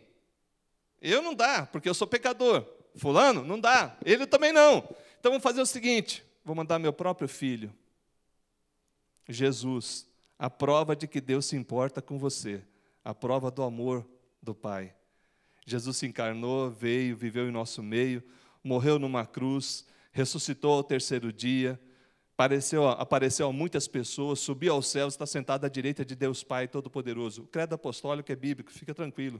Eu 1.01 1.21
não 1.21 1.33
dá, 1.33 1.65
porque 1.65 1.89
eu 1.89 1.93
sou 1.93 2.07
pecador. 2.07 2.65
Fulano? 2.95 3.43
Não 3.43 3.59
dá. 3.59 3.97
Ele 4.05 4.25
também 4.27 4.51
não. 4.51 4.77
Então 5.19 5.31
vamos 5.31 5.43
fazer 5.43 5.61
o 5.61 5.65
seguinte: 5.65 6.23
vou 6.49 6.55
mandar 6.55 6.79
meu 6.79 6.91
próprio 6.91 7.27
filho, 7.27 7.71
Jesus, 9.27 10.09
a 10.35 10.49
prova 10.49 10.95
de 10.95 11.07
que 11.07 11.21
Deus 11.21 11.45
se 11.45 11.55
importa 11.55 12.01
com 12.01 12.17
você, 12.17 12.63
a 13.05 13.13
prova 13.13 13.51
do 13.51 13.61
amor 13.61 14.03
do 14.41 14.55
Pai. 14.55 14.95
Jesus 15.63 15.97
se 15.97 16.07
encarnou, 16.07 16.71
veio, 16.71 17.15
viveu 17.15 17.47
em 17.47 17.51
nosso 17.51 17.83
meio, 17.83 18.23
morreu 18.63 18.97
numa 18.97 19.27
cruz, 19.27 19.85
ressuscitou 20.11 20.71
ao 20.71 20.83
terceiro 20.83 21.31
dia, 21.31 21.79
apareceu, 22.33 22.87
apareceu 22.87 23.47
a 23.47 23.53
muitas 23.53 23.87
pessoas, 23.87 24.39
subiu 24.39 24.73
aos 24.73 24.87
céus, 24.87 25.13
está 25.13 25.27
sentado 25.27 25.65
à 25.65 25.69
direita 25.69 26.03
de 26.03 26.15
Deus 26.15 26.43
Pai 26.43 26.67
Todo-Poderoso. 26.67 27.43
O 27.43 27.47
credo 27.47 27.75
apostólico 27.75 28.31
é 28.31 28.35
bíblico, 28.35 28.71
fica 28.71 28.95
tranquilo. 28.95 29.39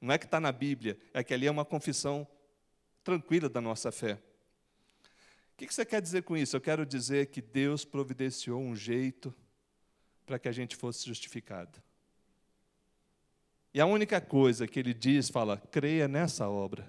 Não 0.00 0.12
é 0.12 0.18
que 0.18 0.24
está 0.24 0.40
na 0.40 0.50
Bíblia, 0.50 0.98
é 1.14 1.22
que 1.22 1.32
ali 1.32 1.46
é 1.46 1.50
uma 1.50 1.64
confissão 1.64 2.26
tranquila 3.04 3.48
da 3.48 3.60
nossa 3.60 3.92
fé. 3.92 4.20
O 5.60 5.66
que 5.66 5.74
você 5.74 5.84
quer 5.84 6.00
dizer 6.00 6.22
com 6.22 6.34
isso? 6.34 6.56
Eu 6.56 6.60
quero 6.60 6.86
dizer 6.86 7.26
que 7.26 7.42
Deus 7.42 7.84
providenciou 7.84 8.58
um 8.58 8.74
jeito 8.74 9.34
para 10.24 10.38
que 10.38 10.48
a 10.48 10.52
gente 10.52 10.74
fosse 10.74 11.06
justificado. 11.06 11.82
E 13.74 13.78
a 13.78 13.84
única 13.84 14.22
coisa 14.22 14.66
que 14.66 14.78
ele 14.78 14.94
diz, 14.94 15.28
fala, 15.28 15.58
creia 15.58 16.08
nessa 16.08 16.48
obra, 16.48 16.88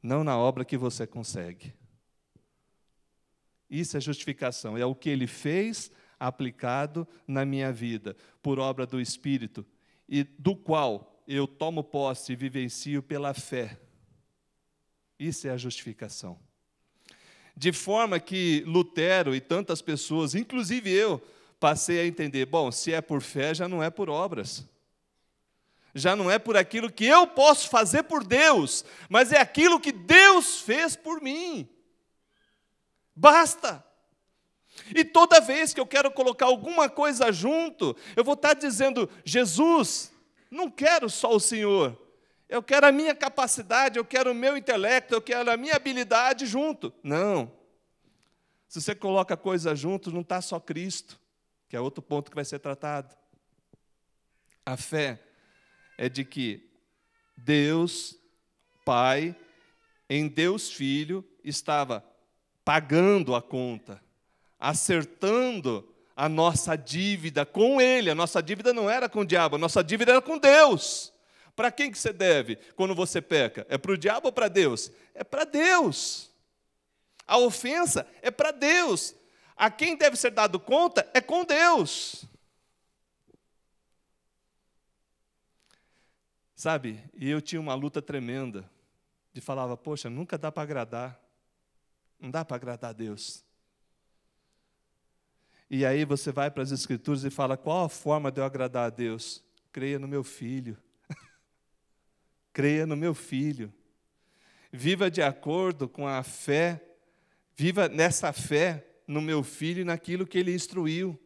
não 0.00 0.22
na 0.22 0.38
obra 0.38 0.64
que 0.64 0.76
você 0.76 1.04
consegue. 1.04 1.74
Isso 3.68 3.96
é 3.96 4.00
justificação, 4.00 4.78
é 4.78 4.86
o 4.86 4.94
que 4.94 5.10
ele 5.10 5.26
fez 5.26 5.90
aplicado 6.16 7.08
na 7.26 7.44
minha 7.44 7.72
vida, 7.72 8.16
por 8.40 8.60
obra 8.60 8.86
do 8.86 9.00
Espírito, 9.00 9.66
e 10.08 10.22
do 10.22 10.54
qual 10.54 11.24
eu 11.26 11.44
tomo 11.48 11.82
posse 11.82 12.32
e 12.34 12.36
vivencio 12.36 13.02
pela 13.02 13.34
fé. 13.34 13.80
Isso 15.18 15.48
é 15.48 15.50
a 15.50 15.56
justificação. 15.56 16.38
De 17.58 17.72
forma 17.72 18.20
que 18.20 18.62
Lutero 18.68 19.34
e 19.34 19.40
tantas 19.40 19.82
pessoas, 19.82 20.36
inclusive 20.36 20.92
eu, 20.92 21.20
passei 21.58 21.98
a 21.98 22.06
entender: 22.06 22.46
bom, 22.46 22.70
se 22.70 22.92
é 22.92 23.00
por 23.00 23.20
fé, 23.20 23.52
já 23.52 23.66
não 23.66 23.82
é 23.82 23.90
por 23.90 24.08
obras. 24.08 24.64
Já 25.92 26.14
não 26.14 26.30
é 26.30 26.38
por 26.38 26.56
aquilo 26.56 26.92
que 26.92 27.04
eu 27.04 27.26
posso 27.26 27.68
fazer 27.68 28.04
por 28.04 28.22
Deus, 28.22 28.84
mas 29.08 29.32
é 29.32 29.40
aquilo 29.40 29.80
que 29.80 29.90
Deus 29.90 30.60
fez 30.60 30.94
por 30.94 31.20
mim. 31.20 31.68
Basta. 33.12 33.84
E 34.94 35.04
toda 35.04 35.40
vez 35.40 35.74
que 35.74 35.80
eu 35.80 35.86
quero 35.86 36.12
colocar 36.12 36.46
alguma 36.46 36.88
coisa 36.88 37.32
junto, 37.32 37.96
eu 38.14 38.22
vou 38.22 38.34
estar 38.34 38.54
dizendo: 38.54 39.10
Jesus, 39.24 40.12
não 40.48 40.70
quero 40.70 41.10
só 41.10 41.34
o 41.34 41.40
Senhor, 41.40 42.00
eu 42.48 42.62
quero 42.62 42.86
a 42.86 42.92
minha 42.92 43.14
capacidade, 43.14 43.98
eu 43.98 44.04
quero 44.04 44.32
o 44.32 44.34
meu 44.34 44.56
intelecto, 44.56 45.14
eu 45.14 45.20
quero 45.20 45.50
a 45.50 45.56
minha 45.56 45.76
habilidade 45.76 46.46
junto. 46.46 46.92
Não. 47.02 47.52
Se 48.68 48.80
você 48.80 48.94
coloca 48.94 49.36
coisa 49.36 49.74
junto, 49.74 50.10
não 50.10 50.22
está 50.22 50.40
só 50.40 50.58
Cristo, 50.58 51.18
que 51.68 51.76
é 51.76 51.80
outro 51.80 52.02
ponto 52.02 52.30
que 52.30 52.34
vai 52.34 52.44
ser 52.44 52.58
tratado. 52.58 53.14
A 54.64 54.76
fé 54.76 55.20
é 55.98 56.08
de 56.08 56.24
que 56.24 56.70
Deus, 57.36 58.16
Pai, 58.84 59.36
em 60.08 60.26
Deus 60.26 60.70
Filho, 60.70 61.24
estava 61.44 62.04
pagando 62.64 63.34
a 63.34 63.42
conta, 63.42 64.02
acertando 64.58 65.94
a 66.16 66.28
nossa 66.28 66.76
dívida 66.76 67.46
com 67.46 67.80
Ele. 67.80 68.10
A 68.10 68.14
nossa 68.14 68.42
dívida 68.42 68.72
não 68.72 68.88
era 68.88 69.08
com 69.08 69.20
o 69.20 69.26
diabo, 69.26 69.56
a 69.56 69.58
nossa 69.58 69.84
dívida 69.84 70.12
era 70.12 70.22
com 70.22 70.38
Deus. 70.38 71.12
Para 71.58 71.72
quem 71.72 71.90
que 71.90 71.98
você 71.98 72.12
deve 72.12 72.54
quando 72.76 72.94
você 72.94 73.20
peca? 73.20 73.66
É 73.68 73.76
para 73.76 73.90
o 73.90 73.98
diabo 73.98 74.28
ou 74.28 74.32
para 74.32 74.46
Deus? 74.46 74.92
É 75.12 75.24
para 75.24 75.42
Deus. 75.42 76.30
A 77.26 77.36
ofensa 77.36 78.06
é 78.22 78.30
para 78.30 78.52
Deus. 78.52 79.12
A 79.56 79.68
quem 79.68 79.96
deve 79.96 80.14
ser 80.14 80.30
dado 80.30 80.60
conta 80.60 81.10
é 81.12 81.20
com 81.20 81.44
Deus. 81.44 82.24
Sabe, 86.54 87.02
e 87.12 87.28
eu 87.28 87.42
tinha 87.42 87.60
uma 87.60 87.74
luta 87.74 88.00
tremenda 88.00 88.70
de 89.32 89.40
falava, 89.40 89.76
poxa, 89.76 90.08
nunca 90.08 90.38
dá 90.38 90.52
para 90.52 90.62
agradar. 90.62 91.20
Não 92.20 92.30
dá 92.30 92.44
para 92.44 92.54
agradar 92.54 92.90
a 92.90 92.92
Deus. 92.92 93.44
E 95.68 95.84
aí 95.84 96.04
você 96.04 96.30
vai 96.30 96.52
para 96.52 96.62
as 96.62 96.70
Escrituras 96.70 97.24
e 97.24 97.30
fala: 97.30 97.56
qual 97.56 97.84
a 97.84 97.88
forma 97.88 98.30
de 98.30 98.40
eu 98.40 98.44
agradar 98.44 98.86
a 98.86 98.90
Deus? 98.90 99.42
Creia 99.72 99.98
no 99.98 100.06
meu 100.06 100.22
filho. 100.22 100.78
Creia 102.52 102.86
no 102.86 102.96
meu 102.96 103.14
filho. 103.14 103.72
Viva 104.72 105.10
de 105.10 105.22
acordo 105.22 105.88
com 105.88 106.06
a 106.06 106.22
fé, 106.22 106.82
viva 107.56 107.88
nessa 107.88 108.32
fé 108.32 108.84
no 109.06 109.22
meu 109.22 109.42
filho 109.42 109.80
e 109.80 109.84
naquilo 109.84 110.26
que 110.26 110.38
ele 110.38 110.54
instruiu. 110.54 111.18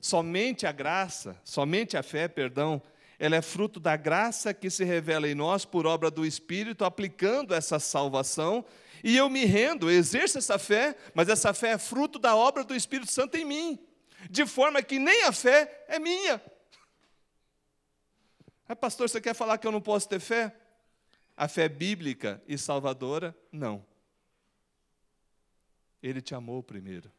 Somente 0.00 0.66
a 0.66 0.72
graça, 0.72 1.40
somente 1.44 1.96
a 1.96 2.02
fé, 2.02 2.28
perdão, 2.28 2.80
ela 3.18 3.34
é 3.34 3.42
fruto 3.42 3.80
da 3.80 3.96
graça 3.96 4.54
que 4.54 4.70
se 4.70 4.84
revela 4.84 5.28
em 5.28 5.34
nós 5.34 5.64
por 5.64 5.86
obra 5.86 6.10
do 6.10 6.24
Espírito, 6.24 6.84
aplicando 6.84 7.52
essa 7.52 7.80
salvação. 7.80 8.64
E 9.02 9.16
eu 9.16 9.28
me 9.28 9.44
rendo, 9.44 9.90
exerço 9.90 10.38
essa 10.38 10.58
fé, 10.58 10.94
mas 11.14 11.28
essa 11.28 11.52
fé 11.52 11.70
é 11.70 11.78
fruto 11.78 12.18
da 12.18 12.36
obra 12.36 12.62
do 12.62 12.76
Espírito 12.76 13.12
Santo 13.12 13.36
em 13.36 13.44
mim, 13.44 13.78
de 14.30 14.46
forma 14.46 14.82
que 14.82 14.98
nem 14.98 15.24
a 15.24 15.32
fé 15.32 15.84
é 15.88 15.98
minha. 15.98 16.40
Ah, 18.68 18.76
pastor, 18.76 19.08
você 19.08 19.20
quer 19.20 19.34
falar 19.34 19.56
que 19.56 19.66
eu 19.66 19.72
não 19.72 19.80
posso 19.80 20.06
ter 20.06 20.20
fé? 20.20 20.54
A 21.34 21.48
fé 21.48 21.68
bíblica 21.68 22.42
e 22.46 22.58
salvadora, 22.58 23.34
não. 23.50 23.84
Ele 26.02 26.20
te 26.20 26.34
amou 26.34 26.62
primeiro. 26.62 27.10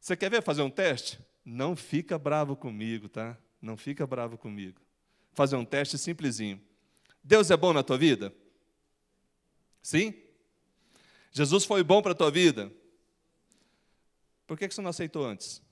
Você 0.00 0.16
quer 0.16 0.30
ver 0.30 0.42
fazer 0.42 0.62
um 0.62 0.70
teste? 0.70 1.20
Não 1.44 1.76
fica 1.76 2.18
bravo 2.18 2.56
comigo, 2.56 3.08
tá? 3.08 3.36
Não 3.60 3.76
fica 3.76 4.06
bravo 4.06 4.38
comigo. 4.38 4.80
Fazer 5.32 5.56
um 5.56 5.64
teste 5.64 5.98
simplesinho. 5.98 6.60
Deus 7.22 7.50
é 7.50 7.56
bom 7.56 7.72
na 7.72 7.82
tua 7.82 7.98
vida? 7.98 8.32
Sim? 9.82 10.14
Jesus 11.30 11.64
foi 11.64 11.82
bom 11.82 12.00
para 12.00 12.12
a 12.12 12.16
tua 12.16 12.30
vida? 12.30 12.72
Por 14.46 14.58
que 14.58 14.68
você 14.68 14.80
não 14.80 14.90
aceitou 14.90 15.24
antes? 15.24 15.62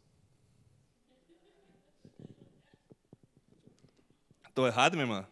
Estou 4.60 4.68
errado, 4.68 4.92
minha 4.92 5.04
irmã? 5.04 5.26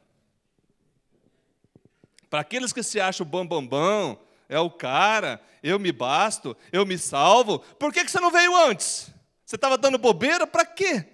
Para 2.30 2.40
aqueles 2.40 2.72
que 2.72 2.82
se 2.82 2.98
acham 2.98 3.26
bambambão, 3.26 3.68
bam, 3.68 4.14
bam, 4.14 4.20
é 4.48 4.58
o 4.58 4.70
cara, 4.70 5.38
eu 5.62 5.78
me 5.78 5.92
basto, 5.92 6.56
eu 6.72 6.86
me 6.86 6.96
salvo, 6.96 7.58
por 7.58 7.92
que 7.92 8.08
você 8.08 8.18
não 8.20 8.30
veio 8.30 8.56
antes? 8.56 9.12
Você 9.44 9.56
estava 9.56 9.76
dando 9.76 9.98
bobeira 9.98 10.46
para 10.46 10.64
quê? 10.64 11.06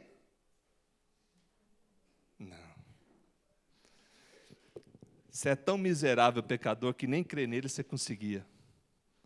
Você 5.28 5.48
é 5.48 5.56
tão 5.56 5.76
miserável 5.76 6.40
pecador 6.40 6.94
que 6.94 7.08
nem 7.08 7.24
crer 7.24 7.48
nele 7.48 7.68
você 7.68 7.82
conseguia. 7.82 8.46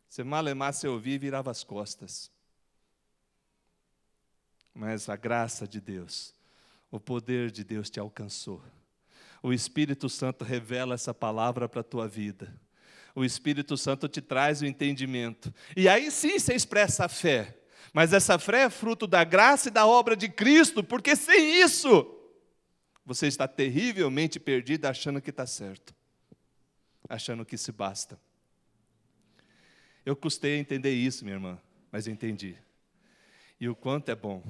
Você 0.08 0.24
malemar, 0.24 0.72
você 0.72 0.88
ouvia 0.88 1.16
e 1.16 1.18
virava 1.18 1.50
as 1.50 1.62
costas. 1.62 2.32
Mas 4.72 5.10
a 5.10 5.16
graça 5.16 5.68
de 5.68 5.78
Deus, 5.78 6.34
o 6.90 6.98
poder 6.98 7.50
de 7.50 7.62
Deus 7.62 7.90
te 7.90 8.00
alcançou. 8.00 8.62
O 9.42 9.52
Espírito 9.52 10.08
Santo 10.08 10.44
revela 10.44 10.94
essa 10.94 11.14
palavra 11.14 11.68
para 11.68 11.80
a 11.80 11.84
tua 11.84 12.08
vida. 12.08 12.54
O 13.14 13.24
Espírito 13.24 13.76
Santo 13.76 14.08
te 14.08 14.20
traz 14.20 14.60
o 14.62 14.66
entendimento. 14.66 15.52
E 15.76 15.88
aí 15.88 16.10
sim 16.10 16.38
você 16.38 16.54
expressa 16.54 17.06
a 17.06 17.08
fé. 17.08 17.56
Mas 17.92 18.12
essa 18.12 18.38
fé 18.38 18.62
é 18.62 18.70
fruto 18.70 19.06
da 19.06 19.24
graça 19.24 19.68
e 19.68 19.72
da 19.72 19.86
obra 19.86 20.16
de 20.16 20.28
Cristo, 20.28 20.84
porque 20.84 21.16
sem 21.16 21.62
isso, 21.62 22.06
você 23.04 23.26
está 23.26 23.48
terrivelmente 23.48 24.38
perdido 24.38 24.86
achando 24.86 25.20
que 25.20 25.30
está 25.30 25.46
certo 25.46 25.98
achando 27.08 27.44
que 27.44 27.56
se 27.56 27.72
basta. 27.72 28.20
Eu 30.04 30.14
custei 30.14 30.56
a 30.56 30.58
entender 30.58 30.92
isso, 30.92 31.24
minha 31.24 31.36
irmã, 31.36 31.58
mas 31.90 32.06
eu 32.06 32.12
entendi. 32.12 32.56
E 33.58 33.68
o 33.68 33.74
quanto 33.74 34.10
é 34.10 34.14
bom. 34.14 34.42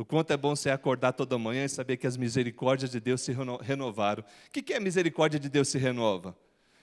O 0.00 0.04
quanto 0.06 0.30
é 0.30 0.36
bom 0.38 0.56
você 0.56 0.70
acordar 0.70 1.12
toda 1.12 1.36
manhã 1.36 1.66
e 1.66 1.68
saber 1.68 1.98
que 1.98 2.06
as 2.06 2.16
misericórdias 2.16 2.90
de 2.90 2.98
Deus 2.98 3.20
se 3.20 3.36
renovaram. 3.60 4.24
O 4.46 4.50
que 4.50 4.72
é 4.72 4.78
a 4.78 4.80
misericórdia 4.80 5.38
de 5.38 5.50
Deus 5.50 5.68
se 5.68 5.76
renova? 5.76 6.34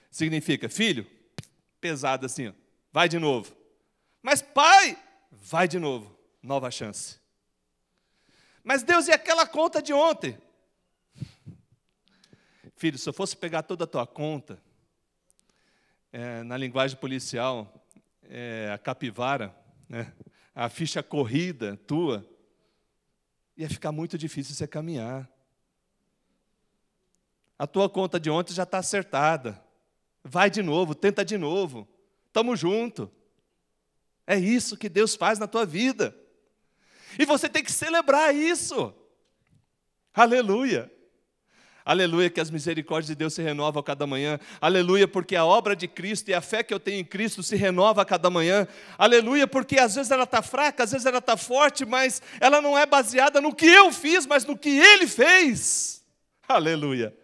Significa, 0.08 0.68
filho, 0.68 1.04
pesado 1.80 2.26
assim, 2.26 2.46
ó, 2.46 2.52
vai 2.92 3.08
de 3.08 3.18
novo. 3.18 3.56
Mas 4.22 4.40
pai, 4.40 4.96
vai 5.32 5.66
de 5.66 5.80
novo, 5.80 6.16
nova 6.40 6.70
chance. 6.70 7.18
Mas 8.62 8.84
Deus, 8.84 9.08
e 9.08 9.10
aquela 9.10 9.48
conta 9.48 9.82
de 9.82 9.92
ontem? 9.92 10.38
Filho, 12.76 12.98
se 12.98 13.08
eu 13.08 13.12
fosse 13.12 13.36
pegar 13.36 13.64
toda 13.64 13.82
a 13.82 13.88
tua 13.88 14.06
conta, 14.06 14.62
é, 16.12 16.44
na 16.44 16.56
linguagem 16.56 16.96
policial, 16.96 17.84
é, 18.30 18.70
a 18.72 18.78
capivara, 18.78 19.52
né, 19.88 20.12
a 20.54 20.68
ficha 20.68 21.02
corrida 21.02 21.76
tua, 21.78 22.24
ia 23.58 23.68
ficar 23.68 23.90
muito 23.90 24.16
difícil 24.16 24.54
você 24.54 24.68
caminhar. 24.68 25.28
A 27.58 27.66
tua 27.66 27.90
conta 27.90 28.20
de 28.20 28.30
ontem 28.30 28.54
já 28.54 28.62
está 28.62 28.78
acertada. 28.78 29.60
Vai 30.22 30.48
de 30.48 30.62
novo, 30.62 30.94
tenta 30.94 31.24
de 31.24 31.36
novo. 31.36 31.88
Estamos 32.28 32.60
junto. 32.60 33.10
É 34.24 34.38
isso 34.38 34.76
que 34.76 34.88
Deus 34.88 35.16
faz 35.16 35.40
na 35.40 35.48
tua 35.48 35.66
vida. 35.66 36.16
E 37.18 37.24
você 37.24 37.48
tem 37.48 37.64
que 37.64 37.72
celebrar 37.72 38.32
isso. 38.32 38.94
Aleluia. 40.14 40.92
Aleluia, 41.88 42.28
que 42.28 42.38
as 42.38 42.50
misericórdias 42.50 43.06
de 43.06 43.14
Deus 43.14 43.32
se 43.32 43.40
renovam 43.40 43.80
a 43.80 43.82
cada 43.82 44.06
manhã. 44.06 44.38
Aleluia, 44.60 45.08
porque 45.08 45.34
a 45.34 45.46
obra 45.46 45.74
de 45.74 45.88
Cristo 45.88 46.28
e 46.28 46.34
a 46.34 46.42
fé 46.42 46.62
que 46.62 46.74
eu 46.74 46.78
tenho 46.78 47.00
em 47.00 47.04
Cristo 47.04 47.42
se 47.42 47.56
renova 47.56 48.02
a 48.02 48.04
cada 48.04 48.28
manhã. 48.28 48.68
Aleluia, 48.98 49.46
porque 49.46 49.78
às 49.78 49.94
vezes 49.94 50.10
ela 50.10 50.24
está 50.24 50.42
fraca, 50.42 50.84
às 50.84 50.92
vezes 50.92 51.06
ela 51.06 51.16
está 51.16 51.34
forte, 51.34 51.86
mas 51.86 52.20
ela 52.40 52.60
não 52.60 52.76
é 52.76 52.84
baseada 52.84 53.40
no 53.40 53.54
que 53.54 53.64
eu 53.64 53.90
fiz, 53.90 54.26
mas 54.26 54.44
no 54.44 54.54
que 54.54 54.68
Ele 54.68 55.06
fez. 55.06 56.04
Aleluia. 56.46 57.16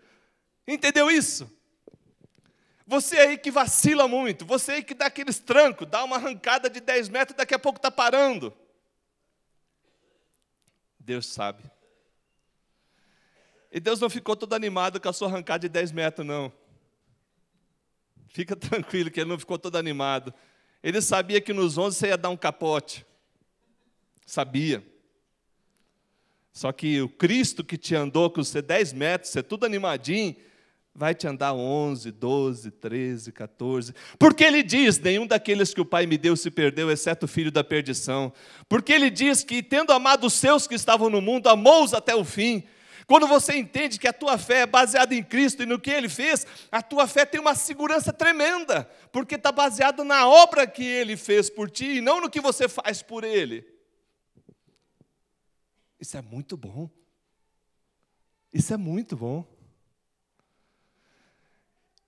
Entendeu 0.66 1.10
isso? 1.10 1.46
Você 2.86 3.18
aí 3.18 3.36
que 3.36 3.50
vacila 3.50 4.08
muito, 4.08 4.46
você 4.46 4.72
aí 4.72 4.82
que 4.82 4.94
dá 4.94 5.08
aqueles 5.08 5.38
trancos, 5.38 5.86
dá 5.86 6.02
uma 6.02 6.16
arrancada 6.16 6.70
de 6.70 6.80
10 6.80 7.10
metros, 7.10 7.36
daqui 7.36 7.52
a 7.52 7.58
pouco 7.58 7.78
está 7.78 7.90
parando. 7.90 8.50
Deus 10.98 11.26
sabe. 11.26 11.73
E 13.74 13.80
Deus 13.80 13.98
não 13.98 14.08
ficou 14.08 14.36
todo 14.36 14.52
animado 14.52 15.00
com 15.00 15.08
a 15.08 15.12
sua 15.12 15.26
arrancada 15.26 15.62
de 15.62 15.68
10 15.68 15.90
metros, 15.90 16.24
não. 16.24 16.52
Fica 18.28 18.54
tranquilo 18.56 19.10
que 19.10 19.18
ele 19.18 19.28
não 19.28 19.36
ficou 19.38 19.58
todo 19.58 19.74
animado. 19.76 20.32
Ele 20.80 21.02
sabia 21.02 21.40
que 21.40 21.52
nos 21.52 21.76
11 21.76 21.96
você 21.96 22.06
ia 22.06 22.16
dar 22.16 22.30
um 22.30 22.36
capote. 22.36 23.04
Sabia. 24.24 24.86
Só 26.52 26.70
que 26.70 27.02
o 27.02 27.08
Cristo 27.08 27.64
que 27.64 27.76
te 27.76 27.96
andou 27.96 28.30
com 28.30 28.44
você 28.44 28.62
10 28.62 28.92
metros, 28.92 29.32
você 29.32 29.42
tudo 29.42 29.66
animadinho, 29.66 30.36
vai 30.94 31.12
te 31.12 31.26
andar 31.26 31.52
11, 31.52 32.12
12, 32.12 32.70
13, 32.70 33.32
14. 33.32 33.92
Porque 34.20 34.44
ele 34.44 34.62
diz: 34.62 35.00
Nenhum 35.00 35.26
daqueles 35.26 35.74
que 35.74 35.80
o 35.80 35.84
Pai 35.84 36.06
me 36.06 36.16
deu 36.16 36.36
se 36.36 36.48
perdeu, 36.48 36.92
exceto 36.92 37.26
o 37.26 37.28
filho 37.28 37.50
da 37.50 37.64
perdição. 37.64 38.32
Porque 38.68 38.92
ele 38.92 39.10
diz 39.10 39.42
que, 39.42 39.64
tendo 39.64 39.92
amado 39.92 40.28
os 40.28 40.34
seus 40.34 40.68
que 40.68 40.76
estavam 40.76 41.10
no 41.10 41.20
mundo, 41.20 41.48
amou-os 41.48 41.92
até 41.92 42.14
o 42.14 42.24
fim. 42.24 42.62
Quando 43.06 43.26
você 43.26 43.56
entende 43.56 43.98
que 43.98 44.08
a 44.08 44.12
tua 44.12 44.38
fé 44.38 44.60
é 44.60 44.66
baseada 44.66 45.14
em 45.14 45.22
Cristo 45.22 45.62
e 45.62 45.66
no 45.66 45.78
que 45.78 45.90
Ele 45.90 46.08
fez, 46.08 46.46
a 46.70 46.82
tua 46.82 47.06
fé 47.06 47.26
tem 47.26 47.40
uma 47.40 47.54
segurança 47.54 48.12
tremenda, 48.12 48.84
porque 49.12 49.34
está 49.34 49.52
baseado 49.52 50.04
na 50.04 50.26
obra 50.26 50.66
que 50.66 50.84
Ele 50.84 51.16
fez 51.16 51.50
por 51.50 51.70
ti 51.70 51.96
e 51.96 52.00
não 52.00 52.20
no 52.20 52.30
que 52.30 52.40
você 52.40 52.68
faz 52.68 53.02
por 53.02 53.24
Ele. 53.24 53.66
Isso 56.00 56.16
é 56.16 56.22
muito 56.22 56.56
bom. 56.56 56.88
Isso 58.52 58.72
é 58.72 58.76
muito 58.76 59.16
bom. 59.16 59.44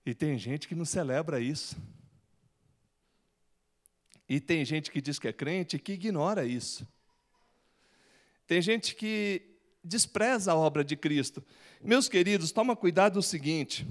E 0.05 0.13
tem 0.13 0.37
gente 0.37 0.67
que 0.67 0.75
não 0.75 0.85
celebra 0.85 1.39
isso. 1.39 1.75
E 4.29 4.39
tem 4.39 4.63
gente 4.65 4.91
que 4.91 5.01
diz 5.01 5.19
que 5.19 5.27
é 5.27 5.33
crente 5.33 5.77
que 5.77 5.93
ignora 5.93 6.45
isso. 6.45 6.87
Tem 8.45 8.61
gente 8.61 8.95
que 8.95 9.56
despreza 9.87 10.51
a 10.51 10.55
obra 10.55 10.83
de 10.83 10.95
Cristo. 10.95 11.43
Meus 11.81 12.09
queridos, 12.09 12.51
toma 12.51 12.75
cuidado 12.75 13.17
o 13.17 13.23
seguinte: 13.23 13.87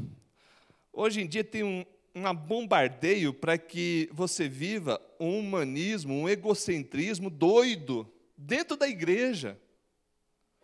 hoje 0.92 1.22
em 1.22 1.26
dia 1.26 1.42
tem 1.42 1.64
um, 1.64 1.84
um 2.14 2.34
bombardeio 2.34 3.32
para 3.32 3.56
que 3.56 4.08
você 4.12 4.48
viva 4.48 5.00
um 5.18 5.38
humanismo, 5.38 6.14
um 6.14 6.28
egocentrismo 6.28 7.30
doido 7.30 8.10
dentro 8.36 8.76
da 8.76 8.88
igreja. 8.88 9.58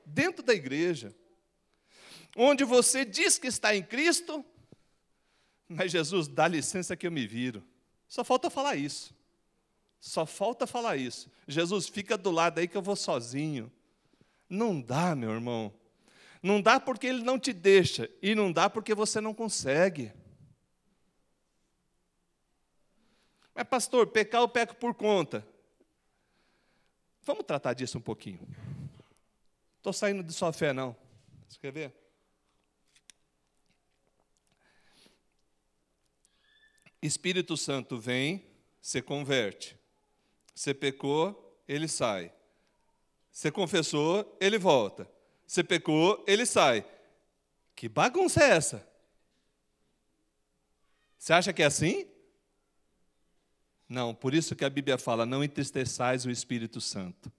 Dentro 0.04 0.42
da 0.42 0.52
igreja. 0.52 1.14
Onde 2.36 2.64
você 2.64 3.04
diz 3.04 3.38
que 3.38 3.46
está 3.46 3.74
em 3.74 3.82
Cristo, 3.82 4.44
mas 5.68 5.92
Jesus, 5.92 6.28
dá 6.28 6.48
licença 6.48 6.96
que 6.96 7.06
eu 7.06 7.12
me 7.12 7.26
viro. 7.26 7.62
Só 8.08 8.24
falta 8.24 8.50
falar 8.50 8.76
isso. 8.76 9.14
Só 10.00 10.26
falta 10.26 10.66
falar 10.66 10.96
isso. 10.96 11.30
Jesus, 11.46 11.88
fica 11.88 12.18
do 12.18 12.30
lado 12.30 12.58
aí 12.58 12.66
que 12.66 12.76
eu 12.76 12.82
vou 12.82 12.96
sozinho. 12.96 13.70
Não 14.52 14.78
dá, 14.78 15.16
meu 15.16 15.30
irmão. 15.30 15.72
Não 16.42 16.60
dá 16.60 16.78
porque 16.78 17.06
ele 17.06 17.22
não 17.22 17.38
te 17.38 17.54
deixa, 17.54 18.10
e 18.20 18.34
não 18.34 18.52
dá 18.52 18.68
porque 18.68 18.94
você 18.94 19.18
não 19.18 19.32
consegue. 19.32 20.12
Mas, 23.54 23.66
pastor, 23.66 24.08
pecar 24.08 24.42
eu 24.42 24.48
peco 24.48 24.74
por 24.76 24.94
conta. 24.94 25.46
Vamos 27.22 27.46
tratar 27.46 27.72
disso 27.72 27.96
um 27.96 28.00
pouquinho. 28.02 28.46
Estou 29.78 29.90
saindo 29.90 30.22
de 30.22 30.34
sua 30.34 30.52
fé, 30.52 30.74
não. 30.74 30.94
Você 31.48 31.58
quer 31.58 31.72
ver? 31.72 31.94
Espírito 37.00 37.56
Santo 37.56 37.98
vem, 37.98 38.44
se 38.82 39.00
converte. 39.00 39.78
Você 40.54 40.74
pecou, 40.74 41.58
ele 41.66 41.88
sai. 41.88 42.30
Você 43.32 43.50
confessou, 43.50 44.36
ele 44.38 44.58
volta. 44.58 45.10
Você 45.46 45.64
pecou, 45.64 46.22
ele 46.28 46.44
sai. 46.44 46.84
Que 47.74 47.88
bagunça 47.88 48.44
é 48.44 48.50
essa? 48.50 48.86
Você 51.18 51.32
acha 51.32 51.52
que 51.52 51.62
é 51.62 51.66
assim? 51.66 52.06
Não, 53.88 54.14
por 54.14 54.34
isso 54.34 54.54
que 54.54 54.64
a 54.64 54.70
Bíblia 54.70 54.98
fala: 54.98 55.24
não 55.24 55.42
entristeçais 55.42 56.26
o 56.26 56.30
Espírito 56.30 56.80
Santo. 56.80 57.32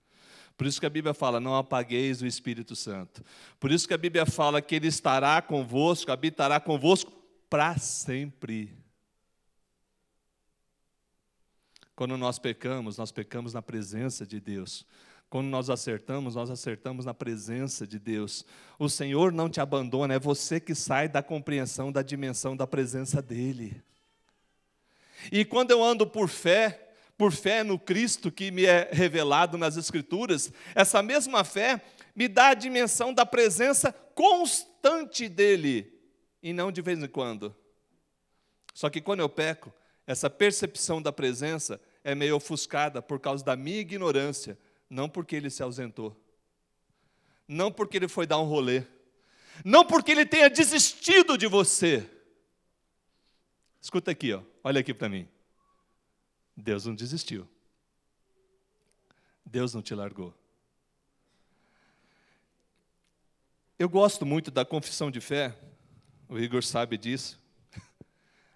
Por 0.58 0.66
isso 0.66 0.80
que 0.80 0.86
a 0.86 0.90
Bíblia 0.90 1.14
fala: 1.14 1.40
não 1.40 1.56
apagueis 1.56 2.22
o 2.22 2.26
Espírito 2.26 2.76
Santo. 2.76 3.24
Por 3.60 3.72
isso 3.72 3.88
que 3.88 3.94
a 3.94 3.98
Bíblia 3.98 4.26
fala 4.26 4.62
que 4.62 4.76
ele 4.76 4.88
estará 4.88 5.42
convosco, 5.42 6.12
habitará 6.12 6.60
convosco 6.60 7.12
para 7.50 7.78
sempre. 7.78 8.76
Quando 11.96 12.18
nós 12.18 12.40
pecamos, 12.40 12.98
nós 12.98 13.12
pecamos 13.12 13.54
na 13.54 13.62
presença 13.62 14.26
de 14.26 14.40
Deus. 14.40 14.86
Quando 15.34 15.48
nós 15.48 15.68
acertamos, 15.68 16.36
nós 16.36 16.52
acertamos 16.52 17.06
na 17.06 17.14
presença 17.16 17.88
de 17.88 17.98
Deus. 17.98 18.46
O 18.78 18.88
Senhor 18.88 19.32
não 19.32 19.50
te 19.50 19.60
abandona, 19.60 20.14
é 20.14 20.20
você 20.20 20.60
que 20.60 20.76
sai 20.76 21.10
da 21.10 21.24
compreensão 21.24 21.92
da 21.92 22.04
dimensão 22.04 22.56
da 22.56 22.68
presença 22.68 23.20
dEle. 23.20 23.82
E 25.32 25.44
quando 25.44 25.72
eu 25.72 25.84
ando 25.84 26.06
por 26.06 26.30
fé, 26.30 26.94
por 27.18 27.32
fé 27.32 27.64
no 27.64 27.80
Cristo 27.80 28.32
que 28.32 28.52
me 28.52 28.66
é 28.66 28.90
revelado 28.92 29.58
nas 29.58 29.76
Escrituras, 29.76 30.54
essa 30.76 31.02
mesma 31.02 31.44
fé 31.44 31.82
me 32.16 32.28
dá 32.28 32.50
a 32.50 32.54
dimensão 32.54 33.12
da 33.12 33.26
presença 33.26 33.92
constante 33.92 35.28
dEle, 35.28 36.00
e 36.44 36.54
não 36.54 36.72
de 36.72 36.80
vez 36.84 37.02
em 37.02 37.08
quando. 37.08 37.56
Só 38.72 38.88
que 38.88 39.02
quando 39.02 39.22
eu 39.22 39.30
peco, 39.30 39.74
essa 40.06 40.30
percepção 40.30 41.02
da 41.02 41.12
presença 41.12 41.82
é 42.04 42.14
meio 42.14 42.36
ofuscada 42.36 43.02
por 43.02 43.20
causa 43.20 43.44
da 43.44 43.56
minha 43.56 43.80
ignorância, 43.80 44.56
não 44.94 45.10
porque 45.10 45.36
ele 45.36 45.50
se 45.50 45.64
ausentou, 45.64 46.16
não 47.48 47.72
porque 47.72 47.98
ele 47.98 48.08
foi 48.08 48.28
dar 48.28 48.40
um 48.40 48.46
rolê, 48.46 48.86
não 49.66 49.84
porque 49.84 50.12
ele 50.12 50.24
tenha 50.24 50.48
desistido 50.52 51.36
de 51.36 51.48
você. 51.48 52.08
Escuta 53.82 54.12
aqui, 54.12 54.34
ó, 54.34 54.44
olha 54.64 54.82
aqui 54.82 54.94
para 54.94 55.10
mim. 55.10 55.28
Deus 56.56 56.86
não 56.86 56.94
desistiu. 56.94 57.50
Deus 59.44 59.74
não 59.74 59.82
te 59.82 59.96
largou. 59.96 60.32
Eu 63.80 63.90
gosto 63.90 64.28
muito 64.28 64.52
da 64.52 64.64
confissão 64.64 65.10
de 65.10 65.20
fé, 65.20 65.58
o 66.30 66.38
Igor 66.38 66.64
sabe 66.64 67.00
disso. 67.00 67.42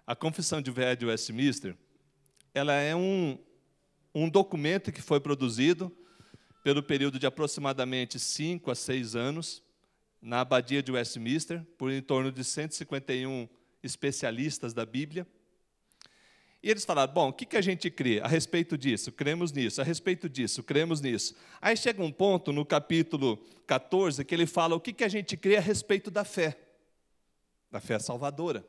A 0.06 0.14
confissão 0.14 0.62
de 0.62 0.70
fé 0.70 0.94
de 0.94 1.04
Westminster, 1.04 1.76
ela 2.54 2.74
é 2.74 2.94
um, 2.94 3.36
um 4.14 4.30
documento 4.30 4.92
que 4.92 5.02
foi 5.02 5.18
produzido 5.18 5.92
pelo 6.68 6.82
período 6.82 7.18
de 7.18 7.26
aproximadamente 7.26 8.18
5 8.18 8.70
a 8.70 8.74
6 8.74 9.16
anos, 9.16 9.62
na 10.20 10.42
abadia 10.42 10.82
de 10.82 10.92
Westminster, 10.92 11.64
por 11.78 11.90
em 11.90 12.02
torno 12.02 12.30
de 12.30 12.44
151 12.44 13.48
especialistas 13.82 14.74
da 14.74 14.84
Bíblia. 14.84 15.26
E 16.62 16.70
eles 16.70 16.84
falaram: 16.84 17.10
bom, 17.10 17.28
o 17.30 17.32
que, 17.32 17.46
que 17.46 17.56
a 17.56 17.62
gente 17.62 17.90
crê 17.90 18.20
a 18.20 18.28
respeito 18.28 18.76
disso? 18.76 19.10
Cremos 19.10 19.50
nisso, 19.50 19.80
a 19.80 19.84
respeito 19.84 20.28
disso, 20.28 20.62
cremos 20.62 21.00
nisso. 21.00 21.34
Aí 21.58 21.74
chega 21.74 22.02
um 22.02 22.12
ponto 22.12 22.52
no 22.52 22.66
capítulo 22.66 23.38
14 23.66 24.22
que 24.22 24.34
ele 24.34 24.46
fala 24.46 24.74
o 24.74 24.80
que, 24.80 24.92
que 24.92 25.04
a 25.04 25.08
gente 25.08 25.38
crê 25.38 25.56
a 25.56 25.62
respeito 25.62 26.10
da 26.10 26.22
fé, 26.22 26.54
da 27.70 27.80
fé 27.80 27.98
salvadora. 27.98 28.62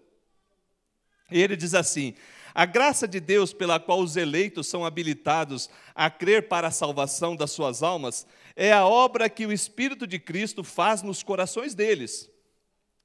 E 1.29 1.41
ele 1.41 1.57
diz 1.57 1.73
assim: 1.73 2.15
a 2.53 2.65
graça 2.65 3.07
de 3.07 3.19
Deus 3.19 3.53
pela 3.53 3.79
qual 3.79 3.99
os 3.99 4.15
eleitos 4.15 4.67
são 4.67 4.85
habilitados 4.85 5.69
a 5.93 6.09
crer 6.09 6.47
para 6.47 6.67
a 6.67 6.71
salvação 6.71 7.35
das 7.35 7.51
suas 7.51 7.83
almas 7.83 8.25
é 8.55 8.73
a 8.73 8.85
obra 8.85 9.29
que 9.29 9.45
o 9.45 9.51
Espírito 9.51 10.05
de 10.05 10.19
Cristo 10.19 10.63
faz 10.63 11.01
nos 11.01 11.23
corações 11.23 11.73
deles. 11.73 12.29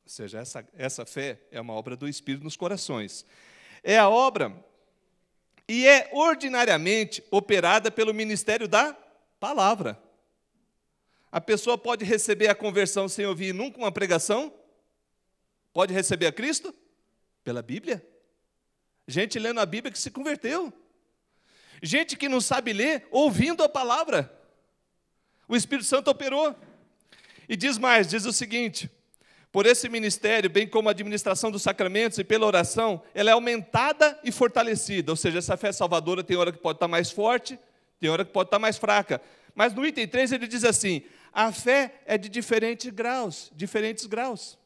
Ou 0.04 0.10
seja, 0.10 0.38
essa, 0.38 0.68
essa 0.74 1.06
fé 1.06 1.40
é 1.50 1.60
uma 1.60 1.72
obra 1.72 1.96
do 1.96 2.08
Espírito 2.08 2.44
nos 2.44 2.56
corações. 2.56 3.24
É 3.82 3.98
a 3.98 4.08
obra 4.08 4.52
e 5.68 5.86
é 5.86 6.10
ordinariamente 6.12 7.22
operada 7.30 7.90
pelo 7.90 8.12
ministério 8.12 8.66
da 8.66 8.96
palavra. 9.38 9.98
A 11.30 11.40
pessoa 11.40 11.76
pode 11.76 12.04
receber 12.04 12.48
a 12.48 12.54
conversão 12.54 13.08
sem 13.08 13.26
ouvir 13.26 13.52
nunca 13.52 13.78
uma 13.78 13.90
pregação? 13.90 14.52
Pode 15.72 15.92
receber 15.92 16.26
a 16.26 16.32
Cristo? 16.32 16.74
Pela 17.42 17.62
Bíblia? 17.62 18.06
Gente 19.06 19.38
lendo 19.38 19.60
a 19.60 19.66
Bíblia 19.66 19.92
que 19.92 19.98
se 19.98 20.10
converteu. 20.10 20.72
Gente 21.82 22.16
que 22.16 22.28
não 22.28 22.40
sabe 22.40 22.72
ler, 22.72 23.06
ouvindo 23.10 23.62
a 23.62 23.68
palavra. 23.68 24.32
O 25.46 25.54
Espírito 25.54 25.86
Santo 25.86 26.10
operou. 26.10 26.56
E 27.48 27.56
diz 27.56 27.76
mais: 27.76 28.08
diz 28.08 28.24
o 28.24 28.32
seguinte: 28.32 28.90
por 29.52 29.66
esse 29.66 29.88
ministério, 29.88 30.50
bem 30.50 30.66
como 30.66 30.88
a 30.88 30.92
administração 30.92 31.50
dos 31.50 31.62
sacramentos 31.62 32.18
e 32.18 32.24
pela 32.24 32.46
oração, 32.46 33.02
ela 33.14 33.30
é 33.30 33.32
aumentada 33.34 34.18
e 34.24 34.32
fortalecida. 34.32 35.12
Ou 35.12 35.16
seja, 35.16 35.38
essa 35.38 35.56
fé 35.56 35.70
salvadora 35.70 36.24
tem 36.24 36.36
hora 36.36 36.50
que 36.50 36.58
pode 36.58 36.76
estar 36.76 36.88
mais 36.88 37.10
forte, 37.10 37.58
tem 38.00 38.10
hora 38.10 38.24
que 38.24 38.32
pode 38.32 38.48
estar 38.48 38.58
mais 38.58 38.78
fraca. 38.78 39.20
Mas 39.54 39.72
no 39.72 39.86
item 39.86 40.08
3 40.08 40.32
ele 40.32 40.46
diz 40.46 40.64
assim: 40.64 41.02
a 41.32 41.52
fé 41.52 42.00
é 42.06 42.16
de 42.16 42.28
diferentes 42.28 42.90
graus, 42.90 43.52
diferentes 43.54 44.06
graus. 44.06 44.58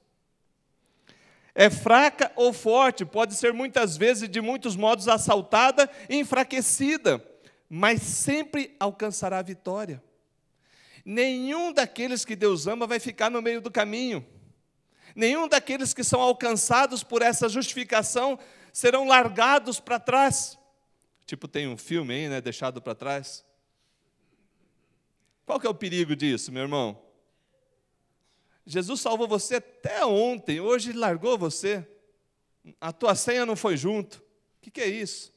É 1.61 1.69
fraca 1.69 2.31
ou 2.37 2.53
forte, 2.53 3.05
pode 3.05 3.35
ser 3.35 3.53
muitas 3.53 3.97
vezes 3.97 4.29
de 4.29 4.41
muitos 4.41 4.77
modos 4.77 5.09
assaltada 5.09 5.91
e 6.09 6.15
enfraquecida, 6.15 7.21
mas 7.69 8.01
sempre 8.01 8.77
alcançará 8.79 9.41
a 9.41 9.43
vitória. 9.43 10.01
Nenhum 11.05 11.73
daqueles 11.73 12.25
que 12.25 12.37
Deus 12.37 12.69
ama 12.69 12.87
vai 12.87 13.01
ficar 13.01 13.29
no 13.29 13.43
meio 13.43 13.61
do 13.61 13.73
caminho. 13.73 14.25
Nenhum 15.17 15.49
daqueles 15.49 15.93
que 15.93 16.05
são 16.05 16.21
alcançados 16.21 17.03
por 17.03 17.23
essa 17.23 17.49
justificação 17.49 18.39
serão 18.73 19.09
largados 19.09 19.81
para 19.81 19.99
trás. 19.99 20.57
Tipo, 21.27 21.49
tem 21.49 21.67
um 21.67 21.77
filme 21.77 22.15
aí, 22.15 22.29
né, 22.29 22.41
deixado 22.41 22.81
para 22.81 22.95
trás. 22.95 23.45
Qual 25.45 25.59
que 25.59 25.67
é 25.67 25.71
o 25.71 25.75
perigo 25.75 26.15
disso, 26.15 26.53
meu 26.53 26.63
irmão? 26.63 27.08
Jesus 28.69 29.01
salvou 29.01 29.27
você 29.27 29.55
até 29.55 30.05
ontem, 30.05 30.61
hoje 30.61 30.93
largou 30.93 31.39
você. 31.39 31.89
A 32.79 32.93
tua 32.93 33.15
senha 33.15 33.47
não 33.47 33.57
foi 33.57 33.79
junto. 33.79 34.17
O 34.19 34.61
que, 34.61 34.71
que 34.71 34.83
é 34.83 34.87
isso? 34.87 35.33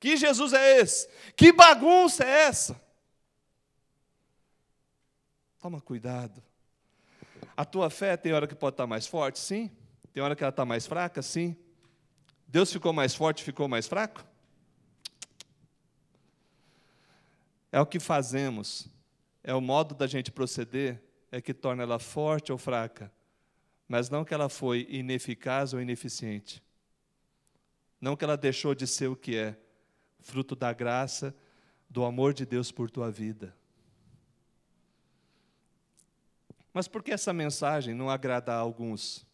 Que 0.00 0.16
Jesus 0.16 0.54
é 0.54 0.80
esse? 0.80 1.06
Que 1.36 1.52
bagunça 1.52 2.24
é 2.24 2.44
essa? 2.44 2.80
Toma 5.58 5.78
cuidado. 5.78 6.42
A 7.54 7.66
tua 7.66 7.90
fé 7.90 8.16
tem 8.16 8.32
hora 8.32 8.46
que 8.46 8.54
pode 8.54 8.72
estar 8.72 8.86
mais 8.86 9.06
forte? 9.06 9.38
Sim. 9.38 9.70
Tem 10.14 10.22
hora 10.22 10.34
que 10.34 10.42
ela 10.42 10.48
está 10.48 10.64
mais 10.64 10.86
fraca? 10.86 11.20
Sim. 11.20 11.54
Deus 12.48 12.72
ficou 12.72 12.94
mais 12.94 13.14
forte, 13.14 13.44
ficou 13.44 13.68
mais 13.68 13.86
fraco? 13.86 14.24
É 17.70 17.78
o 17.78 17.84
que 17.84 18.00
fazemos, 18.00 18.88
é 19.42 19.54
o 19.54 19.60
modo 19.60 19.94
da 19.94 20.06
gente 20.06 20.30
proceder, 20.30 21.02
é 21.34 21.40
que 21.40 21.52
torna 21.52 21.82
ela 21.82 21.98
forte 21.98 22.52
ou 22.52 22.58
fraca, 22.58 23.12
mas 23.88 24.08
não 24.08 24.24
que 24.24 24.32
ela 24.32 24.48
foi 24.48 24.86
ineficaz 24.88 25.74
ou 25.74 25.80
ineficiente. 25.80 26.62
Não 28.00 28.14
que 28.14 28.22
ela 28.22 28.36
deixou 28.36 28.72
de 28.72 28.86
ser 28.86 29.08
o 29.08 29.16
que 29.16 29.36
é, 29.36 29.58
fruto 30.20 30.54
da 30.54 30.72
graça, 30.72 31.34
do 31.90 32.04
amor 32.04 32.32
de 32.32 32.46
Deus 32.46 32.70
por 32.70 32.88
tua 32.88 33.10
vida. 33.10 33.52
Mas 36.72 36.86
por 36.86 37.02
que 37.02 37.10
essa 37.10 37.32
mensagem 37.32 37.94
não 37.94 38.08
agrada 38.08 38.52
a 38.52 38.56
alguns? 38.56 39.26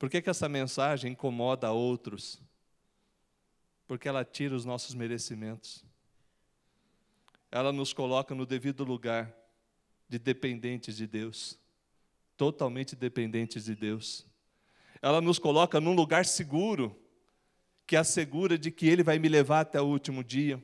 Por 0.00 0.10
que, 0.10 0.20
que 0.20 0.30
essa 0.30 0.48
mensagem 0.48 1.12
incomoda 1.12 1.68
a 1.68 1.72
outros? 1.72 2.42
Porque 3.86 4.08
ela 4.08 4.24
tira 4.24 4.56
os 4.56 4.64
nossos 4.64 4.96
merecimentos. 4.96 5.84
Ela 7.52 7.72
nos 7.72 7.92
coloca 7.92 8.34
no 8.34 8.44
devido 8.44 8.82
lugar 8.82 9.41
de 10.12 10.18
dependentes 10.18 10.96
de 10.96 11.06
Deus, 11.06 11.58
totalmente 12.36 12.94
dependentes 12.94 13.64
de 13.64 13.74
Deus. 13.74 14.26
Ela 15.00 15.20
nos 15.20 15.38
coloca 15.38 15.80
num 15.80 15.94
lugar 15.94 16.26
seguro, 16.26 16.94
que 17.86 17.96
assegura 17.96 18.58
de 18.58 18.70
que 18.70 18.86
Ele 18.86 19.02
vai 19.02 19.18
me 19.18 19.28
levar 19.28 19.60
até 19.60 19.80
o 19.80 19.86
último 19.86 20.22
dia 20.22 20.62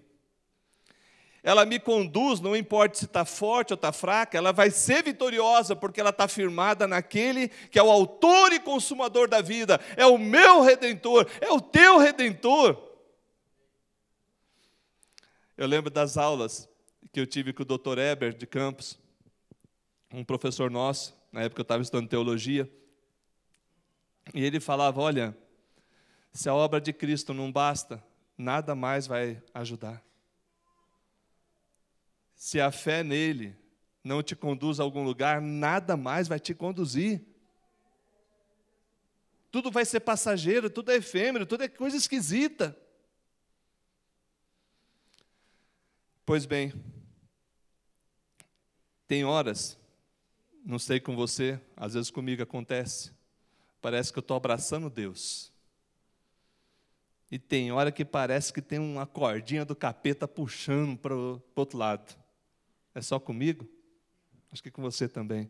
ela 1.43 1.65
me 1.65 1.79
conduz, 1.79 2.41
não 2.41 2.55
importa 2.55 2.99
se 2.99 3.05
está 3.07 3.25
forte 3.25 3.73
ou 3.73 3.77
está 3.77 3.93
fraca, 3.93 4.37
ela 4.37 4.53
vai 4.53 4.71
ser 4.71 5.03
vitoriosa, 5.03 5.75
porque 5.75 5.99
ela 5.99 6.11
está 6.11 6.29
firmada 6.29 6.87
naquele 6.87 7.49
que 7.49 7.79
é 7.79 7.83
o 7.83 7.91
autor 7.91 8.53
e 8.53 8.61
consumador 8.61 9.29
da 9.29 9.41
vida, 9.41 9.81
é 9.97 10.05
o 10.05 10.19
meu 10.19 10.61
redentor, 10.61 11.27
é 11.41 11.51
o 11.51 11.61
teu 11.61 11.97
redentor. 11.97 12.77
Eu 15.57 15.67
lembro 15.67 15.91
das 15.91 16.19
aulas 16.19 16.69
que 17.13 17.21
eu 17.21 17.27
tive 17.27 17.53
com 17.53 17.63
o 17.63 17.65
Dr. 17.65 17.99
Eber 17.99 18.35
de 18.35 18.47
Campos, 18.47 18.99
um 20.13 20.25
professor 20.25 20.71
nosso, 20.71 21.15
na 21.33 21.43
época 21.43 21.61
eu 21.61 21.63
estava 21.63 21.83
estudando 21.83 22.09
teologia, 22.09 22.71
e 24.35 24.45
ele 24.45 24.61
falava: 24.61 25.01
Olha, 25.01 25.37
se 26.33 26.49
a 26.49 26.55
obra 26.55 26.81
de 26.81 26.93
Cristo 26.93 27.35
não 27.35 27.51
basta, 27.51 28.03
nada 28.37 28.75
mais 28.75 29.07
vai 29.07 29.43
ajudar. 29.55 30.03
Se 32.35 32.61
a 32.61 32.71
fé 32.71 33.03
nele 33.03 33.57
não 34.05 34.23
te 34.23 34.37
conduz 34.37 34.79
a 34.79 34.83
algum 34.83 35.03
lugar, 35.03 35.41
nada 35.41 35.97
mais 35.97 36.29
vai 36.29 36.39
te 36.39 36.55
conduzir. 36.55 37.23
Tudo 39.51 39.71
vai 39.71 39.85
ser 39.85 40.01
passageiro, 40.01 40.71
tudo 40.71 40.93
é 40.93 40.97
efêmero, 40.97 41.47
tudo 41.47 41.65
é 41.65 41.69
coisa 41.69 41.97
esquisita. 41.97 42.77
Pois 46.25 46.45
bem, 46.45 46.73
tem 49.09 49.25
horas, 49.25 49.79
não 50.69 50.79
sei 50.79 51.01
com 51.01 51.17
você, 51.17 51.59
às 51.75 51.95
vezes 51.95 52.11
comigo 52.11 52.43
acontece, 52.43 53.11
parece 53.81 54.13
que 54.13 54.19
eu 54.19 54.21
estou 54.21 54.37
abraçando 54.37 54.91
Deus. 54.91 55.51
E 57.31 57.39
tem 57.39 57.73
hora 57.73 57.91
que 57.91 58.05
parece 58.05 58.53
que 58.53 58.61
tem 58.61 58.79
uma 58.79 59.07
cordinha 59.07 59.65
do 59.65 59.75
capeta 59.75 60.29
puxando 60.29 60.95
para 60.99 61.17
o 61.17 61.43
outro 61.57 61.79
lado. 61.79 62.15
É 62.95 63.01
só 63.01 63.19
comigo? 63.19 63.67
Acho 64.53 64.63
que 64.63 64.71
com 64.71 64.83
você 64.83 65.09
também. 65.09 65.45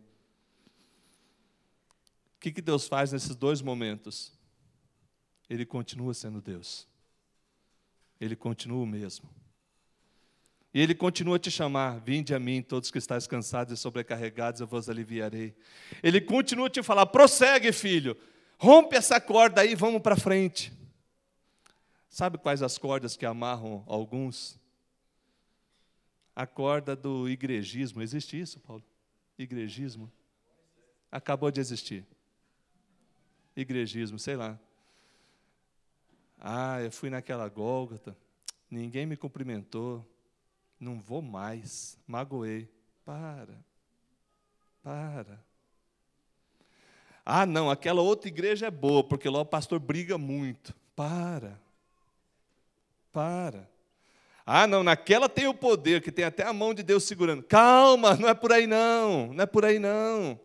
O 2.37 2.39
que, 2.39 2.53
que 2.53 2.63
Deus 2.63 2.87
faz 2.87 3.11
nesses 3.11 3.35
dois 3.35 3.61
momentos? 3.61 4.33
Ele 5.51 5.67
continua 5.67 6.15
sendo 6.15 6.41
Deus. 6.41 6.87
Ele 8.21 8.37
continua 8.37 8.85
o 8.85 8.87
mesmo. 8.87 9.29
E 10.73 10.81
Ele 10.81 10.95
continua 10.95 11.37
a 11.37 11.39
te 11.39 11.51
chamar: 11.51 11.99
Vinde 12.01 12.35
a 12.35 12.39
mim, 12.39 12.63
todos 12.63 12.91
que 12.91 12.99
estáis 12.99 13.27
cansados 13.27 13.73
e 13.73 13.81
sobrecarregados, 13.81 14.61
eu 14.61 14.67
vos 14.67 14.89
aliviarei. 14.89 15.55
Ele 16.03 16.21
continua 16.21 16.67
a 16.67 16.71
te 16.71 16.83
falar: 16.83 17.07
prossegue, 17.07 17.73
filho, 17.73 18.17
rompe 18.59 18.97
essa 18.97 19.21
corda 19.21 19.63
aí, 19.63 19.75
vamos 19.75 20.03
para 20.03 20.17
frente. 20.17 20.73
Sabe 22.09 22.39
quais 22.39 22.63
as 22.63 22.79
cordas 22.79 23.17
que 23.17 23.27
amarram 23.27 23.85
alguns? 23.87 24.59
A 26.35 26.47
corda 26.47 26.97
do 26.97 27.29
igrejismo. 27.29 28.01
Existe 28.01 28.41
isso, 28.41 28.61
Paulo? 28.61 28.83
Igrejismo? 29.39 30.11
Acabou 31.11 31.51
de 31.51 31.61
existir. 31.61 32.07
Igrejismo, 33.57 34.19
sei 34.19 34.37
lá. 34.37 34.59
Ah, 36.39 36.81
eu 36.81 36.93
fui 36.93 37.11
naquela 37.11 37.49
Gólgota, 37.49 38.17
ninguém 38.71 39.05
me 39.05 39.17
cumprimentou, 39.17 40.07
não 40.79 41.01
vou 41.01 41.21
mais, 41.21 41.99
magoei. 42.07 42.69
Para, 43.05 43.55
para. 44.83 45.43
Ah, 47.25 47.45
não, 47.45 47.71
aquela 47.71 48.01
outra 48.01 48.29
igreja 48.29 48.67
é 48.67 48.71
boa, 48.71 49.03
porque 49.03 49.29
lá 49.29 49.41
o 49.41 49.47
pastor 49.47 49.79
briga 49.79 50.17
muito. 50.17 50.75
Para, 50.95 51.59
para. 53.13 53.69
Ah, 54.45 54.67
não, 54.67 54.83
naquela 54.83 55.29
tem 55.29 55.47
o 55.47 55.53
poder, 55.53 56.01
que 56.01 56.11
tem 56.11 56.25
até 56.25 56.43
a 56.43 56.53
mão 56.53 56.73
de 56.73 56.83
Deus 56.83 57.05
segurando. 57.05 57.43
Calma, 57.43 58.15
não 58.17 58.29
é 58.29 58.35
por 58.35 58.51
aí 58.53 58.67
não, 58.67 59.33
não 59.35 59.43
é 59.43 59.47
por 59.47 59.65
aí 59.65 59.79
não. 59.79 60.41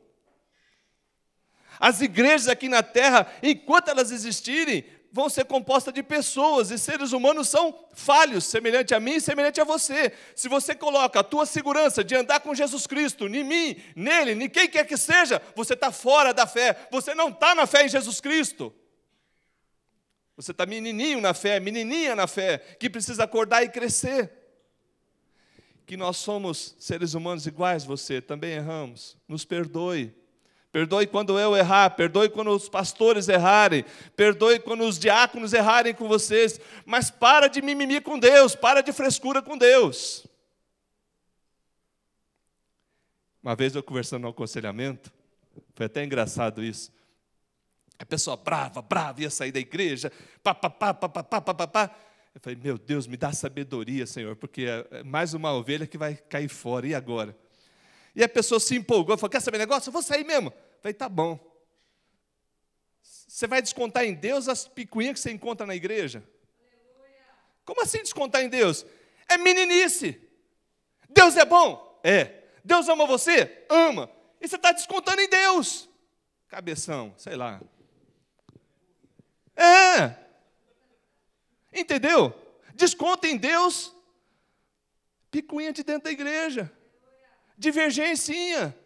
As 1.80 2.02
igrejas 2.02 2.48
aqui 2.48 2.68
na 2.68 2.84
terra, 2.84 3.32
enquanto 3.42 3.90
elas 3.90 4.12
existirem, 4.12 4.86
vão 5.14 5.30
ser 5.30 5.46
compostas 5.46 5.94
de 5.94 6.02
pessoas, 6.02 6.72
e 6.72 6.80
seres 6.80 7.12
humanos 7.12 7.48
são 7.48 7.88
falhos, 7.94 8.46
semelhante 8.46 8.96
a 8.96 9.00
mim 9.00 9.14
e 9.14 9.22
semelhante 9.22 9.62
a 9.62 9.64
você. 9.64 10.12
Se 10.36 10.50
você 10.50 10.74
coloca 10.74 11.20
a 11.20 11.24
tua 11.24 11.46
segurança 11.46 12.04
de 12.04 12.16
andar 12.16 12.40
com 12.40 12.56
Jesus 12.56 12.88
Cristo, 12.88 13.28
em 13.28 13.44
mim, 13.44 13.76
nele, 13.96 14.32
em 14.32 14.50
quem 14.50 14.68
quer 14.68 14.88
que 14.88 14.98
seja, 14.98 15.40
você 15.56 15.76
está 15.76 15.92
fora 15.92 16.34
da 16.34 16.48
fé, 16.48 16.88
você 16.92 17.14
não 17.14 17.30
está 17.30 17.54
na 17.54 17.68
fé 17.68 17.86
em 17.86 17.90
Jesus 17.90 18.20
Cristo. 18.20 18.74
Você 20.36 20.50
está 20.50 20.66
menininho 20.66 21.22
na 21.22 21.36
fé, 21.36 21.60
menininha 21.60 22.16
na 22.16 22.26
fé, 22.26 22.58
que 22.58 22.90
precisa 22.90 23.24
acordar 23.24 23.62
e 23.64 23.70
crescer. 23.70 24.32
Que 25.86 25.96
nós 25.96 26.18
somos 26.18 26.76
seres 26.80 27.14
humanos 27.14 27.46
iguais 27.46 27.84
você, 27.84 28.20
também 28.20 28.54
erramos, 28.54 29.16
nos 29.28 29.46
perdoe. 29.46 30.12
Perdoe 30.74 31.06
quando 31.06 31.40
eu 31.40 31.56
errar, 31.56 31.92
perdoe 31.92 32.28
quando 32.30 32.50
os 32.50 32.68
pastores 32.68 33.30
errarem, 33.30 33.86
perdoe 34.16 34.60
quando 34.60 34.84
os 34.84 34.98
diáconos 34.98 35.54
errarem 35.54 35.94
com 35.94 36.08
vocês, 36.08 36.60
mas 36.84 37.12
para 37.12 37.48
de 37.48 37.62
mimimi 37.62 38.02
com 38.02 38.18
Deus, 38.18 38.56
para 38.56 38.82
de 38.82 38.92
frescura 38.92 39.40
com 39.40 39.56
Deus. 39.56 40.26
Uma 43.44 43.56
vez 43.56 43.76
eu 43.76 43.84
conversando 43.84 44.24
no 44.24 44.30
aconselhamento, 44.30 45.14
foi 45.76 45.86
até 45.86 46.04
engraçado 46.04 46.64
isso. 46.64 46.92
A 48.00 48.06
pessoa 48.06 48.36
brava, 48.36 48.82
brava, 48.82 49.22
ia 49.22 49.30
sair 49.30 49.52
da 49.52 49.60
igreja, 49.60 50.12
pá, 50.42 50.56
pá, 50.56 50.72
pá, 50.72 50.92
pá, 50.92 51.08
pá, 51.08 51.24
pá, 51.24 51.54
pá, 51.54 51.68
pá. 51.68 51.96
Eu 52.34 52.42
falei, 52.42 52.58
meu 52.60 52.80
Deus, 52.80 53.06
me 53.06 53.16
dá 53.16 53.32
sabedoria, 53.32 54.08
Senhor, 54.08 54.36
porque 54.36 54.66
é 54.66 55.04
mais 55.04 55.36
uma 55.36 55.54
ovelha 55.54 55.86
que 55.86 56.00
vai 56.00 56.16
cair 56.16 56.50
fora, 56.50 56.88
e 56.88 56.96
agora? 56.96 57.38
E 58.16 58.24
a 58.24 58.30
pessoa 58.30 58.60
se 58.60 58.76
empolgou, 58.76 59.18
falou: 59.18 59.32
Quer 59.32 59.42
saber 59.42 59.58
negócio? 59.58 59.90
Eu 59.90 59.94
vou 59.94 60.02
sair 60.02 60.24
mesmo. 60.24 60.50
Eu 60.50 60.80
falei: 60.82 60.94
Tá 60.94 61.10
bom. 61.10 61.40
Você 63.02 63.48
vai 63.48 63.62
descontar 63.62 64.04
em 64.04 64.14
Deus 64.14 64.48
as 64.48 64.68
picuinhas 64.68 65.16
que 65.16 65.20
você 65.20 65.32
encontra 65.32 65.66
na 65.66 65.76
igreja? 65.76 66.24
Como 67.66 67.82
assim 67.82 68.00
descontar 68.00 68.44
em 68.44 68.50
Deus? 68.50 68.86
É 69.28 69.38
meninice. 69.38 70.22
Deus 71.10 71.36
é 71.36 71.46
bom? 71.46 72.00
É. 72.04 72.44
Deus 72.64 72.88
ama 72.88 73.08
você? 73.08 73.66
Ama. 73.70 74.10
E 74.40 74.48
você 74.48 74.56
está 74.56 74.72
descontando 74.72 75.22
em 75.22 75.30
Deus. 75.30 75.90
Cabeção, 76.48 77.14
sei 77.18 77.36
lá. 77.36 77.60
É. 79.56 80.16
Entendeu? 81.74 82.34
Desconta 82.76 83.28
em 83.28 83.38
Deus. 83.38 83.92
Picuinha 85.32 85.74
de 85.74 85.84
dentro 85.84 86.04
da 86.04 86.12
igreja 86.12 86.72
divergência. 87.64 88.78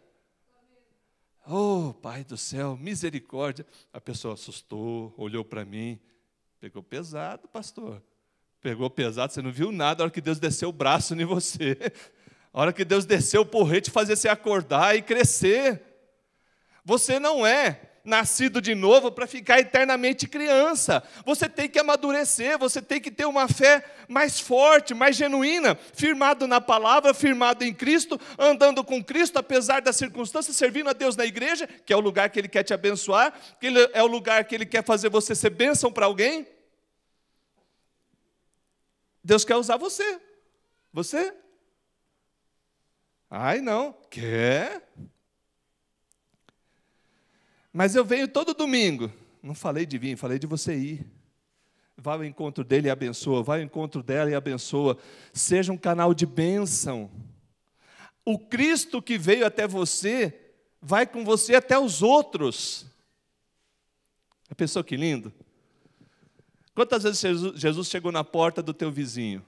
Oh, 1.45 1.93
Pai 2.01 2.23
do 2.23 2.37
céu, 2.37 2.77
misericórdia. 2.77 3.65
A 3.91 3.99
pessoa 3.99 4.35
assustou, 4.35 5.13
olhou 5.17 5.43
para 5.43 5.65
mim. 5.65 5.99
Pegou 6.59 6.83
pesado, 6.83 7.47
pastor. 7.47 8.03
Pegou 8.61 8.89
pesado, 8.89 9.33
você 9.33 9.41
não 9.41 9.51
viu 9.51 9.71
nada 9.71 10.01
a 10.01 10.05
hora 10.05 10.11
que 10.11 10.21
Deus 10.21 10.39
desceu 10.39 10.69
o 10.69 10.73
braço 10.73 11.13
em 11.13 11.25
você. 11.25 11.77
A 12.53 12.61
hora 12.61 12.73
que 12.73 12.83
Deus 12.83 13.05
desceu 13.05 13.41
o 13.41 13.45
porrete, 13.45 13.91
fazer 13.91 14.15
você 14.15 14.27
acordar 14.27 14.95
e 14.95 15.01
crescer. 15.01 15.81
Você 16.83 17.19
não 17.19 17.45
é 17.45 17.96
nascido 18.07 18.61
de 18.61 18.73
novo 18.73 19.11
para 19.11 19.27
ficar 19.27 19.59
eternamente 19.59 20.27
criança. 20.27 21.03
Você 21.25 21.49
tem 21.49 21.67
que 21.69 21.77
amadurecer, 21.77 22.57
você 22.57 22.81
tem 22.81 23.01
que 23.01 23.11
ter 23.11 23.25
uma 23.25 23.49
fé 23.49 23.83
mais 24.07 24.39
forte, 24.39 24.93
mais 24.93 25.17
genuína, 25.17 25.77
firmado 25.93 26.47
na 26.47 26.61
palavra, 26.61 27.13
firmado 27.13 27.65
em 27.65 27.73
Cristo, 27.73 28.19
andando 28.39 28.81
com 28.81 29.03
Cristo, 29.03 29.37
apesar 29.37 29.81
das 29.81 29.97
circunstâncias, 29.97 30.55
servindo 30.55 30.89
a 30.89 30.93
Deus 30.93 31.17
na 31.17 31.25
igreja, 31.25 31.67
que 31.67 31.91
é 31.91 31.97
o 31.97 31.99
lugar 31.99 32.29
que 32.29 32.39
Ele 32.39 32.47
quer 32.47 32.63
te 32.63 32.73
abençoar, 32.73 33.33
que 33.59 33.67
é 33.93 34.01
o 34.01 34.07
lugar 34.07 34.45
que 34.45 34.55
Ele 34.55 34.65
quer 34.65 34.83
fazer 34.83 35.09
você 35.09 35.35
ser 35.35 35.49
bênção 35.49 35.91
para 35.91 36.05
alguém. 36.05 36.47
Deus 39.21 39.43
quer 39.43 39.57
usar 39.57 39.75
você. 39.75 40.21
Você? 40.93 41.33
Ai, 43.29 43.59
não. 43.59 43.91
Quer? 44.09 44.87
Mas 47.77 47.95
eu 47.95 48.03
venho 48.03 48.27
todo 48.27 48.55
domingo. 48.55 49.13
Não 49.39 49.53
falei 49.53 49.85
de 49.85 49.99
vir, 49.99 50.17
falei 50.17 50.39
de 50.39 50.47
você 50.47 50.75
ir. 50.75 51.05
Vai 51.95 52.15
ao 52.17 52.25
encontro 52.25 52.63
dele 52.63 52.87
e 52.87 52.89
abençoa, 52.89 53.43
vai 53.43 53.59
ao 53.59 53.65
encontro 53.65 54.01
dela 54.01 54.31
e 54.31 54.33
abençoa. 54.33 54.97
Seja 55.31 55.71
um 55.71 55.77
canal 55.77 56.11
de 56.11 56.25
bênção. 56.25 57.07
O 58.25 58.39
Cristo 58.39 58.99
que 58.99 59.15
veio 59.15 59.45
até 59.45 59.67
você, 59.67 60.35
vai 60.81 61.05
com 61.05 61.23
você 61.23 61.53
até 61.53 61.77
os 61.77 62.01
outros. 62.01 62.87
A 64.49 64.55
pessoa 64.55 64.83
que 64.83 64.97
lindo. 64.97 65.31
Quantas 66.73 67.03
vezes 67.03 67.21
Jesus 67.53 67.89
chegou 67.89 68.11
na 68.11 68.23
porta 68.23 68.63
do 68.63 68.73
teu 68.73 68.91
vizinho? 68.91 69.45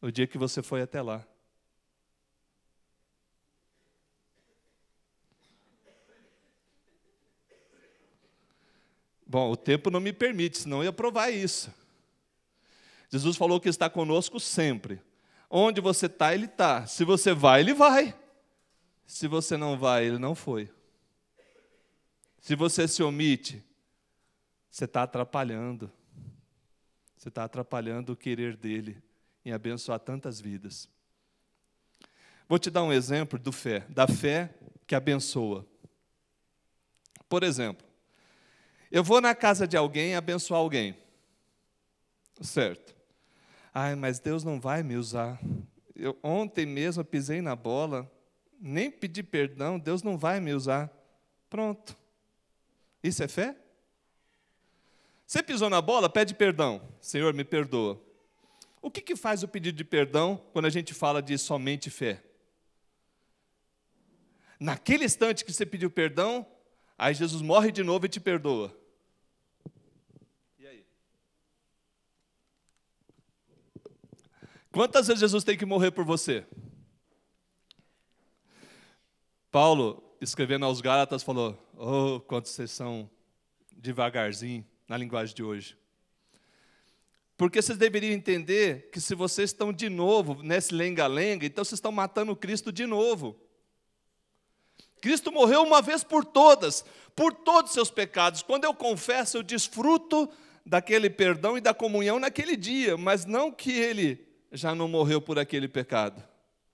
O 0.00 0.10
dia 0.10 0.26
que 0.26 0.38
você 0.38 0.62
foi 0.62 0.80
até 0.80 1.02
lá. 1.02 1.26
Bom, 9.30 9.48
o 9.52 9.56
tempo 9.56 9.92
não 9.92 10.00
me 10.00 10.12
permite, 10.12 10.58
senão 10.58 10.78
eu 10.78 10.86
ia 10.86 10.92
provar 10.92 11.30
isso. 11.30 11.72
Jesus 13.08 13.36
falou 13.36 13.60
que 13.60 13.68
está 13.68 13.88
conosco 13.88 14.40
sempre. 14.40 15.00
Onde 15.48 15.80
você 15.80 16.06
está, 16.06 16.34
Ele 16.34 16.46
está. 16.46 16.84
Se 16.84 17.04
você 17.04 17.32
vai, 17.32 17.60
Ele 17.60 17.72
vai. 17.72 18.12
Se 19.06 19.28
você 19.28 19.56
não 19.56 19.78
vai, 19.78 20.04
Ele 20.04 20.18
não 20.18 20.34
foi. 20.34 20.68
Se 22.40 22.56
você 22.56 22.88
se 22.88 23.04
omite, 23.04 23.62
você 24.68 24.84
está 24.84 25.04
atrapalhando. 25.04 25.92
Você 27.16 27.28
está 27.28 27.44
atrapalhando 27.44 28.14
o 28.14 28.16
querer 28.16 28.56
dele 28.56 29.00
em 29.44 29.52
abençoar 29.52 30.00
tantas 30.00 30.40
vidas. 30.40 30.88
Vou 32.48 32.58
te 32.58 32.68
dar 32.68 32.82
um 32.82 32.92
exemplo 32.92 33.38
do 33.38 33.52
fé, 33.52 33.86
da 33.90 34.08
fé 34.08 34.52
que 34.88 34.94
abençoa. 34.96 35.64
Por 37.28 37.44
exemplo, 37.44 37.89
eu 38.90 39.04
vou 39.04 39.20
na 39.20 39.34
casa 39.34 39.66
de 39.66 39.76
alguém 39.76 40.14
abençoar 40.14 40.60
alguém. 40.60 40.96
Certo. 42.40 42.94
Ai, 43.72 43.94
mas 43.94 44.18
Deus 44.18 44.42
não 44.42 44.60
vai 44.60 44.82
me 44.82 44.96
usar. 44.96 45.38
eu, 45.94 46.18
ontem 46.22 46.66
mesmo 46.66 47.04
pisei 47.04 47.40
na 47.40 47.54
bola, 47.54 48.10
nem 48.60 48.90
pedi 48.90 49.22
perdão, 49.22 49.78
Deus 49.78 50.02
não 50.02 50.18
vai 50.18 50.40
me 50.40 50.52
usar. 50.52 50.90
Pronto. 51.48 51.96
Isso 53.02 53.22
é 53.22 53.28
fé? 53.28 53.56
Você 55.26 55.42
pisou 55.42 55.70
na 55.70 55.80
bola, 55.80 56.10
pede 56.10 56.34
perdão. 56.34 56.82
Senhor, 57.00 57.32
me 57.32 57.44
perdoa. 57.44 58.00
O 58.82 58.90
que, 58.90 59.00
que 59.00 59.14
faz 59.14 59.42
o 59.42 59.48
pedido 59.48 59.76
de 59.76 59.84
perdão 59.84 60.42
quando 60.52 60.66
a 60.66 60.70
gente 60.70 60.92
fala 60.92 61.22
de 61.22 61.36
somente 61.38 61.90
fé? 61.90 62.22
Naquele 64.58 65.04
instante 65.04 65.44
que 65.44 65.52
você 65.52 65.64
pediu 65.64 65.90
perdão, 65.90 66.46
aí 66.98 67.14
Jesus 67.14 67.42
morre 67.42 67.70
de 67.70 67.82
novo 67.82 68.06
e 68.06 68.08
te 68.08 68.18
perdoa. 68.18 68.76
E 70.58 70.66
aí? 70.66 70.84
Quantas 74.72 75.08
vezes 75.08 75.20
Jesus 75.20 75.44
tem 75.44 75.56
que 75.56 75.66
morrer 75.66 75.90
por 75.90 76.04
você? 76.04 76.46
Paulo, 79.50 80.02
escrevendo 80.20 80.64
aos 80.64 80.80
Gálatas, 80.80 81.22
falou: 81.22 81.58
Oh, 81.76 82.20
quantos 82.20 82.52
vocês 82.52 82.70
são 82.70 83.10
devagarzinho 83.72 84.64
na 84.86 84.96
linguagem 84.96 85.34
de 85.34 85.42
hoje. 85.42 85.76
Porque 87.36 87.62
vocês 87.62 87.78
deveriam 87.78 88.12
entender 88.12 88.90
que 88.90 89.00
se 89.00 89.14
vocês 89.14 89.50
estão 89.50 89.72
de 89.72 89.88
novo 89.88 90.42
nesse 90.42 90.74
lenga-lenga, 90.74 91.46
então 91.46 91.64
vocês 91.64 91.78
estão 91.78 91.90
matando 91.90 92.36
Cristo 92.36 92.70
de 92.70 92.86
novo. 92.86 93.40
Cristo 95.00 95.32
morreu 95.32 95.62
uma 95.62 95.80
vez 95.80 96.04
por 96.04 96.24
todas, 96.24 96.84
por 97.16 97.32
todos 97.32 97.70
os 97.70 97.74
seus 97.74 97.90
pecados. 97.90 98.42
Quando 98.42 98.64
eu 98.64 98.74
confesso, 98.74 99.38
eu 99.38 99.42
desfruto 99.42 100.28
daquele 100.66 101.08
perdão 101.08 101.56
e 101.56 101.60
da 101.60 101.72
comunhão 101.72 102.20
naquele 102.20 102.54
dia, 102.56 102.98
mas 102.98 103.24
não 103.24 103.50
que 103.50 103.72
ele 103.72 104.29
já 104.52 104.74
não 104.74 104.88
morreu 104.88 105.20
por 105.20 105.38
aquele 105.38 105.68
pecado, 105.68 106.22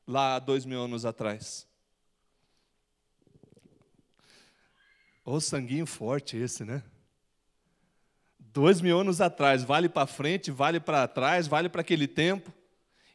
lá 0.07 0.37
há 0.37 0.39
dois 0.39 0.65
mil 0.65 0.81
anos 0.81 1.05
atrás. 1.05 1.67
Ô 5.25 5.33
oh, 5.35 5.41
sanguinho 5.41 5.87
forte 5.87 6.37
esse, 6.37 6.65
né? 6.65 6.83
Dois 8.39 8.81
mil 8.81 8.99
anos 8.99 9.21
atrás, 9.21 9.65
vale 9.65 9.89
para 9.89 10.07
frente, 10.07 10.51
vale 10.51 10.81
para 10.81 11.07
trás, 11.09 11.47
vale 11.47 11.69
para 11.69 11.81
aquele 11.81 12.07
tempo, 12.07 12.53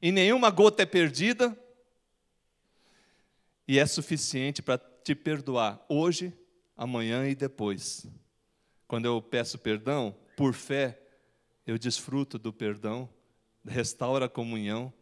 e 0.02 0.12
nenhuma 0.12 0.50
gota 0.50 0.84
é 0.84 0.86
perdida, 0.86 1.58
e 3.68 3.80
é 3.80 3.86
suficiente 3.86 4.62
para 4.62 4.78
te 4.78 5.16
perdoar 5.16 5.84
hoje, 5.88 6.34
amanhã 6.76 7.28
e 7.28 7.34
depois. 7.34 8.06
Quando 8.88 9.06
eu 9.06 9.22
peço 9.22 9.58
perdão, 9.58 10.16
por 10.36 10.54
fé, 10.54 11.02
eu 11.66 11.78
desfruto 11.78 12.38
do 12.38 12.52
perdão, 12.52 13.10
restaura 13.68 14.26
a 14.26 14.30
comunhão. 14.30 14.94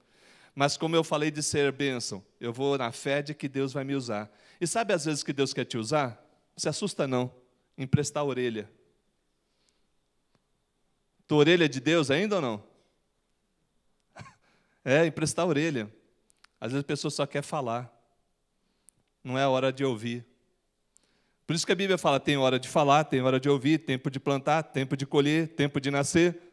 Mas 0.53 0.75
como 0.75 0.95
eu 0.95 1.03
falei 1.03 1.31
de 1.31 1.41
ser 1.41 1.71
bênção, 1.71 2.23
eu 2.39 2.51
vou 2.51 2.77
na 2.77 2.91
fé 2.91 3.21
de 3.21 3.33
que 3.33 3.47
Deus 3.47 3.71
vai 3.71 3.83
me 3.83 3.95
usar. 3.95 4.29
E 4.59 4.67
sabe 4.67 4.93
às 4.93 5.05
vezes 5.05 5.23
que 5.23 5.31
Deus 5.31 5.53
quer 5.53 5.65
te 5.65 5.77
usar? 5.77 6.09
Não 6.55 6.59
se 6.59 6.67
assusta 6.67 7.07
não, 7.07 7.33
emprestar 7.77 8.21
a 8.21 8.25
orelha. 8.25 8.69
Tua 11.27 11.37
orelha 11.37 11.65
é 11.65 11.67
de 11.67 11.79
Deus 11.79 12.11
ainda 12.11 12.35
ou 12.35 12.41
não? 12.41 12.63
É, 14.83 15.05
emprestar 15.05 15.45
a 15.45 15.47
orelha. 15.47 15.91
Às 16.59 16.71
vezes 16.71 16.83
a 16.83 16.87
pessoa 16.87 17.11
só 17.11 17.25
quer 17.25 17.43
falar. 17.43 17.93
Não 19.23 19.37
é 19.37 19.47
hora 19.47 19.71
de 19.71 19.85
ouvir. 19.85 20.25
Por 21.45 21.55
isso 21.55 21.65
que 21.65 21.71
a 21.71 21.75
Bíblia 21.75 21.97
fala: 21.97 22.19
tem 22.19 22.37
hora 22.37 22.59
de 22.59 22.67
falar, 22.67 23.03
tem 23.03 23.21
hora 23.21 23.39
de 23.39 23.49
ouvir, 23.49 23.79
tempo 23.79 24.09
de 24.09 24.19
plantar, 24.19 24.63
tempo 24.63 24.97
de 24.97 25.05
colher, 25.05 25.47
tempo 25.49 25.79
de 25.79 25.91
nascer. 25.91 26.48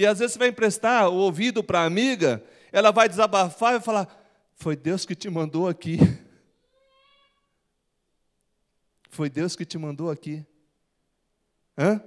E 0.00 0.06
às 0.06 0.18
vezes 0.18 0.32
você 0.32 0.38
vai 0.38 0.48
emprestar 0.48 1.10
o 1.10 1.16
ouvido 1.16 1.62
para 1.62 1.80
a 1.80 1.84
amiga, 1.84 2.42
ela 2.72 2.90
vai 2.90 3.06
desabafar 3.06 3.72
e 3.72 3.74
vai 3.74 3.82
falar: 3.82 4.24
Foi 4.54 4.74
Deus 4.74 5.04
que 5.04 5.14
te 5.14 5.28
mandou 5.28 5.68
aqui. 5.68 5.98
Foi 9.10 9.28
Deus 9.28 9.54
que 9.54 9.66
te 9.66 9.76
mandou 9.76 10.10
aqui. 10.10 10.42
Hã? 11.76 12.02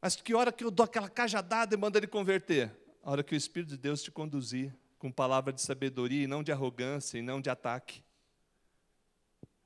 Mas 0.00 0.14
que 0.14 0.32
hora 0.36 0.52
que 0.52 0.62
eu 0.62 0.70
dou 0.70 0.84
aquela 0.84 1.08
cajadada 1.08 1.74
e 1.74 1.76
mando 1.76 1.98
ele 1.98 2.06
converter? 2.06 2.70
A 3.02 3.10
hora 3.10 3.24
que 3.24 3.34
o 3.34 3.36
Espírito 3.36 3.70
de 3.70 3.76
Deus 3.76 4.00
te 4.00 4.12
conduzir 4.12 4.72
com 5.00 5.10
palavra 5.10 5.52
de 5.52 5.60
sabedoria 5.60 6.22
e 6.22 6.28
não 6.28 6.44
de 6.44 6.52
arrogância 6.52 7.18
e 7.18 7.22
não 7.22 7.40
de 7.40 7.50
ataque. 7.50 8.04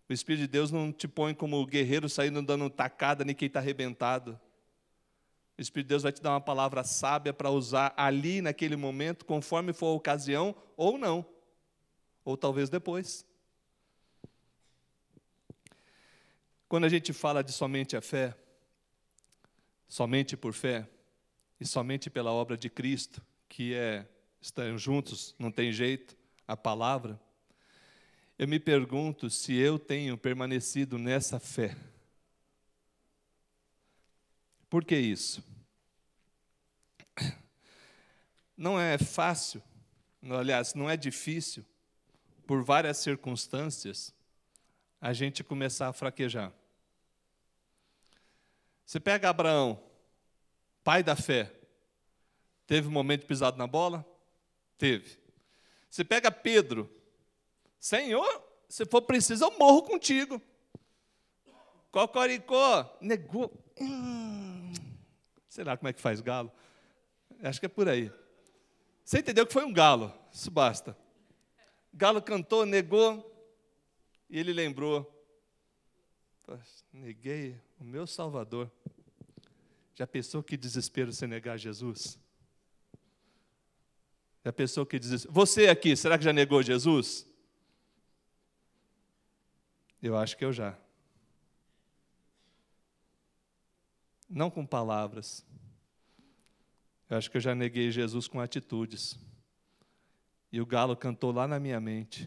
O 0.09 0.15
Espírito 0.15 0.41
de 0.41 0.49
Deus 0.49 0.71
não 0.71 0.91
te 0.91 1.07
põe 1.07 1.35
como 1.35 1.67
guerreiro 1.67 2.09
saindo 2.09 2.41
dando 2.41 2.71
tacada 2.71 3.23
nem 3.23 3.35
quem 3.35 3.49
está 3.49 3.59
arrebentado. 3.59 4.41
O 5.57 5.61
Espírito 5.61 5.87
de 5.87 5.91
Deus 5.91 6.03
vai 6.03 6.13
te 6.13 6.23
dar 6.23 6.31
uma 6.31 6.41
palavra 6.41 6.83
sábia 6.83 7.33
para 7.33 7.51
usar 7.51 7.93
ali, 7.97 8.41
naquele 8.41 8.77
momento, 8.77 9.25
conforme 9.25 9.73
for 9.73 9.89
a 9.89 9.93
ocasião, 9.93 10.55
ou 10.77 10.97
não. 10.97 11.25
Ou 12.25 12.37
talvez 12.37 12.69
depois. 12.71 13.27
Quando 16.69 16.85
a 16.85 16.89
gente 16.89 17.13
fala 17.13 17.45
de 17.45 17.53
somente 17.53 17.97
a 17.97 18.01
fé, 18.01 18.35
somente 19.87 20.37
por 20.39 20.55
fé 20.55 20.89
e 21.61 21.67
somente 21.67 22.09
pela 22.09 22.33
obra 22.33 22.57
de 22.57 22.71
Cristo, 22.71 23.23
que 23.49 23.75
é 23.75 24.09
estão 24.41 24.77
juntos, 24.77 25.35
não 25.39 25.53
tem 25.53 25.71
jeito, 25.71 26.17
a 26.49 26.57
palavra. 26.57 27.21
Eu 28.39 28.49
me 28.49 28.59
pergunto 28.59 29.31
se 29.31 29.55
eu 29.55 29.79
tenho 29.79 30.19
permanecido 30.19 30.99
nessa 30.99 31.39
fé. 31.39 31.77
Por 34.73 34.87
que 34.87 34.97
isso? 34.97 35.45
Não 38.57 38.81
é 38.81 38.97
fácil, 38.97 39.63
aliás, 40.31 40.73
não 40.73 40.89
é 40.89 40.97
difícil, 40.97 41.63
por 42.47 42.65
várias 42.65 42.97
circunstâncias, 42.97 44.15
a 44.99 45.13
gente 45.13 45.45
começar 45.45 45.89
a 45.89 45.93
fraquejar. 45.93 46.51
Você 48.87 48.99
pega 48.99 49.29
Abraão, 49.29 49.79
pai 50.83 51.03
da 51.03 51.17
fé, 51.17 51.53
teve 52.67 52.89
um 52.89 52.93
momento 52.93 53.27
pisado 53.27 53.59
na 53.59 53.67
bola? 53.67 54.03
Teve. 54.79 55.19
Você 55.91 56.03
pega 56.03 56.33
Pedro, 56.33 56.91
Senhor, 57.79 58.43
se 58.71 58.87
for 58.87 59.03
preciso, 59.03 59.45
eu 59.45 59.59
morro 59.59 59.83
contigo. 59.83 60.41
Cocoricó, 61.93 62.97
negou. 63.03 63.53
Hum, 63.79 64.73
sei 65.47 65.63
lá 65.63 65.77
como 65.77 65.89
é 65.89 65.93
que 65.93 66.01
faz 66.01 66.23
galo. 66.23 66.51
Acho 67.43 67.61
que 67.61 67.67
é 67.67 67.69
por 67.69 67.87
aí. 67.87 68.11
Você 69.05 69.19
entendeu 69.19 69.47
que 69.47 69.53
foi 69.53 69.65
um 69.65 69.73
galo, 69.73 70.13
isso 70.33 70.51
basta. 70.51 70.97
Galo 71.93 72.23
cantou, 72.23 72.65
negou, 72.65 73.29
e 74.31 74.39
ele 74.39 74.55
lembrou. 74.55 75.07
Neguei 76.91 77.61
o 77.79 77.85
meu 77.85 78.07
Salvador. 78.07 78.71
Já 79.95 80.07
pensou 80.07 80.43
que 80.43 80.57
desespero 80.57 81.13
você 81.13 81.27
negar 81.27 81.59
Jesus? 81.59 82.19
Já 84.43 84.53
pensou 84.53 84.87
que 84.87 84.99
desespero? 84.99 85.35
Você 85.35 85.67
aqui, 85.69 85.95
será 85.95 86.17
que 86.17 86.25
já 86.25 86.33
negou 86.33 86.63
Jesus? 86.63 87.27
Eu 90.03 90.17
acho 90.17 90.37
que 90.37 90.45
eu 90.45 90.53
já. 90.53 90.82
Não 94.33 94.51
com 94.51 94.65
palavras. 94.65 95.45
Eu 97.09 97.19
acho 97.19 97.31
que 97.31 97.37
eu 97.37 97.41
já 97.41 97.55
neguei 97.55 97.91
Jesus 97.91 98.27
com 98.27 98.41
atitudes. 98.41 99.19
E 100.51 100.61
o 100.61 100.67
galo 100.67 100.97
cantou 100.97 101.31
lá 101.31 101.47
na 101.47 101.61
minha 101.61 101.79
mente. 101.79 102.25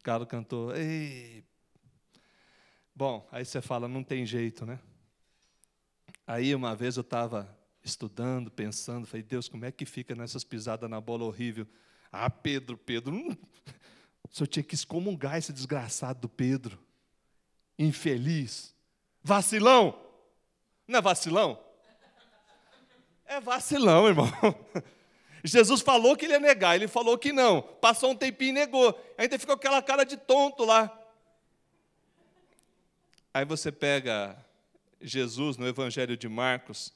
O 0.00 0.04
galo 0.04 0.26
cantou, 0.26 0.74
ei, 0.74 1.44
Bom, 2.96 3.28
aí 3.30 3.44
você 3.44 3.60
fala, 3.60 3.86
não 3.86 4.02
tem 4.02 4.24
jeito, 4.24 4.64
né? 4.64 4.80
Aí 6.26 6.54
uma 6.54 6.74
vez 6.74 6.96
eu 6.96 7.02
estava 7.02 7.54
estudando, 7.84 8.50
pensando, 8.50 9.06
falei, 9.06 9.22
Deus, 9.22 9.50
como 9.50 9.66
é 9.66 9.70
que 9.70 9.84
fica 9.84 10.14
nessas 10.14 10.42
pisadas 10.42 10.88
na 10.88 10.98
bola 10.98 11.24
horrível? 11.24 11.66
Ah, 12.10 12.30
Pedro, 12.30 12.78
Pedro, 12.78 13.14
hum, 13.14 13.36
o 14.30 14.34
senhor 14.34 14.46
tinha 14.46 14.62
que 14.62 14.74
excomungar 14.74 15.36
esse 15.36 15.52
desgraçado 15.52 16.20
do 16.20 16.28
Pedro. 16.28 16.78
Infeliz. 17.78 18.74
Vacilão. 19.26 19.98
Não 20.86 21.00
é 21.00 21.02
vacilão? 21.02 21.58
É 23.24 23.40
vacilão, 23.40 24.06
irmão. 24.06 24.28
Jesus 25.42 25.80
falou 25.80 26.16
que 26.16 26.26
ele 26.26 26.34
ia 26.34 26.38
negar, 26.38 26.76
ele 26.76 26.86
falou 26.86 27.18
que 27.18 27.32
não. 27.32 27.60
Passou 27.60 28.12
um 28.12 28.14
tempinho 28.14 28.50
e 28.50 28.52
negou. 28.52 28.96
Ainda 29.18 29.36
ficou 29.36 29.56
aquela 29.56 29.82
cara 29.82 30.04
de 30.04 30.16
tonto 30.16 30.64
lá. 30.64 30.96
Aí 33.34 33.44
você 33.44 33.72
pega 33.72 34.36
Jesus 35.00 35.56
no 35.56 35.66
Evangelho 35.66 36.16
de 36.16 36.28
Marcos, 36.28 36.94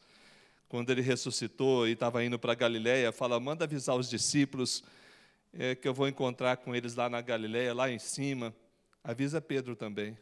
quando 0.69 0.91
ele 0.91 1.03
ressuscitou 1.03 1.89
e 1.89 1.95
estava 1.95 2.25
indo 2.25 2.39
para 2.39 2.55
Galiléia, 2.55 3.11
fala: 3.11 3.41
manda 3.41 3.65
avisar 3.65 3.97
os 3.97 4.09
discípulos 4.09 4.85
é, 5.53 5.75
que 5.75 5.89
eu 5.89 5.93
vou 5.93 6.07
encontrar 6.07 6.59
com 6.59 6.77
eles 6.77 6.95
lá 6.95 7.11
na 7.11 7.21
Galiléia, 7.21 7.75
lá 7.75 7.91
em 7.91 7.99
cima. 7.99 8.55
Avisa 9.03 9.41
Pedro 9.41 9.75
também. 9.75 10.17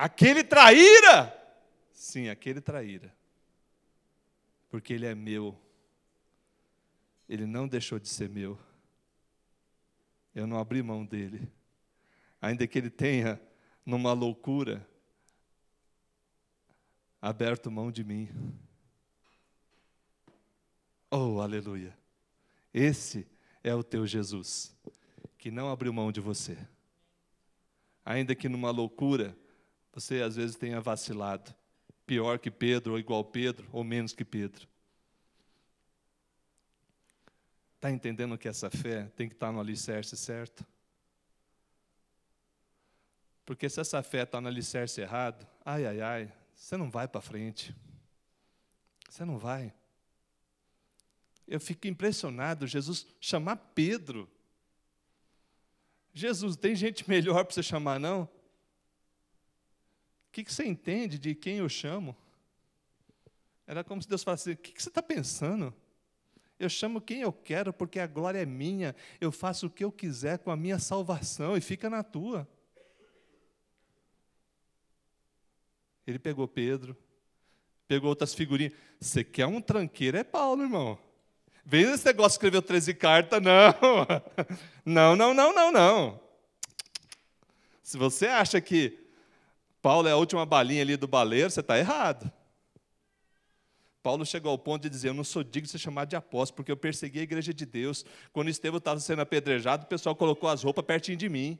Aquele 0.00 0.44
traíra! 0.44 1.36
Sim, 1.90 2.28
aquele 2.28 2.60
traíra. 2.60 3.12
Porque 4.70 4.92
ele 4.92 5.04
é 5.04 5.12
meu. 5.12 5.60
Ele 7.28 7.44
não 7.44 7.66
deixou 7.66 7.98
de 7.98 8.08
ser 8.08 8.28
meu. 8.28 8.56
Eu 10.32 10.46
não 10.46 10.56
abri 10.56 10.84
mão 10.84 11.04
dele. 11.04 11.50
Ainda 12.40 12.64
que 12.64 12.78
ele 12.78 12.90
tenha, 12.90 13.40
numa 13.84 14.12
loucura, 14.12 14.88
aberto 17.20 17.68
mão 17.68 17.90
de 17.90 18.04
mim. 18.04 18.30
Oh, 21.10 21.40
aleluia. 21.40 21.98
Esse 22.72 23.26
é 23.64 23.74
o 23.74 23.82
teu 23.82 24.06
Jesus, 24.06 24.72
que 25.36 25.50
não 25.50 25.68
abriu 25.68 25.92
mão 25.92 26.12
de 26.12 26.20
você. 26.20 26.56
Ainda 28.04 28.36
que 28.36 28.48
numa 28.48 28.70
loucura, 28.70 29.36
você 30.00 30.22
às 30.22 30.36
vezes 30.36 30.56
tenha 30.56 30.80
vacilado. 30.80 31.54
Pior 32.06 32.38
que 32.38 32.50
Pedro, 32.50 32.92
ou 32.92 32.98
igual 32.98 33.24
Pedro, 33.24 33.68
ou 33.72 33.82
menos 33.84 34.12
que 34.12 34.24
Pedro. 34.24 34.66
Está 37.74 37.90
entendendo 37.90 38.38
que 38.38 38.48
essa 38.48 38.70
fé 38.70 39.04
tem 39.16 39.28
que 39.28 39.34
estar 39.34 39.52
no 39.52 39.60
alicerce 39.60 40.16
certo? 40.16 40.64
Porque 43.44 43.68
se 43.68 43.80
essa 43.80 44.02
fé 44.02 44.22
está 44.22 44.40
no 44.40 44.48
alicerce 44.48 45.00
errado, 45.00 45.46
ai, 45.64 45.86
ai, 45.86 46.00
ai, 46.00 46.32
você 46.54 46.76
não 46.76 46.90
vai 46.90 47.08
para 47.08 47.20
frente. 47.20 47.74
Você 49.08 49.24
não 49.24 49.38
vai. 49.38 49.72
Eu 51.46 51.58
fico 51.58 51.86
impressionado, 51.86 52.66
Jesus 52.66 53.06
chamar 53.20 53.56
Pedro. 53.74 54.30
Jesus, 56.12 56.56
tem 56.56 56.74
gente 56.74 57.08
melhor 57.08 57.44
para 57.44 57.54
você 57.54 57.62
chamar, 57.62 57.98
não? 57.98 58.28
O 60.28 60.30
que, 60.32 60.44
que 60.44 60.52
você 60.52 60.64
entende 60.64 61.18
de 61.18 61.34
quem 61.34 61.56
eu 61.56 61.68
chamo? 61.68 62.16
Era 63.66 63.82
como 63.84 64.00
se 64.02 64.08
Deus 64.08 64.22
falasse: 64.22 64.52
o 64.52 64.56
que, 64.56 64.72
que 64.72 64.82
você 64.82 64.88
está 64.88 65.02
pensando? 65.02 65.74
Eu 66.58 66.68
chamo 66.68 67.00
quem 67.00 67.20
eu 67.20 67.32
quero, 67.32 67.72
porque 67.72 68.00
a 68.00 68.06
glória 68.06 68.40
é 68.40 68.46
minha. 68.46 68.94
Eu 69.20 69.30
faço 69.30 69.66
o 69.66 69.70
que 69.70 69.84
eu 69.84 69.92
quiser 69.92 70.38
com 70.38 70.50
a 70.50 70.56
minha 70.56 70.78
salvação 70.78 71.56
e 71.56 71.60
fica 71.60 71.88
na 71.88 72.02
tua. 72.02 72.48
Ele 76.06 76.18
pegou 76.18 76.48
Pedro, 76.48 76.96
pegou 77.86 78.08
outras 78.08 78.34
figurinhas. 78.34 78.72
Você 78.98 79.22
quer 79.22 79.46
um 79.46 79.60
tranqueiro? 79.60 80.16
É 80.16 80.24
Paulo, 80.24 80.62
irmão. 80.62 80.98
Vem 81.64 81.82
esse 81.82 82.06
negócio 82.06 82.30
de 82.30 82.46
escrever 82.46 82.62
13 82.62 82.94
cartas, 82.94 83.42
não. 83.42 83.74
Não, 84.84 85.14
não, 85.14 85.34
não, 85.34 85.54
não, 85.54 85.70
não. 85.70 86.20
Se 87.82 87.98
você 87.98 88.26
acha 88.26 88.58
que 88.58 89.07
Paulo 89.80 90.08
é 90.08 90.12
a 90.12 90.16
última 90.16 90.44
balinha 90.44 90.82
ali 90.82 90.96
do 90.96 91.06
baleiro, 91.06 91.50
você 91.50 91.60
está 91.60 91.78
errado. 91.78 92.30
Paulo 94.02 94.24
chegou 94.24 94.50
ao 94.50 94.58
ponto 94.58 94.82
de 94.82 94.90
dizer: 94.90 95.08
Eu 95.08 95.14
não 95.14 95.24
sou 95.24 95.42
digno 95.44 95.66
de 95.66 95.72
ser 95.72 95.78
chamado 95.78 96.08
de 96.08 96.16
apóstolo, 96.16 96.56
porque 96.56 96.72
eu 96.72 96.76
persegui 96.76 97.20
a 97.20 97.22
igreja 97.22 97.52
de 97.52 97.66
Deus. 97.66 98.04
Quando 98.32 98.48
Estevão 98.48 98.78
estava 98.78 99.00
sendo 99.00 99.22
apedrejado, 99.22 99.84
o 99.84 99.88
pessoal 99.88 100.16
colocou 100.16 100.48
as 100.48 100.62
roupas 100.62 100.84
pertinho 100.84 101.16
de 101.16 101.28
mim. 101.28 101.58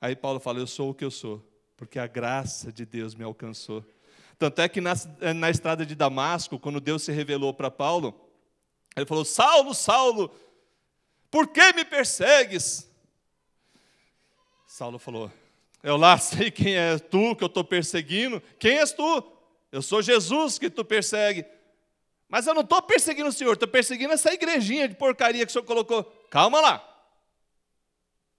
Aí 0.00 0.16
Paulo 0.16 0.40
fala: 0.40 0.58
Eu 0.58 0.66
sou 0.66 0.90
o 0.90 0.94
que 0.94 1.04
eu 1.04 1.10
sou 1.10 1.50
porque 1.80 1.98
a 1.98 2.06
graça 2.06 2.70
de 2.70 2.84
Deus 2.84 3.14
me 3.14 3.24
alcançou. 3.24 3.82
Tanto 4.38 4.60
é 4.60 4.68
que 4.68 4.82
na, 4.82 4.92
na 5.34 5.48
estrada 5.48 5.86
de 5.86 5.94
Damasco, 5.94 6.58
quando 6.58 6.78
Deus 6.78 7.02
se 7.02 7.10
revelou 7.10 7.54
para 7.54 7.70
Paulo, 7.70 8.30
ele 8.94 9.06
falou: 9.06 9.24
Saulo, 9.24 9.74
Saulo, 9.74 10.30
por 11.30 11.48
que 11.48 11.72
me 11.72 11.86
persegues? 11.86 12.86
Saulo 14.66 14.98
falou: 14.98 15.32
Eu 15.82 15.96
lá 15.96 16.16
sei 16.18 16.50
quem 16.50 16.76
é 16.76 16.98
tu 16.98 17.34
que 17.34 17.44
eu 17.44 17.48
estou 17.48 17.64
perseguindo. 17.64 18.42
Quem 18.58 18.78
és 18.78 18.92
tu? 18.92 19.24
Eu 19.72 19.82
sou 19.82 20.02
Jesus 20.02 20.58
que 20.58 20.68
tu 20.68 20.84
persegue. 20.84 21.44
Mas 22.28 22.46
eu 22.46 22.54
não 22.54 22.62
estou 22.62 22.80
perseguindo 22.80 23.28
o 23.28 23.32
Senhor, 23.32 23.54
estou 23.54 23.68
perseguindo 23.68 24.12
essa 24.12 24.32
igrejinha 24.32 24.88
de 24.88 24.94
porcaria 24.94 25.44
que 25.44 25.50
o 25.50 25.52
Senhor 25.52 25.64
colocou. 25.64 26.04
Calma 26.30 26.60
lá. 26.60 26.86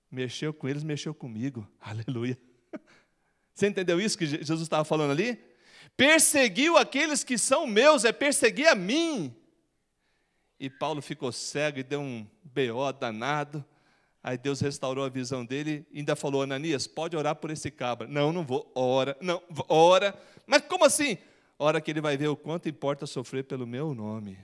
Mexeu 0.09 0.53
com 0.53 0.67
eles, 0.67 0.83
mexeu 0.83 1.13
comigo. 1.13 1.67
Aleluia. 1.79 2.37
Você 3.53 3.67
entendeu 3.67 3.99
isso 3.99 4.17
que 4.17 4.25
Jesus 4.25 4.61
estava 4.61 4.85
falando 4.85 5.11
ali? 5.11 5.37
Perseguiu 5.97 6.77
aqueles 6.77 7.23
que 7.23 7.37
são 7.37 7.67
meus, 7.67 8.05
é 8.05 8.11
perseguir 8.11 8.67
a 8.67 8.75
mim. 8.75 9.35
E 10.59 10.69
Paulo 10.69 11.01
ficou 11.01 11.31
cego 11.31 11.79
e 11.79 11.83
deu 11.83 11.99
um 11.99 12.25
BO 12.43 12.91
danado. 12.93 13.63
Aí 14.23 14.37
Deus 14.37 14.59
restaurou 14.59 15.03
a 15.03 15.09
visão 15.09 15.43
dele 15.43 15.85
e 15.91 15.99
ainda 15.99 16.15
falou: 16.15 16.43
Ananias, 16.43 16.85
pode 16.85 17.17
orar 17.17 17.35
por 17.35 17.49
esse 17.49 17.71
cabra. 17.71 18.07
Não, 18.07 18.31
não 18.31 18.45
vou. 18.45 18.71
Ora, 18.75 19.17
não, 19.19 19.41
ora. 19.67 20.19
Mas 20.45 20.61
como 20.63 20.85
assim? 20.85 21.17
Ora 21.57 21.81
que 21.81 21.89
ele 21.91 22.01
vai 22.01 22.17
ver 22.17 22.27
o 22.27 22.35
quanto 22.35 22.69
importa 22.69 23.05
sofrer 23.05 23.43
pelo 23.43 23.65
meu 23.65 23.93
nome. 23.93 24.37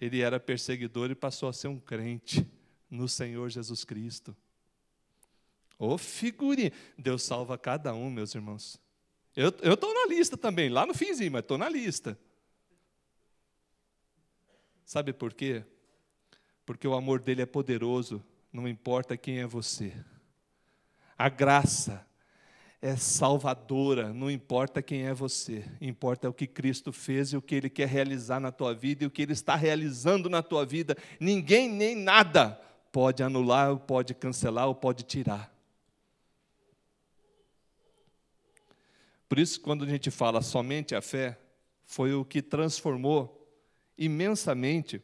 Ele 0.00 0.20
era 0.20 0.40
perseguidor 0.40 1.10
e 1.10 1.14
passou 1.14 1.48
a 1.48 1.52
ser 1.52 1.68
um 1.68 1.78
crente 1.78 2.46
no 2.90 3.08
Senhor 3.08 3.48
Jesus 3.48 3.84
Cristo. 3.84 4.36
Ô 5.78 5.94
oh, 5.94 5.98
figurinha. 5.98 6.72
Deus 6.96 7.22
salva 7.22 7.56
cada 7.58 7.94
um, 7.94 8.10
meus 8.10 8.34
irmãos. 8.34 8.80
Eu 9.34 9.48
estou 9.48 9.94
na 9.94 10.06
lista 10.06 10.36
também, 10.36 10.68
lá 10.68 10.84
no 10.84 10.94
finzinho, 10.94 11.32
mas 11.32 11.42
estou 11.42 11.56
na 11.56 11.68
lista. 11.68 12.18
Sabe 14.84 15.12
por 15.12 15.32
quê? 15.32 15.64
Porque 16.72 16.88
o 16.88 16.94
amor 16.94 17.20
dele 17.20 17.42
é 17.42 17.46
poderoso, 17.46 18.24
não 18.50 18.66
importa 18.66 19.14
quem 19.14 19.40
é 19.40 19.46
você. 19.46 19.92
A 21.18 21.28
graça 21.28 22.02
é 22.80 22.96
salvadora, 22.96 24.10
não 24.10 24.30
importa 24.30 24.80
quem 24.80 25.02
é 25.02 25.12
você, 25.12 25.66
importa 25.82 26.30
o 26.30 26.32
que 26.32 26.46
Cristo 26.46 26.90
fez 26.90 27.34
e 27.34 27.36
o 27.36 27.42
que 27.42 27.56
Ele 27.56 27.68
quer 27.68 27.88
realizar 27.88 28.40
na 28.40 28.50
tua 28.50 28.72
vida 28.72 29.04
e 29.04 29.06
o 29.06 29.10
que 29.10 29.20
Ele 29.20 29.34
está 29.34 29.54
realizando 29.54 30.30
na 30.30 30.42
tua 30.42 30.64
vida. 30.64 30.96
Ninguém 31.20 31.68
nem 31.68 31.94
nada 31.94 32.58
pode 32.90 33.22
anular, 33.22 33.72
ou 33.72 33.78
pode 33.78 34.14
cancelar, 34.14 34.66
ou 34.66 34.74
pode 34.74 35.02
tirar. 35.02 35.54
Por 39.28 39.38
isso, 39.38 39.60
quando 39.60 39.84
a 39.84 39.88
gente 39.88 40.10
fala 40.10 40.40
somente 40.40 40.94
a 40.94 41.02
fé, 41.02 41.38
foi 41.84 42.14
o 42.14 42.24
que 42.24 42.40
transformou 42.40 43.46
imensamente 43.98 45.02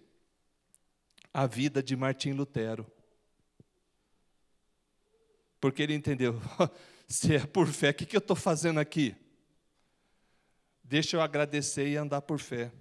a 1.32 1.46
vida 1.46 1.82
de 1.82 1.96
Martim 1.96 2.32
Lutero. 2.32 2.90
Porque 5.60 5.82
ele 5.82 5.94
entendeu: 5.94 6.40
se 7.06 7.34
é 7.34 7.46
por 7.46 7.66
fé, 7.68 7.90
o 7.90 7.94
que 7.94 8.16
eu 8.16 8.18
estou 8.18 8.36
fazendo 8.36 8.80
aqui? 8.80 9.14
Deixa 10.82 11.16
eu 11.16 11.20
agradecer 11.20 11.86
e 11.88 11.96
andar 11.96 12.22
por 12.22 12.38
fé. 12.38 12.72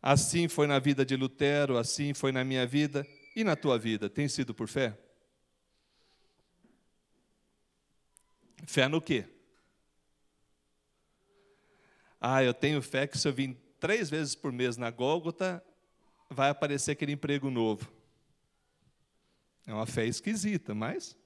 Assim 0.00 0.48
foi 0.48 0.66
na 0.66 0.78
vida 0.78 1.04
de 1.04 1.16
Lutero, 1.16 1.76
assim 1.76 2.14
foi 2.14 2.32
na 2.32 2.44
minha 2.44 2.66
vida 2.66 3.06
e 3.34 3.44
na 3.44 3.56
tua 3.56 3.78
vida. 3.78 4.08
Tem 4.08 4.28
sido 4.28 4.54
por 4.54 4.68
fé? 4.68 4.96
Fé 8.66 8.88
no 8.88 9.00
quê? 9.00 9.26
Ah, 12.20 12.42
eu 12.42 12.54
tenho 12.54 12.80
fé 12.80 13.06
que 13.06 13.18
se 13.18 13.26
eu 13.26 13.32
vim 13.32 13.54
três 13.78 14.08
vezes 14.10 14.34
por 14.34 14.52
mês 14.52 14.76
na 14.76 14.90
Gólgota, 14.90 15.64
vai 16.30 16.50
aparecer 16.50 16.92
aquele 16.92 17.12
emprego 17.12 17.50
novo. 17.50 17.90
É 19.66 19.74
uma 19.74 19.86
fé 19.86 20.06
esquisita, 20.06 20.74
mas. 20.74 21.16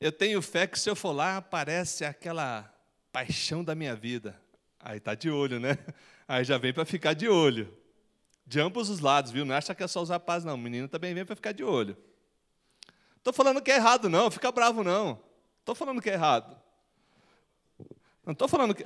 Eu 0.00 0.10
tenho 0.10 0.42
fé 0.42 0.66
que 0.66 0.78
se 0.78 0.90
eu 0.90 0.96
for 0.96 1.12
lá, 1.12 1.36
aparece 1.36 2.04
aquela 2.04 2.68
paixão 3.12 3.62
da 3.62 3.74
minha 3.74 3.94
vida. 3.94 4.40
Aí 4.80 4.98
está 4.98 5.14
de 5.14 5.30
olho, 5.30 5.60
né? 5.60 5.78
Aí 6.26 6.44
já 6.44 6.58
vem 6.58 6.72
para 6.72 6.84
ficar 6.84 7.14
de 7.14 7.28
olho. 7.28 7.72
De 8.44 8.60
ambos 8.60 8.90
os 8.90 8.98
lados, 8.98 9.30
viu? 9.30 9.44
Não 9.44 9.54
acha 9.54 9.74
que 9.74 9.82
é 9.82 9.86
só 9.86 10.02
usar 10.02 10.18
paz, 10.18 10.44
não. 10.44 10.54
O 10.54 10.58
menino 10.58 10.88
também 10.88 11.14
vem 11.14 11.24
para 11.24 11.36
ficar 11.36 11.52
de 11.52 11.62
olho. 11.62 11.96
Estou 13.16 13.32
falando 13.32 13.62
que 13.62 13.70
é 13.70 13.76
errado, 13.76 14.08
não. 14.08 14.30
Fica 14.30 14.50
bravo, 14.50 14.82
não. 14.82 15.22
Estou 15.60 15.74
falando 15.74 16.02
que 16.02 16.10
é 16.10 16.14
errado. 16.14 16.60
Não 18.26 18.32
estou 18.32 18.48
falando 18.48 18.74
que. 18.74 18.82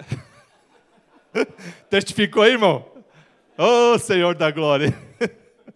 Testificou 1.88 2.42
aí, 2.42 2.52
irmão? 2.52 2.95
Oh, 3.58 3.98
Senhor 3.98 4.34
da 4.34 4.50
glória! 4.50 4.94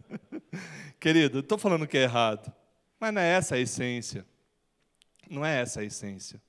Querido, 1.01 1.39
estou 1.39 1.57
falando 1.57 1.87
que 1.87 1.97
é 1.97 2.03
errado, 2.03 2.53
mas 2.99 3.15
não 3.15 3.23
é 3.23 3.33
essa 3.33 3.55
a 3.55 3.59
essência. 3.59 4.27
Não 5.31 5.47
é 5.47 5.63
essa 5.63 5.81
a 5.81 5.85
essência. 5.85 6.43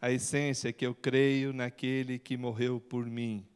A 0.00 0.10
essência 0.10 0.70
é 0.70 0.72
que 0.72 0.86
eu 0.86 0.94
creio 0.94 1.52
naquele 1.52 2.18
que 2.18 2.38
morreu 2.38 2.80
por 2.80 3.04
mim. 3.04 3.46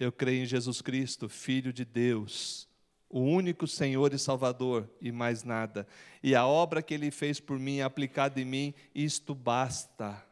Eu 0.00 0.10
creio 0.10 0.44
em 0.44 0.46
Jesus 0.46 0.80
Cristo, 0.80 1.28
Filho 1.28 1.74
de 1.74 1.84
Deus, 1.84 2.66
o 3.06 3.20
único 3.20 3.66
Senhor 3.66 4.14
e 4.14 4.18
Salvador, 4.18 4.88
e 4.98 5.12
mais 5.12 5.44
nada. 5.44 5.86
E 6.22 6.34
a 6.34 6.46
obra 6.46 6.80
que 6.80 6.94
Ele 6.94 7.10
fez 7.10 7.38
por 7.38 7.58
mim, 7.58 7.82
aplicada 7.82 8.40
em 8.40 8.46
mim, 8.46 8.74
isto 8.94 9.34
basta. 9.34 10.24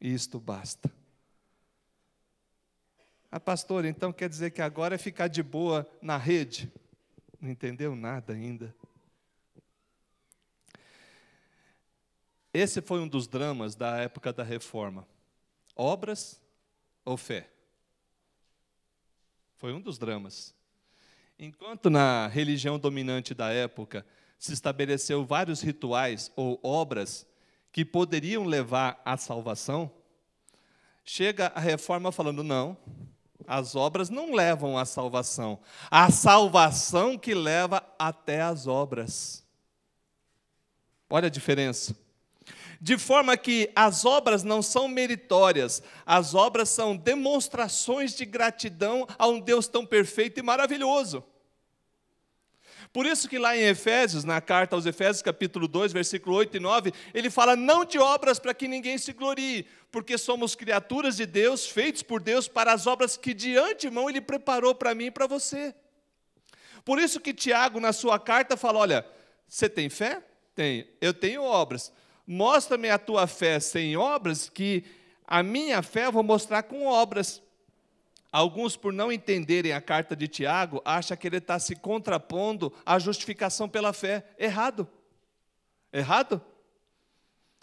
Isto 0.00 0.40
basta. 0.40 0.90
Ah, 3.36 3.40
pastor, 3.40 3.84
então 3.84 4.12
quer 4.12 4.28
dizer 4.28 4.52
que 4.52 4.62
agora 4.62 4.94
é 4.94 4.98
ficar 4.98 5.26
de 5.26 5.42
boa 5.42 5.84
na 6.00 6.16
rede? 6.16 6.72
Não 7.40 7.50
entendeu 7.50 7.96
nada 7.96 8.32
ainda. 8.32 8.72
Esse 12.52 12.80
foi 12.80 13.00
um 13.00 13.08
dos 13.08 13.26
dramas 13.26 13.74
da 13.74 13.96
época 13.96 14.32
da 14.32 14.44
reforma. 14.44 15.04
Obras 15.74 16.40
ou 17.04 17.16
fé? 17.16 17.50
Foi 19.56 19.72
um 19.72 19.80
dos 19.80 19.98
dramas. 19.98 20.54
Enquanto 21.36 21.90
na 21.90 22.28
religião 22.28 22.78
dominante 22.78 23.34
da 23.34 23.50
época 23.50 24.06
se 24.38 24.52
estabeleceu 24.52 25.24
vários 25.24 25.60
rituais 25.60 26.30
ou 26.36 26.60
obras 26.62 27.26
que 27.72 27.84
poderiam 27.84 28.44
levar 28.44 29.02
à 29.04 29.16
salvação, 29.16 29.90
chega 31.04 31.48
a 31.48 31.58
reforma 31.58 32.12
falando: 32.12 32.44
não, 32.44 32.78
as 33.46 33.74
obras 33.74 34.10
não 34.10 34.34
levam 34.34 34.78
à 34.78 34.84
salvação. 34.84 35.58
A 35.90 36.10
salvação 36.10 37.18
que 37.18 37.34
leva 37.34 37.84
até 37.98 38.42
as 38.42 38.66
obras. 38.66 39.44
Olha 41.08 41.26
a 41.26 41.30
diferença. 41.30 41.96
De 42.80 42.98
forma 42.98 43.36
que 43.36 43.70
as 43.74 44.04
obras 44.04 44.42
não 44.42 44.60
são 44.60 44.88
meritórias, 44.88 45.82
as 46.04 46.34
obras 46.34 46.68
são 46.68 46.96
demonstrações 46.96 48.14
de 48.14 48.24
gratidão 48.24 49.06
a 49.18 49.26
um 49.26 49.40
Deus 49.40 49.66
tão 49.66 49.86
perfeito 49.86 50.38
e 50.38 50.42
maravilhoso. 50.42 51.24
Por 52.94 53.06
isso 53.06 53.28
que 53.28 53.38
lá 53.38 53.56
em 53.56 53.62
Efésios, 53.62 54.22
na 54.22 54.40
carta 54.40 54.76
aos 54.76 54.86
Efésios, 54.86 55.20
capítulo 55.20 55.66
2, 55.66 55.92
versículo 55.92 56.36
8 56.36 56.58
e 56.58 56.60
9, 56.60 56.92
ele 57.12 57.28
fala: 57.28 57.56
"Não 57.56 57.84
de 57.84 57.98
obras 57.98 58.38
para 58.38 58.54
que 58.54 58.68
ninguém 58.68 58.96
se 58.98 59.12
glorie, 59.12 59.66
porque 59.90 60.16
somos 60.16 60.54
criaturas 60.54 61.16
de 61.16 61.26
Deus, 61.26 61.66
feitos 61.66 62.04
por 62.04 62.22
Deus 62.22 62.46
para 62.46 62.72
as 62.72 62.86
obras 62.86 63.16
que 63.16 63.34
de 63.34 63.56
antemão 63.58 64.08
ele 64.08 64.20
preparou 64.20 64.76
para 64.76 64.94
mim 64.94 65.06
e 65.06 65.10
para 65.10 65.26
você". 65.26 65.74
Por 66.84 67.00
isso 67.00 67.18
que 67.18 67.34
Tiago 67.34 67.80
na 67.80 67.92
sua 67.92 68.16
carta 68.16 68.56
fala: 68.56 68.78
"Olha, 68.78 69.04
você 69.48 69.68
tem 69.68 69.90
fé? 69.90 70.22
Tem. 70.54 70.86
Eu 71.00 71.12
tenho 71.12 71.42
obras. 71.42 71.92
Mostra-me 72.24 72.90
a 72.90 72.96
tua 72.96 73.26
fé 73.26 73.58
sem 73.58 73.96
obras, 73.96 74.48
que 74.48 74.84
a 75.26 75.42
minha 75.42 75.82
fé 75.82 76.06
eu 76.06 76.12
vou 76.12 76.22
mostrar 76.22 76.62
com 76.62 76.86
obras. 76.86 77.42
Alguns, 78.34 78.76
por 78.76 78.92
não 78.92 79.12
entenderem 79.12 79.72
a 79.72 79.80
carta 79.80 80.16
de 80.16 80.26
Tiago, 80.26 80.82
acham 80.84 81.16
que 81.16 81.24
ele 81.24 81.36
está 81.36 81.56
se 81.60 81.76
contrapondo 81.76 82.72
à 82.84 82.98
justificação 82.98 83.68
pela 83.68 83.92
fé. 83.92 84.24
Errado. 84.36 84.88
Errado? 85.92 86.42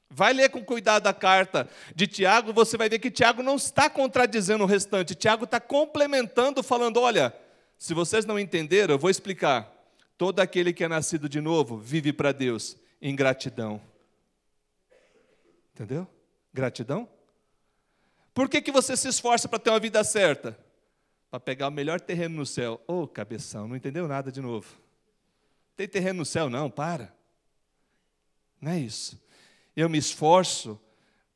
Vai 0.10 0.32
ler 0.32 0.48
com 0.48 0.64
cuidado 0.64 1.08
a 1.08 1.14
carta 1.14 1.70
de 1.94 2.08
Tiago, 2.08 2.54
você 2.54 2.78
vai 2.78 2.88
ver 2.88 3.00
que 3.00 3.12
Tiago 3.12 3.44
não 3.44 3.58
está 3.58 3.90
contradizendo 3.90 4.64
o 4.64 4.66
restante. 4.68 5.14
Tiago 5.14 5.44
está 5.44 5.60
complementando, 5.60 6.64
falando: 6.64 7.02
olha, 7.02 7.36
se 7.78 7.94
vocês 7.94 8.26
não 8.26 8.40
entenderam, 8.40 8.94
eu 8.96 9.00
vou 9.00 9.10
explicar. 9.10 9.70
Todo 10.18 10.40
aquele 10.40 10.72
que 10.72 10.86
é 10.86 10.88
nascido 10.88 11.28
de 11.28 11.42
novo 11.42 11.80
vive 11.80 12.14
para 12.14 12.32
Deus 12.32 12.78
em 13.02 13.14
gratidão. 13.14 13.82
Entendeu? 15.74 16.08
Gratidão? 16.54 17.10
Por 18.34 18.50
que, 18.50 18.62
que 18.62 18.72
você 18.72 18.96
se 18.96 19.08
esforça 19.08 19.48
para 19.48 19.60
ter 19.60 19.70
uma 19.70 19.80
vida 19.80 20.04
certa? 20.04 20.58
Para 21.30 21.40
pegar 21.40 21.68
o 21.68 21.72
melhor 21.72 22.00
terreno 22.00 22.36
no 22.36 22.46
céu. 22.46 22.82
Ô, 22.88 23.02
oh, 23.02 23.08
cabeção, 23.08 23.68
não 23.68 23.76
entendeu 23.76 24.08
nada 24.08 24.32
de 24.32 24.42
novo. 24.42 24.68
Tem 25.76 25.88
terreno 25.88 26.20
no 26.20 26.26
céu? 26.26 26.50
Não, 26.50 26.70
para. 26.70 27.14
Não 28.60 28.72
é 28.72 28.80
isso. 28.80 29.22
Eu 29.76 29.90
me 29.90 29.98
esforço 29.98 30.80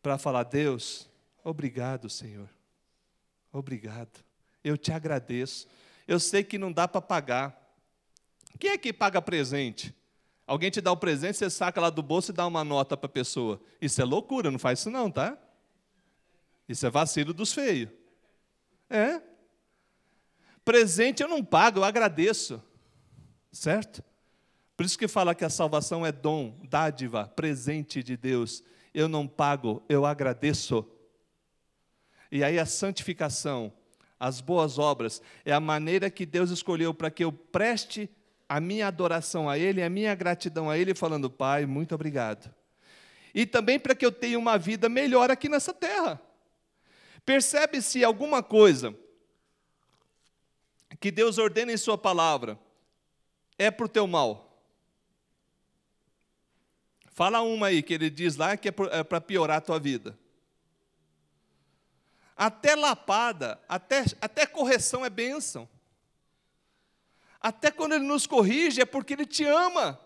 para 0.01 0.17
falar, 0.17 0.43
Deus, 0.43 1.09
obrigado, 1.43 2.09
Senhor. 2.09 2.49
Obrigado. 3.51 4.23
Eu 4.63 4.77
te 4.77 4.91
agradeço. 4.91 5.67
Eu 6.07 6.19
sei 6.19 6.43
que 6.43 6.57
não 6.57 6.71
dá 6.71 6.87
para 6.87 7.01
pagar. 7.01 7.73
Quem 8.59 8.71
é 8.71 8.77
que 8.77 8.93
paga 8.93 9.21
presente? 9.21 9.93
Alguém 10.45 10.69
te 10.69 10.79
dá 10.79 10.91
o 10.91 10.93
um 10.93 10.97
presente, 10.97 11.37
você 11.37 11.49
saca 11.49 11.81
lá 11.81 11.89
do 11.89 12.03
bolso 12.03 12.31
e 12.31 12.33
dá 12.33 12.45
uma 12.45 12.63
nota 12.63 12.95
para 12.95 13.07
a 13.07 13.09
pessoa. 13.09 13.59
Isso 13.81 13.99
é 13.99 14.05
loucura, 14.05 14.51
não 14.51 14.59
faz 14.59 14.79
isso 14.79 14.91
não, 14.91 15.09
tá? 15.09 15.37
Isso 16.67 16.85
é 16.85 16.89
vacilo 16.89 17.33
dos 17.33 17.53
feios. 17.53 17.89
É. 18.89 19.21
Presente 20.63 21.21
eu 21.21 21.29
não 21.29 21.43
pago, 21.43 21.79
eu 21.79 21.83
agradeço. 21.83 22.61
Certo? 23.51 24.03
Por 24.75 24.85
isso 24.85 24.97
que 24.97 25.07
fala 25.07 25.33
que 25.33 25.45
a 25.45 25.49
salvação 25.49 26.05
é 26.05 26.11
dom, 26.11 26.59
dádiva, 26.69 27.27
presente 27.27 28.03
de 28.03 28.17
Deus. 28.17 28.63
Eu 28.93 29.07
não 29.07 29.27
pago, 29.27 29.83
eu 29.87 30.05
agradeço. 30.05 30.85
E 32.31 32.43
aí 32.43 32.59
a 32.59 32.65
santificação, 32.65 33.71
as 34.19 34.41
boas 34.41 34.77
obras, 34.77 35.21
é 35.45 35.53
a 35.53 35.59
maneira 35.59 36.09
que 36.09 36.25
Deus 36.25 36.49
escolheu 36.49 36.93
para 36.93 37.09
que 37.09 37.23
eu 37.23 37.31
preste 37.31 38.09
a 38.47 38.59
minha 38.59 38.87
adoração 38.87 39.49
a 39.49 39.57
Ele, 39.57 39.81
a 39.81 39.89
minha 39.89 40.13
gratidão 40.13 40.69
a 40.69 40.77
Ele, 40.77 40.93
falando, 40.93 41.29
Pai, 41.29 41.65
muito 41.65 41.95
obrigado. 41.95 42.53
E 43.33 43.45
também 43.45 43.79
para 43.79 43.95
que 43.95 44.05
eu 44.05 44.11
tenha 44.11 44.37
uma 44.37 44.57
vida 44.57 44.89
melhor 44.89 45.31
aqui 45.31 45.47
nessa 45.49 45.73
terra. 45.73 46.21
Percebe-se 47.25 48.03
alguma 48.03 48.43
coisa 48.43 48.95
que 50.99 51.11
Deus 51.11 51.37
ordena 51.37 51.71
em 51.71 51.77
Sua 51.77 51.97
palavra 51.97 52.59
é 53.57 53.71
para 53.71 53.85
o 53.85 53.89
teu 53.89 54.05
mal. 54.05 54.45
Fala 57.07 57.41
uma 57.41 57.67
aí 57.67 57.81
que 57.81 57.93
ele 57.93 58.09
diz 58.09 58.35
lá 58.35 58.57
que 58.57 58.67
é 58.67 58.71
para 58.71 59.17
é 59.17 59.19
piorar 59.19 59.57
a 59.57 59.61
tua 59.61 59.79
vida. 59.79 60.17
Até 62.35 62.75
lapada, 62.75 63.59
até, 63.67 64.03
até 64.19 64.45
correção 64.45 65.05
é 65.05 65.09
bênção. 65.09 65.69
Até 67.39 67.71
quando 67.71 67.93
Ele 67.93 68.05
nos 68.05 68.27
corrige 68.27 68.81
é 68.81 68.85
porque 68.85 69.13
Ele 69.13 69.25
te 69.25 69.45
ama. 69.45 69.99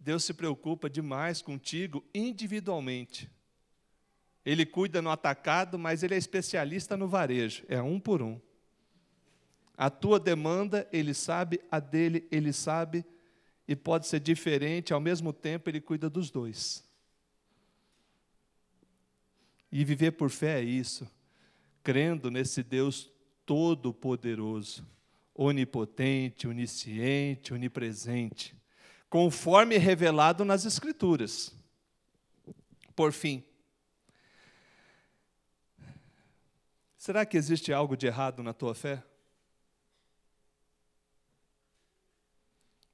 Deus 0.00 0.24
se 0.24 0.32
preocupa 0.32 0.88
demais 0.88 1.42
contigo 1.42 2.02
individualmente. 2.14 3.30
Ele 4.44 4.64
cuida 4.64 5.02
no 5.02 5.10
atacado, 5.10 5.78
mas 5.78 6.02
Ele 6.02 6.14
é 6.14 6.18
especialista 6.18 6.96
no 6.96 7.06
varejo, 7.06 7.64
é 7.68 7.82
um 7.82 8.00
por 8.00 8.22
um. 8.22 8.40
A 9.76 9.90
tua 9.90 10.18
demanda, 10.18 10.88
Ele 10.90 11.12
sabe, 11.12 11.60
a 11.70 11.78
dele, 11.78 12.26
Ele 12.30 12.50
sabe, 12.50 13.04
e 13.68 13.76
pode 13.76 14.06
ser 14.06 14.20
diferente, 14.20 14.94
ao 14.94 15.00
mesmo 15.00 15.34
tempo, 15.34 15.68
Ele 15.68 15.80
cuida 15.80 16.08
dos 16.08 16.30
dois. 16.30 16.82
E 19.70 19.84
viver 19.84 20.12
por 20.12 20.30
fé 20.30 20.60
é 20.60 20.64
isso, 20.64 21.06
crendo 21.82 22.30
nesse 22.30 22.62
Deus 22.62 23.10
todo-poderoso, 23.44 24.86
onipotente, 25.34 26.48
onisciente, 26.48 27.52
onipresente, 27.52 28.59
conforme 29.10 29.76
revelado 29.76 30.44
nas 30.44 30.64
Escrituras. 30.64 31.52
Por 32.94 33.12
fim, 33.12 33.44
será 36.96 37.26
que 37.26 37.36
existe 37.36 37.72
algo 37.72 37.96
de 37.96 38.06
errado 38.06 38.42
na 38.42 38.54
tua 38.54 38.74
fé? 38.74 39.02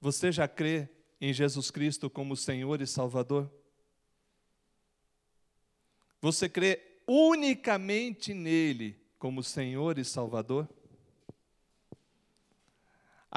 Você 0.01 0.33
já 0.33 0.49
crê 0.49 0.89
em 1.21 1.33
Jesus 1.33 1.71
Cristo 1.71 2.09
como 2.09 2.37
Senhor 2.37 2.81
e 2.81 2.87
Salvador? 2.87 3.53
Você 6.21 6.49
crê 6.49 7.01
unicamente 7.07 8.33
nele 8.33 8.99
como 9.19 9.43
Senhor 9.43 9.99
e 9.99 10.05
Salvador? 10.05 10.69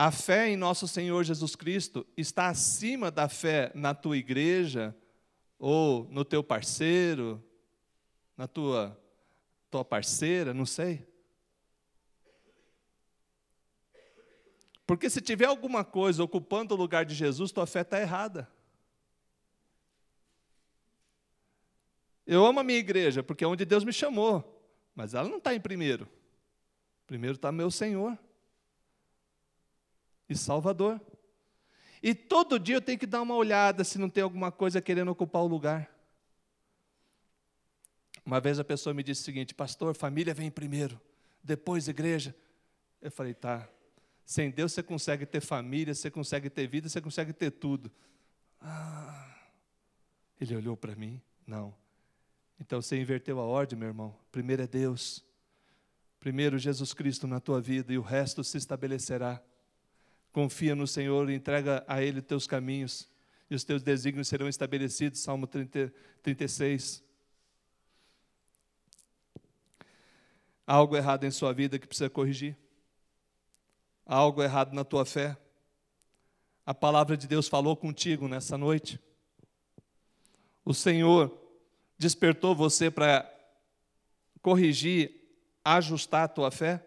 A 0.02 0.12
fé 0.12 0.48
em 0.48 0.56
nosso 0.56 0.88
Senhor 0.88 1.26
Jesus 1.26 1.58
Cristo 1.58 2.08
está 2.16 2.48
acima 2.48 3.12
da 3.12 3.28
fé 3.28 3.70
na 3.76 3.94
tua 3.94 4.16
igreja, 4.16 4.96
ou 5.58 6.08
no 6.10 6.24
teu 6.24 6.42
parceiro, 6.42 7.44
na 8.38 8.48
tua, 8.48 8.98
tua 9.70 9.84
parceira, 9.84 10.54
não 10.54 10.66
sei. 10.66 11.06
Porque 14.88 15.10
se 15.10 15.20
tiver 15.20 15.48
alguma 15.48 15.84
coisa 15.84 16.24
ocupando 16.24 16.74
o 16.74 16.78
lugar 16.78 17.04
de 17.04 17.14
Jesus, 17.14 17.52
tua 17.52 17.68
fé 17.68 17.82
está 17.82 18.00
errada. 18.00 18.50
Eu 22.26 22.46
amo 22.46 22.62
a 22.62 22.64
minha 22.64 22.80
igreja, 22.80 23.22
porque 23.22 23.44
é 23.44 23.48
onde 23.48 23.66
Deus 23.66 23.84
me 23.84 23.92
chamou. 23.92 24.64
Mas 24.96 25.14
ela 25.14 25.28
não 25.28 25.40
está 25.40 25.54
em 25.54 25.60
primeiro. 25.60 26.08
Primeiro 27.06 27.36
está 27.36 27.52
meu 27.52 27.70
Senhor 27.70 28.18
e 30.30 30.36
Salvador. 30.36 31.02
E 32.02 32.16
todo 32.16 32.60
dia 32.60 32.76
eu 32.76 32.82
tenho 32.82 33.00
que 33.00 33.06
dar 33.06 33.22
uma 33.22 33.36
olhada 33.36 33.84
se 33.84 33.98
não 33.98 34.10
tem 34.10 34.24
alguma 34.24 34.52
coisa 34.52 34.82
querendo 34.82 35.10
ocupar 35.10 35.42
o 35.42 35.48
lugar. 35.48 35.90
Uma 38.26 38.40
vez 38.40 38.60
a 38.60 38.64
pessoa 38.64 38.94
me 38.94 39.04
disse 39.04 39.22
o 39.22 39.26
seguinte: 39.26 39.54
Pastor, 39.54 39.96
família 39.96 40.34
vem 40.34 40.52
primeiro, 40.52 41.00
depois 41.44 41.88
igreja. 41.88 42.36
Eu 43.02 43.12
falei: 43.12 43.34
Tá. 43.34 43.68
Sem 44.26 44.52
Deus 44.52 44.74
você 44.74 44.84
consegue 44.84 45.26
ter 45.26 45.42
família, 45.42 45.94
você 45.94 46.12
consegue 46.12 46.50
ter 46.52 46.68
vida, 46.68 46.88
você 46.88 47.02
consegue 47.02 47.34
ter 47.34 47.50
tudo. 47.50 47.92
Ah, 48.62 49.36
ele 50.40 50.56
olhou 50.56 50.78
para 50.78 50.96
mim: 50.96 51.20
Não. 51.46 51.74
Então 52.60 52.82
você 52.82 53.00
inverteu 53.00 53.40
a 53.40 53.44
ordem, 53.44 53.78
meu 53.78 53.88
irmão. 53.88 54.16
Primeiro 54.32 54.62
é 54.62 54.68
Deus. 54.68 55.26
Primeiro 56.20 56.58
Jesus 56.58 56.94
Cristo 56.94 57.26
na 57.26 57.40
tua 57.40 57.62
vida 57.62 57.94
e 57.94 57.98
o 57.98 58.02
resto 58.02 58.44
se 58.44 58.58
estabelecerá. 58.58 59.42
Confia 60.32 60.76
no 60.76 60.86
Senhor, 60.86 61.30
entrega 61.30 61.84
a 61.88 62.02
Ele 62.02 62.22
teus 62.22 62.46
caminhos 62.46 63.10
e 63.50 63.56
os 63.56 63.64
teus 63.64 63.82
desígnios 63.82 64.28
serão 64.28 64.48
estabelecidos. 64.48 65.20
Salmo 65.20 65.48
30, 65.48 65.92
36. 66.22 67.04
Há 70.68 70.74
algo 70.76 70.96
errado 70.96 71.24
em 71.24 71.32
sua 71.32 71.52
vida 71.52 71.80
que 71.80 71.88
precisa 71.88 72.10
corrigir? 72.10 72.56
Há 74.06 74.16
algo 74.16 74.44
errado 74.44 74.74
na 74.74 74.84
tua 74.84 75.04
fé? 75.04 75.36
A 76.64 76.74
palavra 76.74 77.18
de 77.18 77.28
Deus 77.28 77.48
falou 77.48 77.76
contigo 77.76 78.28
nessa 78.28 78.56
noite? 78.56 79.00
O 80.64 80.74
Senhor 80.74 81.36
despertou 81.98 82.54
você 82.56 82.92
para 82.92 83.28
corrigir, 84.44 85.12
ajustar 85.66 86.26
a 86.26 86.28
tua 86.28 86.52
fé? 86.52 86.86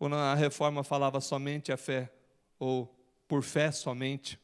Quando 0.00 0.16
a 0.16 0.34
reforma 0.34 0.82
falava 0.82 1.20
somente 1.20 1.70
a 1.70 1.76
fé, 1.76 2.10
ou 2.58 2.90
por 3.28 3.42
fé 3.42 3.70
somente, 3.70 4.40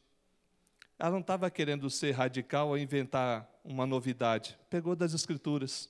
ela 0.99 1.09
não 1.09 1.19
estava 1.19 1.49
querendo 1.49 1.89
ser 1.89 2.11
radical 2.11 2.67
ou 2.67 2.77
inventar 2.77 3.49
uma 3.63 3.87
novidade. 3.87 4.55
Pegou 4.69 4.95
das 4.95 5.15
Escrituras. 5.15 5.89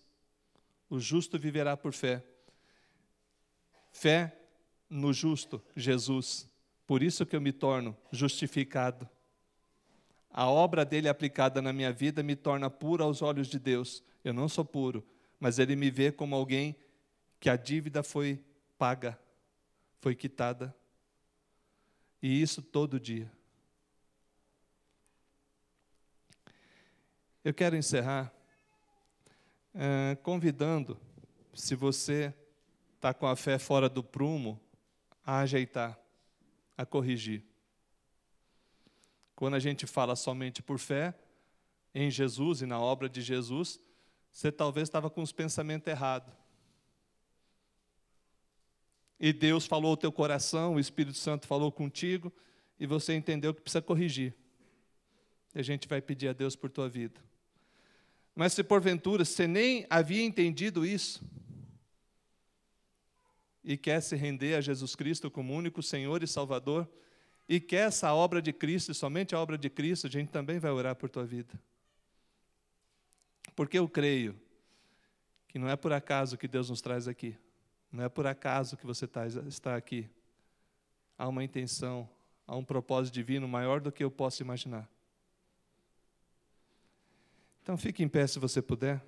O 0.90 1.02
justo 1.02 1.38
viverá 1.38 1.76
por 1.76 1.92
fé. 1.92 2.24
Fé 3.92 4.40
no 4.90 5.12
justo, 5.12 5.62
Jesus. 5.76 6.50
Por 6.86 7.04
isso 7.04 7.26
que 7.26 7.36
eu 7.36 7.42
me 7.42 7.52
torno 7.52 7.94
justificado. 8.10 9.06
A 10.32 10.50
obra 10.50 10.86
dele 10.86 11.10
aplicada 11.10 11.62
na 11.62 11.74
minha 11.74 11.92
vida 11.92 12.24
me 12.24 12.38
torna 12.38 12.70
puro 12.70 13.04
aos 13.04 13.22
olhos 13.22 13.50
de 13.50 13.60
Deus. 13.60 14.02
Eu 14.24 14.34
não 14.34 14.48
sou 14.48 14.64
puro, 14.64 15.06
mas 15.38 15.60
ele 15.60 15.76
me 15.76 15.92
vê 15.92 16.10
como 16.10 16.38
alguém 16.38 16.74
que 17.38 17.50
a 17.50 17.58
dívida 17.58 18.02
foi 18.02 18.42
paga, 18.78 19.20
foi 20.00 20.16
quitada. 20.16 20.76
E 22.22 22.42
isso 22.42 22.62
todo 22.62 23.00
dia. 23.00 23.32
Eu 27.44 27.54
quero 27.54 27.76
encerrar 27.76 28.34
é, 29.74 30.18
convidando, 30.24 31.00
se 31.54 31.76
você 31.76 32.34
está 32.96 33.14
com 33.14 33.28
a 33.28 33.36
fé 33.36 33.60
fora 33.60 33.88
do 33.88 34.04
prumo, 34.04 34.60
a 35.24 35.40
ajeitar, 35.40 35.98
a 36.76 36.86
corrigir. 36.86 37.44
Quando 39.36 39.54
a 39.54 39.60
gente 39.60 39.86
fala 39.86 40.16
somente 40.16 40.64
por 40.64 40.80
fé, 40.80 41.14
em 41.94 42.10
Jesus 42.10 42.62
e 42.62 42.66
na 42.66 42.80
obra 42.80 43.08
de 43.08 43.22
Jesus, 43.22 43.80
você 44.32 44.52
talvez 44.52 44.88
estava 44.88 45.10
com 45.10 45.22
os 45.22 45.32
pensamentos 45.32 45.88
errados. 45.88 46.34
E 49.20 49.34
Deus 49.34 49.66
falou 49.66 49.92
ao 49.92 49.98
teu 49.98 50.12
coração, 50.12 50.76
o 50.76 50.80
Espírito 50.80 51.18
Santo 51.18 51.48
falou 51.48 51.72
contigo, 51.72 52.32
e 52.80 52.86
você 52.86 53.16
entendeu 53.16 53.54
que 53.54 53.62
precisa 53.62 53.82
corrigir. 53.82 54.36
E 55.56 55.60
a 55.60 55.64
gente 55.64 55.88
vai 55.88 56.02
pedir 56.02 56.28
a 56.28 56.34
Deus 56.34 56.56
por 56.56 56.70
tua 56.70 56.88
vida. 56.88 57.20
Mas 58.36 58.54
se 58.54 58.64
porventura 58.64 59.26
você 59.26 59.48
nem 59.48 59.88
havia 59.90 60.24
entendido 60.24 60.86
isso, 60.86 61.24
e 63.64 63.76
quer 63.76 64.00
se 64.02 64.16
render 64.16 64.56
a 64.56 64.62
Jesus 64.62 64.96
Cristo 64.96 65.30
como 65.30 65.54
único 65.54 65.82
Senhor 65.82 66.22
e 66.22 66.28
Salvador, 66.28 66.88
e 67.50 67.60
quer 67.60 67.88
essa 67.88 68.14
obra 68.14 68.42
de 68.42 68.54
Cristo, 68.54 68.94
somente 68.94 69.34
a 69.34 69.40
obra 69.40 69.58
de 69.58 69.70
Cristo, 69.70 70.06
a 70.08 70.10
gente 70.10 70.30
também 70.30 70.60
vai 70.60 70.72
orar 70.72 70.96
por 70.96 71.10
tua 71.10 71.26
vida. 71.26 71.60
Porque 73.56 73.80
eu 73.80 73.90
creio 73.90 74.40
que 75.48 75.58
não 75.58 75.68
é 75.68 75.76
por 75.76 75.92
acaso 75.92 76.38
que 76.38 76.48
Deus 76.48 76.70
nos 76.70 76.82
traz 76.82 77.08
aqui. 77.08 77.36
Não 77.98 78.04
é 78.04 78.10
por 78.10 78.28
acaso 78.28 78.78
que 78.78 78.86
você 78.86 79.08
tá, 79.08 79.26
está 79.26 79.76
aqui. 79.76 80.08
Há 81.18 81.28
uma 81.28 81.44
intenção, 81.44 82.08
há 82.46 82.56
um 82.56 82.64
propósito 82.64 83.16
divino 83.16 83.48
maior 83.48 83.82
do 83.82 83.92
que 83.92 84.04
eu 84.04 84.12
posso 84.12 84.44
imaginar. 84.44 84.88
Então 87.64 87.76
fique 87.76 88.04
em 88.04 88.08
pé 88.08 88.28
se 88.28 88.38
você 88.38 88.62
puder. 88.62 89.04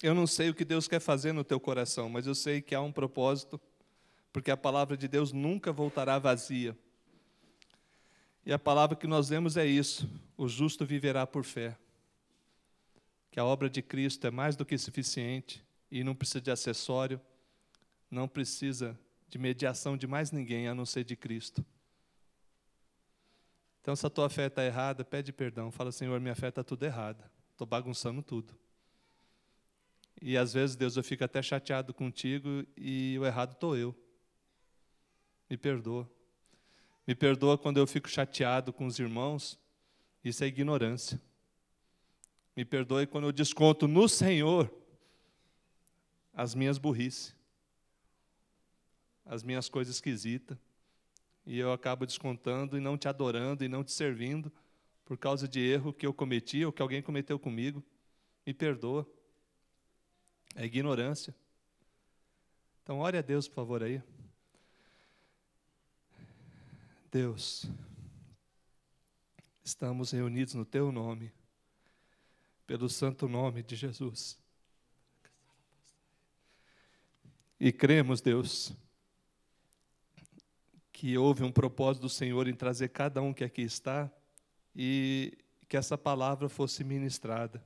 Eu 0.00 0.14
não 0.14 0.28
sei 0.28 0.50
o 0.50 0.54
que 0.54 0.64
Deus 0.64 0.86
quer 0.86 1.00
fazer 1.00 1.32
no 1.32 1.42
teu 1.42 1.58
coração, 1.58 2.08
mas 2.08 2.28
eu 2.28 2.34
sei 2.36 2.62
que 2.62 2.76
há 2.76 2.80
um 2.80 2.92
propósito, 2.92 3.60
porque 4.32 4.52
a 4.52 4.56
palavra 4.56 4.96
de 4.96 5.08
Deus 5.08 5.32
nunca 5.32 5.72
voltará 5.72 6.16
vazia. 6.20 6.78
E 8.44 8.52
a 8.52 8.58
palavra 8.58 8.96
que 8.96 9.06
nós 9.06 9.28
lemos 9.30 9.56
é 9.56 9.64
isso: 9.64 10.08
o 10.36 10.48
justo 10.48 10.84
viverá 10.84 11.26
por 11.26 11.44
fé. 11.44 11.76
Que 13.30 13.40
a 13.40 13.44
obra 13.44 13.70
de 13.70 13.80
Cristo 13.80 14.26
é 14.26 14.30
mais 14.30 14.56
do 14.56 14.64
que 14.64 14.76
suficiente 14.76 15.64
e 15.90 16.04
não 16.04 16.14
precisa 16.14 16.40
de 16.40 16.50
acessório, 16.50 17.20
não 18.10 18.28
precisa 18.28 18.98
de 19.28 19.38
mediação 19.38 19.96
de 19.96 20.06
mais 20.06 20.30
ninguém 20.30 20.68
a 20.68 20.74
não 20.74 20.84
ser 20.84 21.04
de 21.04 21.16
Cristo. 21.16 21.64
Então, 23.80 23.96
se 23.96 24.06
a 24.06 24.10
tua 24.10 24.28
fé 24.28 24.46
está 24.46 24.64
errada, 24.64 25.04
pede 25.04 25.32
perdão. 25.32 25.70
Fala, 25.70 25.90
Senhor, 25.90 26.20
minha 26.20 26.36
fé 26.36 26.48
está 26.48 26.62
tudo 26.62 26.84
errada. 26.84 27.28
Estou 27.50 27.66
bagunçando 27.66 28.22
tudo. 28.22 28.54
E 30.20 30.36
às 30.36 30.52
vezes, 30.52 30.76
Deus, 30.76 30.96
eu 30.96 31.02
fico 31.02 31.24
até 31.24 31.42
chateado 31.42 31.92
contigo 31.92 32.64
e 32.76 33.18
o 33.18 33.26
errado 33.26 33.54
estou 33.54 33.76
eu. 33.76 33.92
Me 35.50 35.56
perdoa. 35.56 36.08
Me 37.06 37.14
perdoa 37.14 37.58
quando 37.58 37.78
eu 37.78 37.86
fico 37.86 38.08
chateado 38.08 38.72
com 38.72 38.86
os 38.86 38.98
irmãos, 38.98 39.58
isso 40.24 40.44
é 40.44 40.46
ignorância. 40.46 41.20
Me 42.56 42.64
perdoe 42.64 43.06
quando 43.06 43.24
eu 43.24 43.32
desconto 43.32 43.88
no 43.88 44.08
Senhor 44.08 44.72
as 46.32 46.54
minhas 46.54 46.78
burrice, 46.78 47.34
as 49.24 49.42
minhas 49.42 49.68
coisas 49.68 49.96
esquisitas, 49.96 50.56
e 51.44 51.58
eu 51.58 51.72
acabo 51.72 52.06
descontando 52.06 52.76
e 52.76 52.80
não 52.80 52.96
te 52.96 53.08
adorando 53.08 53.64
e 53.64 53.68
não 53.68 53.82
te 53.82 53.92
servindo 53.92 54.52
por 55.04 55.18
causa 55.18 55.48
de 55.48 55.60
erro 55.60 55.92
que 55.92 56.06
eu 56.06 56.14
cometi 56.14 56.64
ou 56.64 56.72
que 56.72 56.80
alguém 56.80 57.02
cometeu 57.02 57.38
comigo. 57.38 57.82
Me 58.46 58.54
perdoa. 58.54 59.06
É 60.54 60.64
ignorância. 60.64 61.34
Então, 62.82 63.00
ore 63.00 63.16
a 63.16 63.22
Deus, 63.22 63.48
por 63.48 63.54
favor, 63.54 63.82
aí. 63.82 64.02
Deus, 67.12 67.66
estamos 69.62 70.12
reunidos 70.12 70.54
no 70.54 70.64
Teu 70.64 70.90
nome, 70.90 71.30
pelo 72.66 72.88
santo 72.88 73.28
nome 73.28 73.62
de 73.62 73.76
Jesus. 73.76 74.40
E 77.60 77.70
cremos, 77.70 78.22
Deus, 78.22 78.72
que 80.90 81.18
houve 81.18 81.44
um 81.44 81.52
propósito 81.52 82.04
do 82.04 82.08
Senhor 82.08 82.48
em 82.48 82.54
trazer 82.54 82.88
cada 82.88 83.20
um 83.20 83.34
que 83.34 83.44
aqui 83.44 83.60
está 83.60 84.10
e 84.74 85.36
que 85.68 85.76
essa 85.76 85.98
palavra 85.98 86.48
fosse 86.48 86.82
ministrada. 86.82 87.62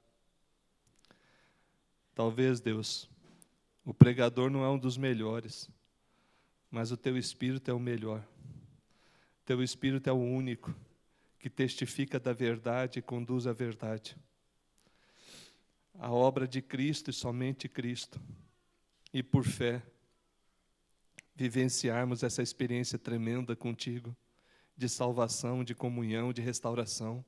Talvez, 2.16 2.58
Deus, 2.58 3.08
o 3.84 3.94
pregador 3.94 4.50
não 4.50 4.64
é 4.64 4.68
um 4.68 4.78
dos 4.78 4.96
melhores, 4.96 5.70
mas 6.68 6.90
o 6.90 6.96
teu 6.96 7.16
espírito 7.16 7.70
é 7.70 7.74
o 7.74 7.78
melhor. 7.78 8.26
Teu 9.46 9.62
Espírito 9.62 10.10
é 10.10 10.12
o 10.12 10.16
único 10.16 10.74
que 11.38 11.48
testifica 11.48 12.18
da 12.18 12.32
verdade 12.32 12.98
e 12.98 13.02
conduz 13.02 13.46
à 13.46 13.52
verdade. 13.52 14.16
A 15.94 16.10
obra 16.10 16.48
de 16.48 16.60
Cristo 16.60 17.10
e 17.10 17.12
somente 17.12 17.68
Cristo. 17.68 18.20
E 19.14 19.22
por 19.22 19.44
fé, 19.44 19.80
vivenciarmos 21.32 22.24
essa 22.24 22.42
experiência 22.42 22.98
tremenda 22.98 23.54
contigo, 23.54 24.16
de 24.76 24.88
salvação, 24.88 25.62
de 25.62 25.76
comunhão, 25.76 26.32
de 26.32 26.42
restauração. 26.42 27.24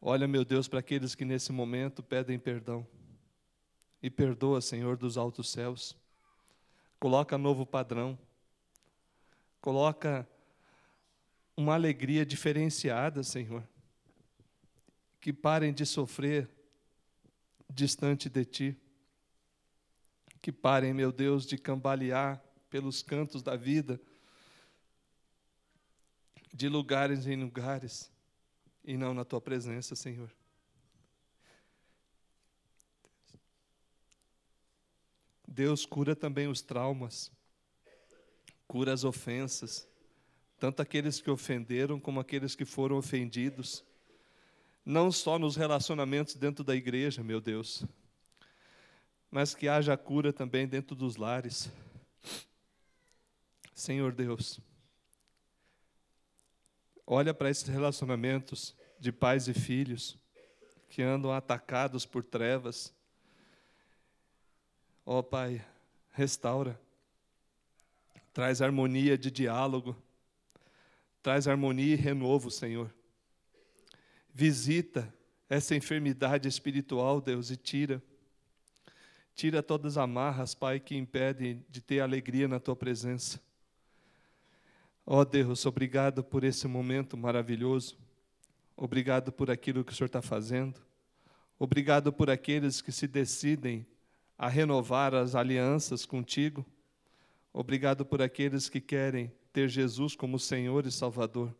Olha, 0.00 0.26
meu 0.26 0.44
Deus, 0.44 0.66
para 0.66 0.80
aqueles 0.80 1.14
que 1.14 1.24
nesse 1.24 1.52
momento 1.52 2.02
pedem 2.02 2.40
perdão. 2.40 2.84
E 4.02 4.10
perdoa, 4.10 4.60
Senhor, 4.60 4.96
dos 4.96 5.16
altos 5.16 5.48
céus. 5.48 5.96
Coloca 6.98 7.38
novo 7.38 7.64
padrão 7.64 8.18
Coloca 9.64 10.28
uma 11.56 11.72
alegria 11.72 12.26
diferenciada, 12.26 13.22
Senhor. 13.22 13.66
Que 15.22 15.32
parem 15.32 15.72
de 15.72 15.86
sofrer 15.86 16.50
distante 17.72 18.28
de 18.28 18.44
Ti. 18.44 18.76
Que 20.42 20.52
parem, 20.52 20.92
meu 20.92 21.10
Deus, 21.10 21.46
de 21.46 21.56
cambalear 21.56 22.44
pelos 22.68 23.00
cantos 23.00 23.42
da 23.42 23.56
vida, 23.56 23.98
de 26.52 26.68
lugares 26.68 27.26
em 27.26 27.36
lugares, 27.36 28.12
e 28.84 28.98
não 28.98 29.14
na 29.14 29.24
Tua 29.24 29.40
presença, 29.40 29.96
Senhor. 29.96 30.30
Deus 35.48 35.86
cura 35.86 36.14
também 36.14 36.48
os 36.48 36.60
traumas 36.60 37.32
cura 38.66 38.92
as 38.92 39.04
ofensas, 39.04 39.88
tanto 40.58 40.80
aqueles 40.80 41.20
que 41.20 41.30
ofenderam 41.30 42.00
como 42.00 42.20
aqueles 42.20 42.54
que 42.54 42.64
foram 42.64 42.96
ofendidos. 42.96 43.84
não 44.84 45.10
só 45.10 45.38
nos 45.38 45.56
relacionamentos 45.56 46.34
dentro 46.34 46.62
da 46.62 46.76
igreja, 46.76 47.22
meu 47.22 47.40
Deus, 47.40 47.84
mas 49.30 49.54
que 49.54 49.66
haja 49.66 49.96
cura 49.96 50.32
também 50.32 50.66
dentro 50.66 50.94
dos 50.94 51.16
lares. 51.16 51.70
Senhor 53.74 54.12
Deus, 54.12 54.60
olha 57.06 57.34
para 57.34 57.50
esses 57.50 57.66
relacionamentos 57.66 58.74
de 59.00 59.10
pais 59.10 59.48
e 59.48 59.54
filhos 59.54 60.18
que 60.88 61.02
andam 61.02 61.32
atacados 61.32 62.06
por 62.06 62.22
trevas. 62.22 62.94
Ó 65.04 65.18
oh, 65.18 65.22
Pai, 65.22 65.64
restaura, 66.12 66.80
traz 68.34 68.60
harmonia 68.60 69.16
de 69.16 69.30
diálogo, 69.30 69.96
traz 71.22 71.46
harmonia 71.46 71.94
e 71.94 71.96
renovo, 71.96 72.50
Senhor. 72.50 72.92
Visita 74.34 75.14
essa 75.48 75.76
enfermidade 75.76 76.48
espiritual, 76.48 77.20
Deus, 77.20 77.50
e 77.50 77.56
tira. 77.56 78.02
Tira 79.36 79.62
todas 79.62 79.96
as 79.96 80.02
amarras, 80.02 80.52
Pai, 80.52 80.80
que 80.80 80.96
impedem 80.96 81.64
de 81.70 81.80
ter 81.80 82.00
alegria 82.00 82.48
na 82.48 82.58
tua 82.58 82.74
presença. 82.74 83.40
Ó 85.06 85.20
oh, 85.20 85.24
Deus, 85.24 85.64
obrigado 85.64 86.24
por 86.24 86.42
esse 86.42 86.66
momento 86.66 87.16
maravilhoso. 87.16 87.96
Obrigado 88.76 89.30
por 89.30 89.48
aquilo 89.48 89.84
que 89.84 89.92
o 89.92 89.94
Senhor 89.94 90.06
está 90.06 90.22
fazendo. 90.22 90.80
Obrigado 91.56 92.12
por 92.12 92.28
aqueles 92.28 92.82
que 92.82 92.90
se 92.90 93.06
decidem 93.06 93.86
a 94.36 94.48
renovar 94.48 95.14
as 95.14 95.36
alianças 95.36 96.04
contigo. 96.04 96.66
Obrigado 97.56 98.04
por 98.04 98.20
aqueles 98.20 98.68
que 98.68 98.80
querem 98.80 99.32
ter 99.52 99.68
Jesus 99.68 100.16
como 100.16 100.40
Senhor 100.40 100.84
e 100.86 100.90
Salvador. 100.90 101.54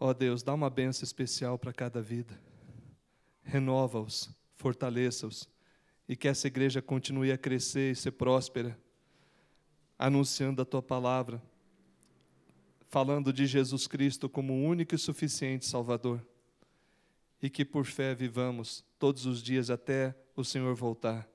Ó 0.00 0.08
oh 0.08 0.14
Deus, 0.14 0.42
dá 0.42 0.54
uma 0.54 0.70
benção 0.70 1.04
especial 1.04 1.58
para 1.58 1.70
cada 1.70 2.00
vida. 2.00 2.40
Renova-os, 3.42 4.30
fortaleça-os 4.56 5.46
e 6.08 6.16
que 6.16 6.26
essa 6.26 6.46
igreja 6.46 6.80
continue 6.80 7.30
a 7.30 7.36
crescer 7.36 7.92
e 7.92 7.94
ser 7.94 8.12
próspera, 8.12 8.78
anunciando 9.98 10.62
a 10.62 10.64
tua 10.64 10.80
palavra, 10.80 11.42
falando 12.88 13.30
de 13.30 13.44
Jesus 13.44 13.86
Cristo 13.86 14.26
como 14.26 14.54
o 14.54 14.64
único 14.64 14.94
e 14.94 14.98
suficiente 14.98 15.66
Salvador. 15.66 16.26
E 17.42 17.50
que 17.50 17.62
por 17.62 17.84
fé 17.84 18.14
vivamos 18.14 18.82
todos 18.98 19.26
os 19.26 19.42
dias 19.42 19.68
até 19.68 20.16
o 20.34 20.42
Senhor 20.42 20.74
voltar. 20.74 21.28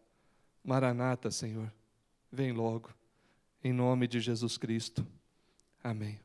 Maranata, 0.64 1.30
Senhor, 1.30 1.72
vem 2.34 2.51
logo. 2.51 2.89
Em 3.63 3.71
nome 3.71 4.07
de 4.07 4.19
Jesus 4.19 4.57
Cristo. 4.57 5.05
Amém. 5.84 6.23